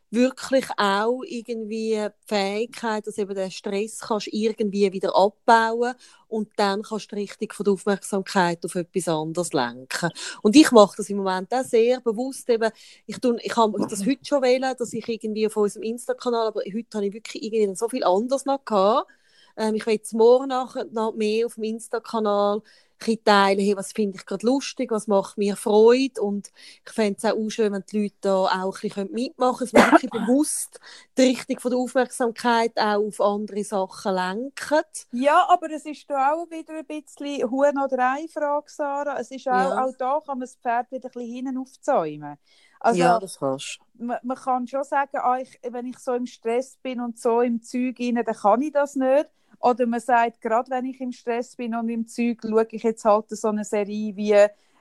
wirklich 0.10 0.66
auch 0.78 1.22
irgendwie 1.24 1.95
die 1.95 2.10
Fähigkeit, 2.26 3.05
dass 3.05 3.18
eben 3.18 3.36
den 3.36 3.51
Stress 3.51 3.99
kannst 3.99 4.28
irgendwie 4.32 4.91
wieder 4.93 5.16
abbauen 5.16 5.93
und 6.28 6.49
dann 6.58 6.82
kannst 6.82 7.12
du 7.12 7.16
richtig 7.16 7.53
von 7.53 7.64
der 7.66 7.74
Aufmerksamkeit 7.74 8.64
auf 8.66 8.76
etwas 8.76 9.08
anderes 9.08 9.53
lenken. 9.53 10.10
Und 10.41 10.55
ich 10.55 10.72
mache 10.72 10.97
das 10.97 11.10
im 11.10 11.18
Moment 11.18 11.53
auch 11.53 11.64
sehr 11.64 11.99
bewusst. 12.01 12.49
Eben, 12.49 12.72
ich 13.05 13.20
tue, 13.20 13.38
ich 13.41 13.55
habe 13.55 13.86
das 13.89 14.05
heute 14.05 14.26
schon 14.26 14.41
wählen, 14.43 14.74
dass 14.78 14.93
ich 14.93 15.08
irgendwie 15.08 15.47
auf 15.47 15.58
unserem 15.58 15.84
Insta-Kanal, 15.84 16.47
aber 16.47 16.62
heute 16.62 16.97
habe 16.97 17.08
ich 17.08 17.14
wirklich 17.14 17.43
irgendwie 17.43 17.76
so 17.76 17.89
viel 17.89 18.03
anderes 18.03 18.45
noch 18.45 18.64
gehabt. 18.64 19.10
Ähm, 19.58 19.76
ich 19.76 19.86
will 19.86 19.95
jetzt 19.95 20.14
morgen 20.14 20.47
nachher 20.49 20.86
noch 20.91 21.14
mehr 21.16 21.45
auf 21.47 21.55
dem 21.55 21.64
Insta-Kanal 21.64 22.62
teilen, 23.00 23.60
hey, 23.60 23.76
was 23.78 23.91
finde 23.93 24.18
ich 24.18 24.26
gerade 24.26 24.45
lustig, 24.45 24.91
was 24.91 25.08
macht 25.08 25.38
mir 25.38 25.56
Freude 25.56 26.22
und 26.22 26.52
ich 26.86 26.91
fände 26.93 27.18
es 27.18 27.26
auch, 27.26 27.38
auch 27.38 27.50
schön, 27.50 27.74
wenn 27.74 27.84
die 27.91 28.04
Leute 28.04 28.16
da 28.22 28.43
auch 28.45 28.76
ein 28.76 28.82
bisschen 28.82 29.12
mitmachen 29.12 29.58
können, 29.60 29.72
dass 29.72 29.74
man 29.74 29.86
wirklich 29.91 30.12
bewusst 30.12 30.80
die 31.18 31.24
Richtung 31.24 31.60
von 31.60 31.72
der 31.72 31.80
Aufmerksamkeit 31.80 32.78
auch 32.78 33.06
auf 33.08 33.22
andere 33.22 33.64
Sachen 33.64 34.14
lenken. 34.16 34.82
Ja, 35.12 35.48
aber 35.50 35.72
es 35.72 35.86
ist 35.86 36.10
da 36.10 36.34
auch 36.34 36.50
wieder 36.52 36.74
ein 36.80 36.86
bisschen 36.86 37.50
Huhn 37.50 37.78
oder 37.80 38.14
Ei-Frage, 38.14 38.66
Sarah. 38.70 39.20
Es 39.20 39.32
ist 39.32 39.48
auch, 39.48 39.72
Ja. 39.72 39.78
auch 39.78 39.93
da 39.98 40.20
kann 40.26 40.39
man 40.39 40.41
das 40.41 40.56
Pferd 40.58 40.91
wieder 40.91 41.08
ein 41.10 41.12
bisschen 41.14 41.34
hinten 41.34 41.58
aufzäumen. 41.58 42.38
Also, 42.80 43.04
ja, 43.04 43.20
das 43.20 43.38
kannst 43.39 43.80
man, 43.95 44.20
man 44.24 44.38
kann 44.38 44.68
schon 44.68 44.84
sagen, 44.84 45.18
ah, 45.18 45.39
ich, 45.39 45.60
wenn 45.72 45.88
ich 45.88 45.98
so 46.00 46.14
im 46.14 46.26
Stress 46.28 46.78
bin 46.84 47.02
und 47.02 47.20
so 47.20 47.41
im 47.41 47.62
Zeug 47.64 48.00
rein, 48.00 48.16
dann 48.16 48.36
kann 48.36 48.62
ich 48.62 48.74
das 48.74 48.95
nicht. 48.95 49.30
Oder 49.60 49.86
man 49.88 49.99
sagt, 49.99 50.41
gerade 50.41 50.70
wenn 50.72 50.86
ich 50.86 51.01
im 51.01 51.12
Stress 51.12 51.55
bin 51.55 51.76
und 51.76 51.89
im 51.89 52.08
Zeug, 52.08 52.39
schaue 52.43 52.68
ich 52.72 52.84
jetzt 52.84 53.05
halt 53.05 53.30
so 53.30 53.47
eine 53.49 53.64
Serie 53.66 54.16
wie 54.16 54.34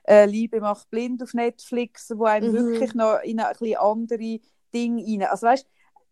äh, 0.08 0.26
Liebe 0.26 0.60
macht 0.60 0.90
blind 0.90 1.22
auf 1.22 1.34
Netflix, 1.34 2.12
wo 2.16 2.24
einem 2.24 2.52
Mhm. 2.52 2.52
wirklich 2.52 2.94
noch 2.94 3.20
in 3.22 3.40
ein 3.40 3.52
bisschen 3.58 3.78
andere 3.78 4.40
Dinge 4.74 5.02
rein. 5.02 5.22
Also 5.30 5.46
weißt, 5.46 5.66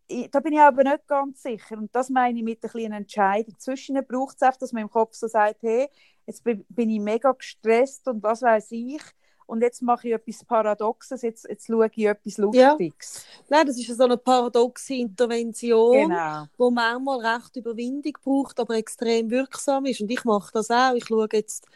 ich, 0.08 0.30
da 0.30 0.40
bin 0.40 0.52
ich 0.54 0.60
aber 0.60 0.84
nicht 0.84 1.06
ganz 1.06 1.42
sicher. 1.42 1.78
Und 1.78 1.94
das 1.94 2.10
meine 2.10 2.38
ich 2.38 2.44
mit 2.44 2.58
ein 2.58 2.70
bisschen 2.70 2.92
Entscheidung. 2.92 3.54
Zwischen 3.58 3.96
braucht 4.06 4.36
es 4.36 4.42
einfach, 4.42 4.58
dass 4.58 4.72
man 4.72 4.82
im 4.82 4.90
Kopf 4.90 5.14
so 5.14 5.26
sagt, 5.28 5.62
hey, 5.62 5.88
jetzt 6.26 6.44
bin, 6.44 6.64
bin 6.68 6.90
ich 6.90 7.00
mega 7.00 7.32
gestresst 7.32 8.06
und 8.08 8.22
was 8.22 8.42
weiß 8.42 8.68
ich. 8.72 9.00
Und 9.46 9.60
jetzt 9.62 9.82
mache 9.82 10.08
ich 10.08 10.14
etwas 10.14 10.44
Paradoxes, 10.44 11.22
jetzt, 11.22 11.46
jetzt 11.48 11.66
schaue 11.66 11.90
ich 11.94 12.06
etwas 12.06 12.36
Ja. 12.38 12.44
Lustiges. 12.72 13.24
Nein, 13.48 13.66
das 13.66 13.78
ist 13.78 13.96
so 13.96 14.04
eine 14.04 14.16
paradoxe 14.16 14.94
Intervention, 14.94 16.08
Genau. 16.08 16.46
wo 16.56 16.70
manchmal 16.70 17.20
recht 17.24 17.56
Überwindung 17.56 18.12
braucht, 18.22 18.58
aber 18.60 18.76
extrem 18.76 19.30
wirksam 19.30 19.86
ist. 19.86 20.00
Und 20.00 20.10
ich 20.10 20.24
mache 20.24 20.50
das 20.52 20.70
auch. 20.70 20.94
Ich 20.94 21.06
schaue 21.06 21.28
jetzt, 21.32 21.66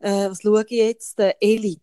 äh, 0.00 0.30
was 0.30 0.40
schaue 0.42 0.62
ich 0.64 0.70
jetzt? 0.70 1.18
Äh, 1.20 1.34
Elite. 1.40 1.80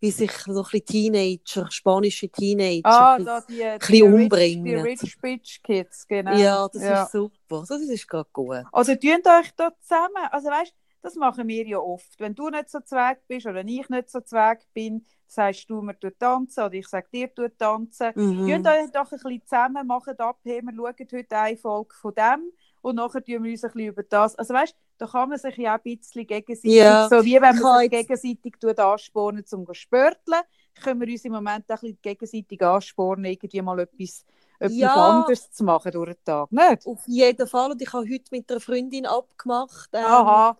Wie 0.00 0.10
sich 0.10 0.32
so 0.32 0.50
ein 0.50 0.62
bisschen 0.62 0.84
Teenager, 0.84 1.70
spanische 1.70 2.28
Teenager, 2.28 2.88
Ah, 2.88 3.14
ein 3.14 3.24
da 3.24 3.40
die, 3.42 3.54
bisschen 3.78 4.12
Rich, 4.14 4.22
umbringen. 4.24 4.64
die 4.64 4.74
Rich 4.74 5.16
Bitch 5.20 5.62
Kids, 5.62 6.08
genau. 6.08 6.36
Ja, 6.36 6.68
das 6.72 6.82
Ja. 6.82 7.02
ist 7.04 7.12
super. 7.12 7.64
Das 7.68 7.80
ist 7.80 8.08
gerade 8.08 8.28
gut. 8.32 8.64
Also 8.72 8.96
tun 8.96 9.10
euch 9.24 9.52
da 9.56 9.70
zusammen. 9.80 10.26
Also 10.32 10.48
weißt, 10.48 10.74
das 11.02 11.16
machen 11.16 11.48
wir 11.48 11.66
ja 11.66 11.78
oft. 11.78 12.18
Wenn 12.20 12.34
du 12.34 12.48
nicht 12.48 12.70
so 12.70 12.80
zweig 12.80 13.26
bist 13.28 13.46
oder 13.46 13.64
ich 13.66 13.88
nicht 13.88 14.10
so 14.10 14.20
zweig 14.20 14.60
bin, 14.72 15.04
sagst 15.26 15.68
du 15.68 15.80
mir, 15.82 15.94
du 15.94 16.10
tanzen 16.10 16.64
oder 16.64 16.74
ich 16.74 16.86
sage 16.88 17.08
dir, 17.12 17.28
du 17.28 17.48
tanzen. 17.50 18.12
Mhm. 18.14 18.46
Tun 18.46 18.66
euch 18.66 18.90
doch 18.92 19.10
ein 19.10 19.18
bisschen 19.18 19.42
zusammen, 19.44 19.86
machen 19.86 20.18
ab, 20.18 20.38
hey, 20.44 20.62
wir 20.62 20.72
schauen 20.74 20.94
heute 21.12 21.36
eine 21.36 21.56
Folge 21.56 21.94
von 21.94 22.14
dem 22.14 22.52
und 22.82 22.96
nachher 22.96 23.22
tun 23.24 23.42
wir 23.42 23.50
uns 23.50 23.64
ein 23.64 23.70
bisschen 23.72 23.88
über 23.88 24.02
das. 24.02 24.36
Also 24.36 24.54
weißt, 24.54 24.76
da 24.98 25.06
kann 25.06 25.28
man 25.30 25.38
sich 25.38 25.56
ja 25.56 25.74
auch 25.76 25.84
ein 25.84 25.96
bisschen 25.98 26.26
gegenseitig, 26.26 26.72
Ja, 26.76 27.08
so 27.08 27.24
wie 27.24 27.34
wenn 27.40 27.58
man 27.58 27.80
sich 27.80 27.90
jetzt- 27.92 28.08
gegenseitig 28.08 28.54
tut, 28.60 28.78
anspornen 28.78 29.44
zum 29.46 29.66
zu 29.66 29.74
spörteln, 29.74 30.40
können 30.82 31.00
wir 31.00 31.08
uns 31.08 31.24
im 31.24 31.32
Moment 31.32 31.64
auch 31.70 31.76
ein 31.76 31.80
bisschen 31.80 31.98
gegenseitig 32.02 32.62
anspornen, 32.62 33.24
irgendwie 33.24 33.60
mal 33.62 33.78
etwas, 33.80 34.24
etwas 34.58 34.76
Ja. 34.76 34.94
anderes 34.94 35.50
zu 35.50 35.64
machen 35.64 35.90
durch 35.92 36.14
den 36.14 36.24
Tag. 36.24 36.52
Nicht? 36.52 36.86
Auf 36.86 37.00
jeden 37.06 37.46
Fall. 37.48 37.72
Und 37.72 37.82
ich 37.82 37.92
habe 37.92 38.04
heute 38.08 38.24
mit 38.30 38.50
einer 38.50 38.60
Freundin 38.60 39.06
abgemacht, 39.06 39.90
ähm, 39.92 40.04
Aha. 40.04 40.56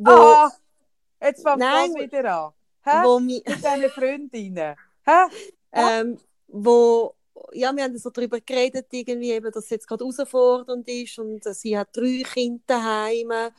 Wo, 0.00 0.10
Aha. 0.10 0.52
Jetzt 1.22 1.42
fängt 1.42 1.58
Nein. 1.58 1.92
das 1.94 2.02
wieder 2.02 2.38
an. 2.38 2.52
Hä? 2.82 3.04
wo, 3.04 3.20
mi, 3.20 3.42
Mit 3.46 3.64
deinen 3.64 3.90
Freundinnen. 3.90 4.76
Hä? 5.04 5.26
ähm, 5.72 6.18
wo 6.48 7.14
ja, 7.52 7.74
wir 7.74 7.84
haben 7.84 7.98
so 7.98 8.10
darüber 8.10 8.40
geredet, 8.40 8.86
irgendwie 8.90 9.32
eben, 9.32 9.50
dass 9.50 9.64
es 9.64 9.70
jetzt 9.70 9.88
gerade 9.88 10.04
herausfordernd 10.04 10.88
ist 10.88 11.18
und 11.18 11.44
äh, 11.46 11.54
sie 11.54 11.76
hat 11.76 11.88
drei 11.96 12.22
Kinder 12.22 12.62
daheim 12.66 13.50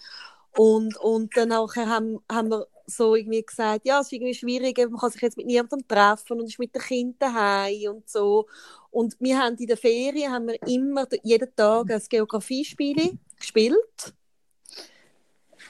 und, 0.58 0.98
und 0.98 1.36
dann 1.36 1.50
nachher 1.50 1.88
haben, 1.88 2.20
haben 2.32 2.50
wir 2.50 2.68
so 2.86 3.16
irgendwie 3.16 3.44
gesagt, 3.44 3.86
ja, 3.86 4.00
es 4.00 4.08
ist 4.08 4.14
irgendwie 4.14 4.34
schwierig, 4.34 4.78
man 4.78 5.00
kann 5.00 5.12
sich 5.12 5.22
jetzt 5.22 5.38
mit 5.38 5.46
niemandem 5.46 5.88
treffen 5.88 6.40
und 6.40 6.48
ist 6.48 6.60
mit 6.60 6.76
den 6.76 6.82
Kindern 6.82 7.16
daheim 7.20 7.96
und 7.96 8.10
so. 8.10 8.48
Und 8.90 9.16
wir 9.20 9.40
haben 9.40 9.56
in 9.56 9.68
der 9.68 9.78
Ferien 9.78 10.32
haben 10.32 10.48
wir 10.48 10.62
immer 10.68 11.08
jeden 11.24 11.56
Tag 11.56 11.90
ein 11.90 12.02
Geografiespiel 12.10 13.18
gespielt. 13.40 14.14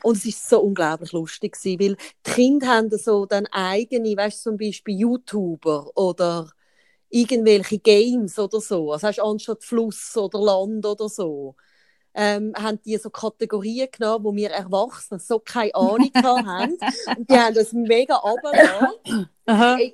Und 0.03 0.17
es 0.17 0.25
ist 0.25 0.49
so 0.49 0.61
unglaublich 0.61 1.11
lustig 1.11 1.53
gewesen, 1.53 1.79
weil 1.79 1.97
die 2.25 2.31
Kinder 2.31 2.67
haben 2.67 2.89
so 2.97 3.25
dann 3.25 3.45
eigene, 3.47 4.15
weißt 4.17 4.45
du, 4.45 4.51
zum 4.51 4.57
Beispiel 4.57 4.99
YouTuber 4.99 5.91
oder 5.95 6.49
irgendwelche 7.09 7.77
Games 7.77 8.39
oder 8.39 8.59
so. 8.61 8.91
Also 8.91 9.07
hast 9.07 9.17
du 9.17 9.23
anstatt 9.23 9.63
Fluss 9.63 10.17
oder 10.17 10.39
Land 10.39 10.85
oder 10.85 11.09
so. 11.09 11.55
Ähm, 12.13 12.53
haben 12.57 12.81
die 12.83 12.97
so 12.97 13.09
Kategorien 13.09 13.87
genommen, 13.89 14.25
wo 14.25 14.35
wir 14.35 14.51
Erwachsene 14.51 15.19
so 15.19 15.39
keine 15.39 15.73
Ahnung 15.75 16.11
haben. 16.15 16.77
Und 17.17 17.29
die 17.29 17.37
haben 17.37 17.55
das 17.55 17.71
mega 17.71 18.15
runtergelassen. 18.15 19.29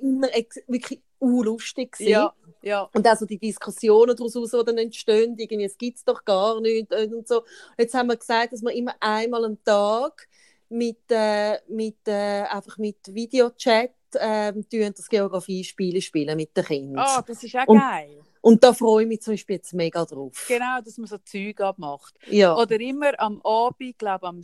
Immer 0.00 0.28
wirklich 0.66 1.00
urlustig 1.20 1.92
gewesen. 1.92 2.10
Ja, 2.10 2.32
ja. 2.62 2.88
Und 2.94 3.06
also 3.06 3.26
die 3.26 3.38
Diskussionen 3.38 4.16
daraus, 4.16 4.32
die 4.32 4.64
dann 4.64 4.78
entstehen, 4.78 5.36
irgendwie, 5.38 5.64
es 5.64 5.76
gibt 5.78 5.98
es 5.98 6.04
doch 6.04 6.24
gar 6.24 6.60
nicht 6.60 6.92
und 6.92 7.26
so. 7.28 7.42
Jetzt 7.76 7.94
haben 7.94 8.08
wir 8.08 8.16
gesagt, 8.16 8.52
dass 8.52 8.62
wir 8.62 8.72
immer 8.72 8.94
einmal 9.00 9.44
am 9.44 9.62
Tag 9.64 10.28
mit, 10.68 10.98
äh, 11.10 11.58
mit, 11.68 11.96
äh, 12.06 12.42
einfach 12.42 12.78
mit 12.78 12.98
Videochat 13.08 13.92
ähm, 14.18 14.64
das 14.70 15.08
Geografiespiele 15.08 16.00
spielen 16.00 16.36
mit 16.36 16.56
den 16.56 16.64
Kindern. 16.64 17.04
Ah, 17.06 17.22
das 17.22 17.42
ist 17.42 17.54
auch 17.56 17.66
Und- 17.66 17.78
geil. 17.78 18.20
Und 18.40 18.62
da 18.62 18.72
freue 18.72 19.02
ich 19.02 19.08
mich 19.08 19.20
zum 19.20 19.32
Beispiel 19.34 19.56
jetzt 19.56 19.74
mega 19.74 20.04
drauf. 20.04 20.46
Genau, 20.46 20.80
dass 20.82 20.96
man 20.96 21.08
so 21.08 21.18
Zeug 21.18 21.60
abmacht. 21.60 22.14
Ja. 22.28 22.56
Oder 22.56 22.78
immer 22.80 23.18
am 23.18 23.42
Abend, 23.42 23.98
glaube 23.98 24.26
am 24.28 24.40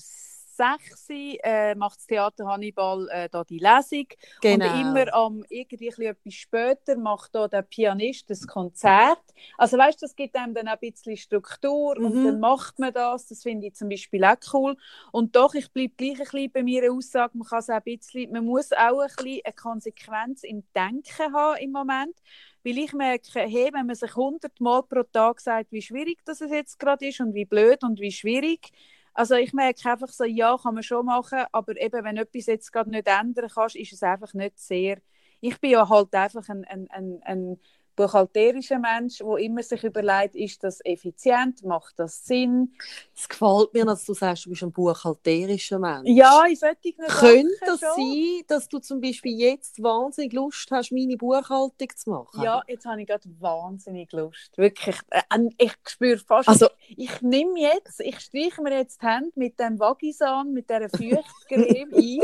6. 0.57 1.39
Äh, 1.43 1.75
macht 1.75 1.99
das 1.99 2.07
Theater 2.07 2.47
Hannibal 2.47 3.09
äh, 3.11 3.29
da 3.31 3.45
die 3.45 3.59
Lesung. 3.59 4.07
genau. 4.41 4.57
Und 4.57 4.65
immer 4.67 5.13
am 5.15 5.45
irgendwie 5.49 5.87
ein 5.87 5.91
bisschen 5.91 6.07
etwas 6.07 6.35
später 6.35 6.97
macht 6.97 7.35
da 7.35 7.49
der 7.49 7.63
Pianist 7.63 8.31
das 8.31 8.47
Konzert. 8.47 9.19
Also 9.59 9.79
weißt 9.79 10.01
du, 10.03 10.07
das 10.07 10.17
gibt 10.17 10.37
einem 10.37 10.55
dann 10.55 10.69
auch 10.69 10.73
ein 10.75 10.79
bisschen 10.93 11.17
Struktur 11.17 11.97
und 12.03 12.15
Mhm. 12.15 12.25
dann 12.25 12.41
macht 12.41 12.79
man 12.79 12.93
das. 12.93 13.27
Das 13.27 13.43
finde 13.43 13.69
ich 13.69 13.75
zum 13.75 13.89
Beispiel 13.89 14.25
auch 14.25 14.37
cool. 14.53 14.77
Und 15.13 15.37
doch, 15.37 15.55
ich 15.55 15.71
bleibe 15.73 15.95
gleich 15.97 16.13
ein 16.13 16.19
bisschen 16.19 16.53
bei 16.53 16.63
meiner 16.63 16.93
Aussage, 16.93 17.37
man 17.39 17.47
kann 17.49 17.59
es 17.61 17.71
auch 17.71 17.75
ein 17.75 17.83
bisschen, 17.85 18.31
man 18.33 18.45
muss 18.45 18.73
auch 18.73 19.01
ein 19.01 19.09
bisschen 19.17 19.41
eine 19.45 19.55
Konsequenz 19.55 20.43
im 20.45 20.65
Denken 20.75 21.33
haben 21.35 21.57
im 21.59 21.73
Moment. 21.73 22.17
Weil 22.65 22.79
ich 22.79 22.93
merke, 22.95 23.41
hey, 23.41 23.71
wenn 23.73 23.87
man 23.87 23.95
sich 23.95 24.15
hundertmal 24.17 24.83
pro 24.85 25.03
Tag 25.03 25.41
sagt, 25.41 25.71
wie 25.73 25.83
schwierig 25.83 26.19
das 26.25 26.41
jetzt 26.41 26.79
gerade 26.79 27.07
ist 27.09 27.21
und 27.21 27.35
wie 27.35 27.45
blöd 27.45 27.83
und 27.85 28.01
wie 28.01 28.11
schwierig, 28.13 28.71
also 29.15 29.35
ich 29.37 29.53
merke 29.53 29.91
einfach 29.91 30.09
so, 30.09 30.25
ja, 30.25 30.57
kann 30.59 30.75
man 30.75 30.83
schon 30.83 31.07
machen, 31.07 31.45
aber 31.53 31.81
eben, 31.81 32.05
wenn 32.05 32.17
etwas 32.17 32.47
jetzt 32.47 32.73
gerade 32.73 32.91
nicht 32.91 33.07
ändern 33.09 33.49
kannst, 33.55 33.77
ist 33.77 33.93
es 33.93 34.03
einfach 34.03 34.35
nicht 34.35 34.59
sehr... 34.59 34.99
Ich 35.41 35.61
bin 35.61 35.71
ja 35.73 35.89
halt 35.89 36.15
einfach 36.15 36.49
ein, 36.49 36.65
ein, 36.65 36.89
ein, 36.91 37.21
ein 37.23 37.61
buchhalterischer 37.97 38.79
Mensch, 38.79 39.19
der 39.19 39.37
immer 39.39 39.63
sich 39.63 39.83
überlegt, 39.85 40.35
ist 40.35 40.63
das 40.65 40.81
effizient, 40.85 41.63
macht 41.65 41.95
das 41.99 42.25
Sinn? 42.25 42.75
Es 43.15 43.29
gefällt 43.29 43.73
mir, 43.75 43.85
dass 43.85 44.05
du 44.05 44.15
sagst, 44.15 44.47
du 44.47 44.51
bist 44.51 44.63
ein 44.63 44.73
buchhalterischer 44.73 45.79
Mensch. 45.79 46.09
Ja, 46.09 46.45
in 46.47 46.57
solchen 46.57 46.97
Könnte 46.97 47.09
Sachen 47.09 47.51
das 47.67 47.81
schon. 47.81 47.97
sein, 47.97 48.43
dass 48.49 48.69
du 48.69 48.79
zum 48.79 49.01
Beispiel 49.01 49.39
jetzt 49.39 49.83
wahnsinnig 49.83 50.33
Lust 50.33 50.71
hast, 50.71 50.93
meine 50.93 51.17
Buchhaltung 51.17 51.89
zu 51.97 52.11
machen? 52.11 52.43
Ja, 52.43 52.63
jetzt 52.67 52.85
habe 52.87 53.01
ich 53.01 53.07
gerade 53.07 53.29
wahnsinnig 53.41 54.11
Lust. 54.13 54.57
Wirklich. 54.57 54.97
Äh, 55.11 55.23
Ich 55.59 55.73
spüre 55.87 56.19
fast. 56.19 56.49
Also, 56.49 56.69
ich 56.89 57.23
nehme 57.23 57.59
jetzt, 57.61 58.01
ich 58.01 58.19
streiche 58.21 58.63
mir 58.63 58.77
jetzt 58.79 59.01
die 59.03 59.07
Hände 59.07 59.31
mit 59.37 59.59
dem 59.59 59.79
Vagisan, 59.79 60.53
mit 60.53 60.69
dieser 60.69 60.89
Feuchtcreme 60.89 61.93
ein 61.95 62.21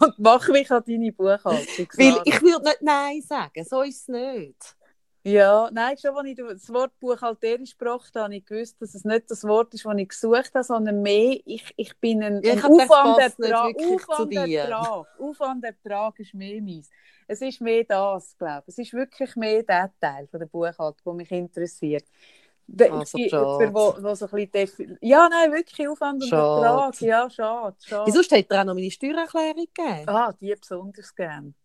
und 0.00 0.18
mache 0.18 0.52
mich 0.52 0.70
an 0.70 0.82
deine 0.86 1.12
Buchhaltung. 1.12 1.88
weil 1.96 2.20
ich 2.24 2.42
würde 2.42 2.64
nicht 2.64 2.82
Nein 2.82 3.22
sagen, 3.22 3.64
so 3.64 3.82
ist 3.82 4.02
es 4.02 4.08
nicht. 4.08 4.76
Ja, 5.26 5.68
nein, 5.72 5.98
schon, 5.98 6.16
als 6.16 6.28
ich 6.28 6.36
das 6.36 6.72
Wort 6.72 6.92
buchhalterisch 7.00 7.76
gebracht 7.76 8.14
habe, 8.14 8.36
ich 8.36 8.44
gewusst, 8.44 8.80
dass 8.80 8.94
es 8.94 9.04
nicht 9.04 9.28
das 9.28 9.42
Wort 9.42 9.74
ist, 9.74 9.84
das 9.84 9.94
ich 9.96 10.08
gesucht 10.08 10.54
habe, 10.54 10.62
sondern 10.62 11.02
mehr, 11.02 11.40
ich, 11.44 11.74
ich 11.76 11.98
bin 11.98 12.22
ein, 12.22 12.40
Ja, 12.44 12.52
ein 12.52 12.58
ich 12.58 12.62
hab 12.62 12.70
gedacht, 12.70 12.90
Aufwand, 12.90 13.18
das 13.18 13.24
passt 13.24 13.38
nicht 13.40 13.50
Ertrag, 13.50 13.74
wirklich 13.74 13.98
zu 13.98 14.12
Aufwand, 14.12 14.32
dir. 14.32 14.60
Ertrag, 14.60 15.06
Aufwand, 15.18 15.64
Ertrag 15.64 16.20
ist 16.20 16.32
mehr 16.32 16.62
meins. 16.62 16.90
Es 17.26 17.40
ist 17.42 17.60
mehr 17.60 17.82
das, 17.82 18.38
glaube 18.38 18.62
ich. 18.68 18.68
Es 18.68 18.78
ist 18.78 18.92
wirklich 18.92 19.34
mehr 19.34 19.64
der 19.64 19.90
Teil 20.00 20.28
von 20.28 20.38
der 20.38 20.46
Buchhaltung, 20.46 21.02
der 21.04 21.12
mich 21.14 21.32
interessiert. 21.32 22.04
Also, 22.78 23.18
ich, 23.18 23.30
schade. 23.30 23.64
jemand, 23.64 23.74
wo, 23.74 24.02
wo 24.04 24.14
so 24.14 24.28
ein 24.28 24.48
bisschen 24.48 24.98
ja, 25.00 25.28
nein, 25.28 25.52
wirklich 25.52 25.88
Aufwand 25.88 26.22
und 26.22 26.28
Schade. 26.28 26.66
Ertrag. 26.66 27.00
Ja, 27.00 27.28
schade, 27.30 27.76
schade. 27.80 28.12
Wieso 28.12 28.20
hätte 28.22 28.54
er 28.54 28.60
auch 28.60 28.64
noch 28.66 28.74
meine 28.74 28.90
Steuererklärung 28.92 29.66
gegeben? 29.74 30.08
Ah, 30.08 30.32
die 30.40 30.54
besonders 30.54 31.12
gern. 31.12 31.56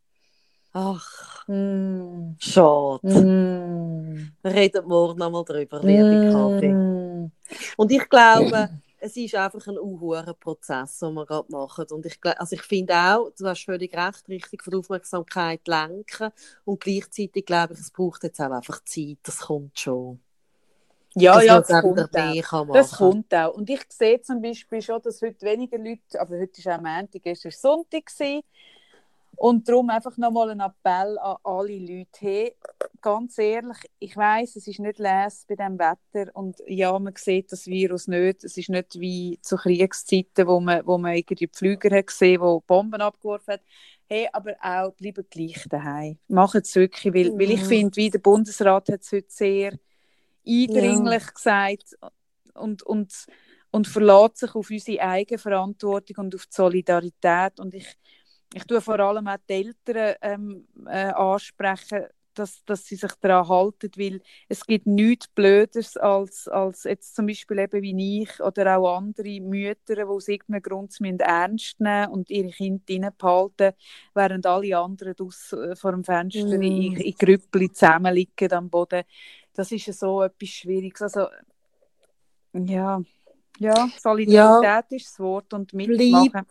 Ach, 0.74 1.44
Mm. 1.48 2.36
schade. 2.40 3.02
Mm. 3.24 4.34
Wir 4.42 4.54
reden 4.54 4.88
morgen 4.88 5.20
nochmal 5.20 5.44
drüber, 5.46 5.82
liebe 5.84 6.22
Kathi. 6.32 6.70
Mm. 6.70 7.32
Und 7.78 7.92
ich 7.92 8.08
glaube, 8.10 8.70
es 9.00 9.18
ist 9.18 9.36
einfach 9.36 9.68
ein 9.68 9.78
unhuren 9.80 10.34
Prozess, 10.40 11.00
den 11.00 11.14
wir 11.16 11.26
gerade 11.26 11.52
machen. 11.52 11.86
Und 11.92 12.06
ich, 12.06 12.18
also 12.24 12.56
ich 12.56 12.62
finde 12.62 12.94
auch, 12.96 13.32
du 13.38 13.48
hast 13.48 13.66
völlig 13.66 13.94
recht, 13.96 14.30
richtig 14.30 14.64
von 14.64 14.72
der 14.72 14.80
Aufmerksamkeit 14.80 15.68
lenken. 15.68 16.32
Und 16.66 16.80
gleichzeitig 16.82 17.46
glaube 17.46 17.74
ich, 17.74 17.80
es 17.82 17.92
braucht 17.92 18.24
jetzt 18.24 18.40
auch 18.40 18.52
einfach 18.52 18.84
Zeit. 18.86 19.18
Das 19.24 19.40
kommt 19.40 19.78
schon. 19.80 20.22
Ja, 21.16 21.36
Dass 21.36 21.46
ja, 21.46 21.60
das 21.62 21.82
kommt 21.82 22.18
auch. 22.18 22.72
Das 22.72 22.92
kommt 22.94 23.34
auch. 23.36 23.56
Und 23.56 23.70
ich 23.70 23.82
sehe 23.90 24.22
zum 24.22 24.42
Beispiel 24.42 24.82
schon, 24.82 25.02
dass 25.02 25.22
heute 25.22 25.46
weniger 25.46 25.78
Leute, 25.78 26.22
aber 26.22 26.38
heute 26.40 26.60
ist 26.60 26.68
auch 26.68 26.80
Montag, 26.82 27.24
gestern 27.24 27.52
war 27.52 27.58
Sonntag. 27.60 28.06
Gewesen. 28.06 28.44
Und 29.42 29.68
darum 29.68 29.90
einfach 29.90 30.16
nochmal 30.18 30.52
ein 30.52 30.60
Appell 30.60 31.18
an 31.18 31.36
alle 31.44 31.80
Leute. 31.80 32.20
Hey, 32.20 32.56
ganz 33.02 33.40
ehrlich, 33.40 33.80
ich 33.98 34.16
weiß, 34.16 34.56
es 34.56 34.68
ist 34.68 34.80
nicht 34.80 35.00
les 35.00 35.46
bei 35.50 35.56
diesem 35.56 35.80
Wetter. 35.80 36.30
Und 36.36 36.58
ja, 36.68 36.98
man 37.00 37.16
sieht 37.18 37.52
das 37.52 37.66
Virus 37.66 38.08
nicht. 38.08 38.44
Es 38.44 38.56
ist 38.56 38.70
nicht 38.70 39.00
wie 39.00 39.40
zu 39.42 39.56
Kriegszeiten, 39.58 40.46
wo 40.46 40.60
man, 40.60 40.86
wo 40.86 41.00
man 41.00 41.16
irgendwie 41.16 41.34
die 41.34 41.50
Flüger 41.52 41.90
hat 41.98 42.06
gesehen 42.06 42.40
die 42.40 42.60
Bomben 42.68 43.02
abgeworfen 43.02 43.54
hat. 43.54 43.62
Hey, 44.08 44.30
aber 44.32 44.54
auch 44.62 44.94
bleiben 44.94 45.26
gleich 45.28 45.66
daheim. 45.68 46.20
Machen 46.28 46.62
es 46.62 46.76
wirklich, 46.76 47.12
weil, 47.12 47.34
weil 47.40 47.50
ich 47.50 47.62
Mhm. 47.62 47.66
finde, 47.66 47.96
wie 47.96 48.12
der 48.12 48.20
Bundesrat 48.20 48.90
hat 48.90 49.02
es 49.02 49.12
heute 49.12 49.26
sehr 49.30 49.74
eindringlich 50.46 51.34
gesagt 51.34 51.98
und, 52.54 52.84
und, 52.84 53.26
und 53.72 53.88
verlässt 53.88 54.38
sich 54.38 54.54
auf 54.54 54.70
unsere 54.70 55.02
Eigenverantwortung 55.02 56.26
und 56.26 56.36
auf 56.36 56.46
die 56.46 56.54
Solidarität. 56.54 57.60
Und 57.60 57.74
ich, 57.74 57.88
ich 58.54 58.66
tue 58.66 58.82
vor 58.82 59.00
allem 59.00 59.28
auch 59.28 59.38
die 59.50 59.54
Eltern 59.54 60.16
ähm, 60.22 60.68
äh, 60.88 61.12
ansprechen, 61.12 62.06
dass, 62.34 62.64
dass 62.66 62.86
sie 62.86 62.96
sich 62.96 63.12
daran 63.20 63.48
halten, 63.48 63.92
weil 63.98 64.22
es 64.48 64.66
gibt 64.66 64.88
nichts 64.88 65.28
Blöderes 65.28 65.98
als, 65.98 66.48
als 66.48 66.84
jetzt 66.86 67.16
zum 67.16 67.28
Beispiel 67.28 67.60
eben 67.60 67.82
wie 67.82 68.22
ich 68.24 68.40
oder 68.40 68.78
auch 68.78 68.98
andere 68.98 69.42
Mütter, 69.42 69.96
die 69.96 70.04
aus 70.04 70.28
irgendeinem 70.28 70.62
Grund 70.62 71.00
müssen 71.02 71.20
ernst 71.20 71.80
nehmen 71.80 72.10
und 72.10 72.30
ihre 72.30 72.50
Kinder 72.50 72.84
drinnen 72.86 73.12
behalten, 73.18 73.74
während 74.14 74.46
alle 74.46 74.78
anderen 74.78 75.16
draus, 75.16 75.54
äh, 75.54 75.76
vor 75.76 75.92
dem 75.92 76.04
Fenster 76.04 76.58
Mm. 76.58 76.62
in, 76.62 76.96
in 76.98 77.16
Grüppli 77.16 77.72
zusammenliegen 77.72 78.52
am 78.54 78.70
Boden. 78.70 79.04
Das 79.54 79.72
ist 79.72 79.86
ja 79.88 79.94
so 79.94 80.22
etwas 80.24 80.50
Schwieriges. 80.50 81.02
Also, 81.02 81.28
ja, 82.54 83.02
ja, 83.60 83.90
Solidarität 83.98 84.86
ist 84.92 85.08
das 85.08 85.20
Wort 85.20 85.54
und 85.54 85.74
mitmachen. 85.74 86.46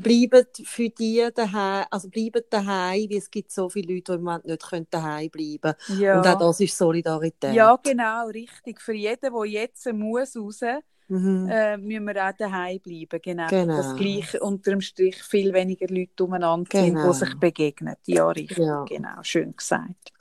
Bleiben 0.00 0.46
für 0.64 0.88
die 0.90 1.28
daheim, 1.34 1.86
also 1.90 2.08
bleiben 2.08 2.42
daheim, 2.50 3.08
weil 3.10 3.18
es 3.18 3.30
gibt 3.30 3.50
so 3.52 3.68
viele 3.68 3.94
Leute, 3.94 4.12
die 4.12 4.18
im 4.18 4.24
Moment 4.24 4.44
nicht 4.46 4.62
können 4.68 4.86
daheim 4.90 5.30
bleiben 5.30 5.74
Ja. 5.98 6.18
Und 6.18 6.26
auch 6.26 6.38
das 6.38 6.60
ist 6.60 6.76
Solidarität. 6.76 7.54
ja, 7.54 7.76
genau, 7.82 8.26
richtig. 8.28 8.80
Für 8.80 8.94
jeden, 8.94 9.32
der 9.32 9.44
jetzt 9.46 9.92
muss 9.92 10.36
raus, 10.36 10.60
Mhm. 11.08 11.46
äh, 11.50 11.76
müssen 11.76 12.06
wir 12.06 12.26
auch 12.26 12.32
daheim 12.38 12.80
bleiben. 12.80 13.20
Genau. 13.22 13.46
Genau. 13.48 13.76
Dass 13.76 13.94
gleich 13.96 14.40
unter 14.40 14.70
dem 14.70 14.80
Strich 14.80 15.22
viel 15.22 15.52
weniger 15.52 15.86
Leute 15.88 16.24
umeinander 16.24 16.70
sind, 16.80 16.94
Genau. 16.94 17.08
die 17.12 17.18
sich 17.18 17.34
begegnen. 17.38 17.96
Ja, 18.06 18.28
richtig. 18.28 18.58
Ja. 18.58 18.84
Genau, 18.84 19.22
schön 19.22 19.54
gesagt. 19.54 20.12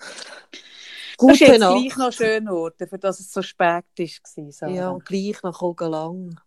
Das 0.51 1.17
Gute 1.17 1.33
ist 1.33 1.39
jetzt 1.41 1.59
Nacht. 1.59 1.77
gleich 1.79 1.97
noch 1.97 2.11
schön 2.11 2.45
geworden, 2.45 2.87
für 2.89 2.97
dass 2.97 3.19
es 3.19 3.31
so 3.31 3.41
spät 3.41 3.85
war. 3.97 4.69
Ja, 4.69 4.89
und 4.89 5.05
gleich 5.05 5.41
nach 5.43 5.61
Ogalang. 5.61 6.39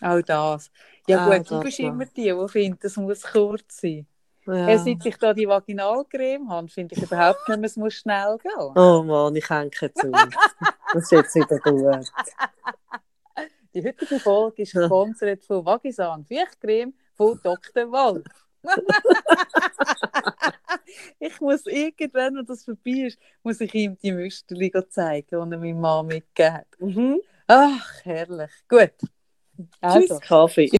Auch 0.00 0.22
das. 0.22 0.70
Ja 1.06 1.26
Auch 1.26 1.36
gut, 1.36 1.50
du 1.50 1.60
bist 1.60 1.78
immer 1.80 2.06
die, 2.06 2.32
die 2.32 2.48
findet, 2.48 2.84
es 2.84 2.96
muss 2.96 3.22
kurz 3.22 3.80
sein. 3.80 4.06
Ja. 4.46 4.66
Hey, 4.66 4.78
seit 4.78 5.04
ich 5.04 5.16
da 5.16 5.34
die 5.34 5.46
Vaginalcreme 5.46 6.48
habe, 6.48 6.68
finde 6.68 6.94
ich 6.94 7.02
überhaupt 7.02 7.46
nicht 7.48 7.58
mehr, 7.58 7.66
es 7.66 7.76
muss 7.76 7.94
schnell 7.94 8.38
gehen. 8.38 8.76
Oh 8.76 9.02
Mann, 9.02 9.36
ich 9.36 9.48
hänge 9.48 9.70
zu. 9.70 10.10
Das 10.10 11.02
ist 11.02 11.12
jetzt 11.12 11.34
wieder 11.34 11.58
gut. 11.58 12.06
Die 13.72 13.84
heutige 13.84 14.18
Folge 14.18 14.62
ist 14.62 14.72
gesponsert 14.72 15.44
von 15.44 15.64
Vagisan 15.64 16.24
Feuchtcreme 16.24 16.92
von 17.14 17.38
Dr. 17.40 17.92
Wolf. 17.92 18.24
ich 21.20 21.40
muss 21.40 21.64
irgendwann, 21.66 22.36
wenn 22.36 22.46
das 22.46 22.64
vorbei 22.64 23.06
ist, 23.06 23.18
muss 23.44 23.60
ich 23.60 23.72
ihm 23.74 23.96
die 24.02 24.10
Müsterli 24.10 24.72
zeigen, 24.88 25.26
die 25.30 25.34
er 25.34 25.46
meiner 25.46 25.74
Mama 25.74 26.02
mitgegeben 26.02 26.54
hat. 26.54 26.66
Mhm. 26.80 27.20
Ach, 27.46 28.04
herrlich. 28.04 28.50
Gut. 28.68 28.94
Also. 29.80 30.18
Tschüss, 30.18 30.20
Kaffee. 30.20 30.79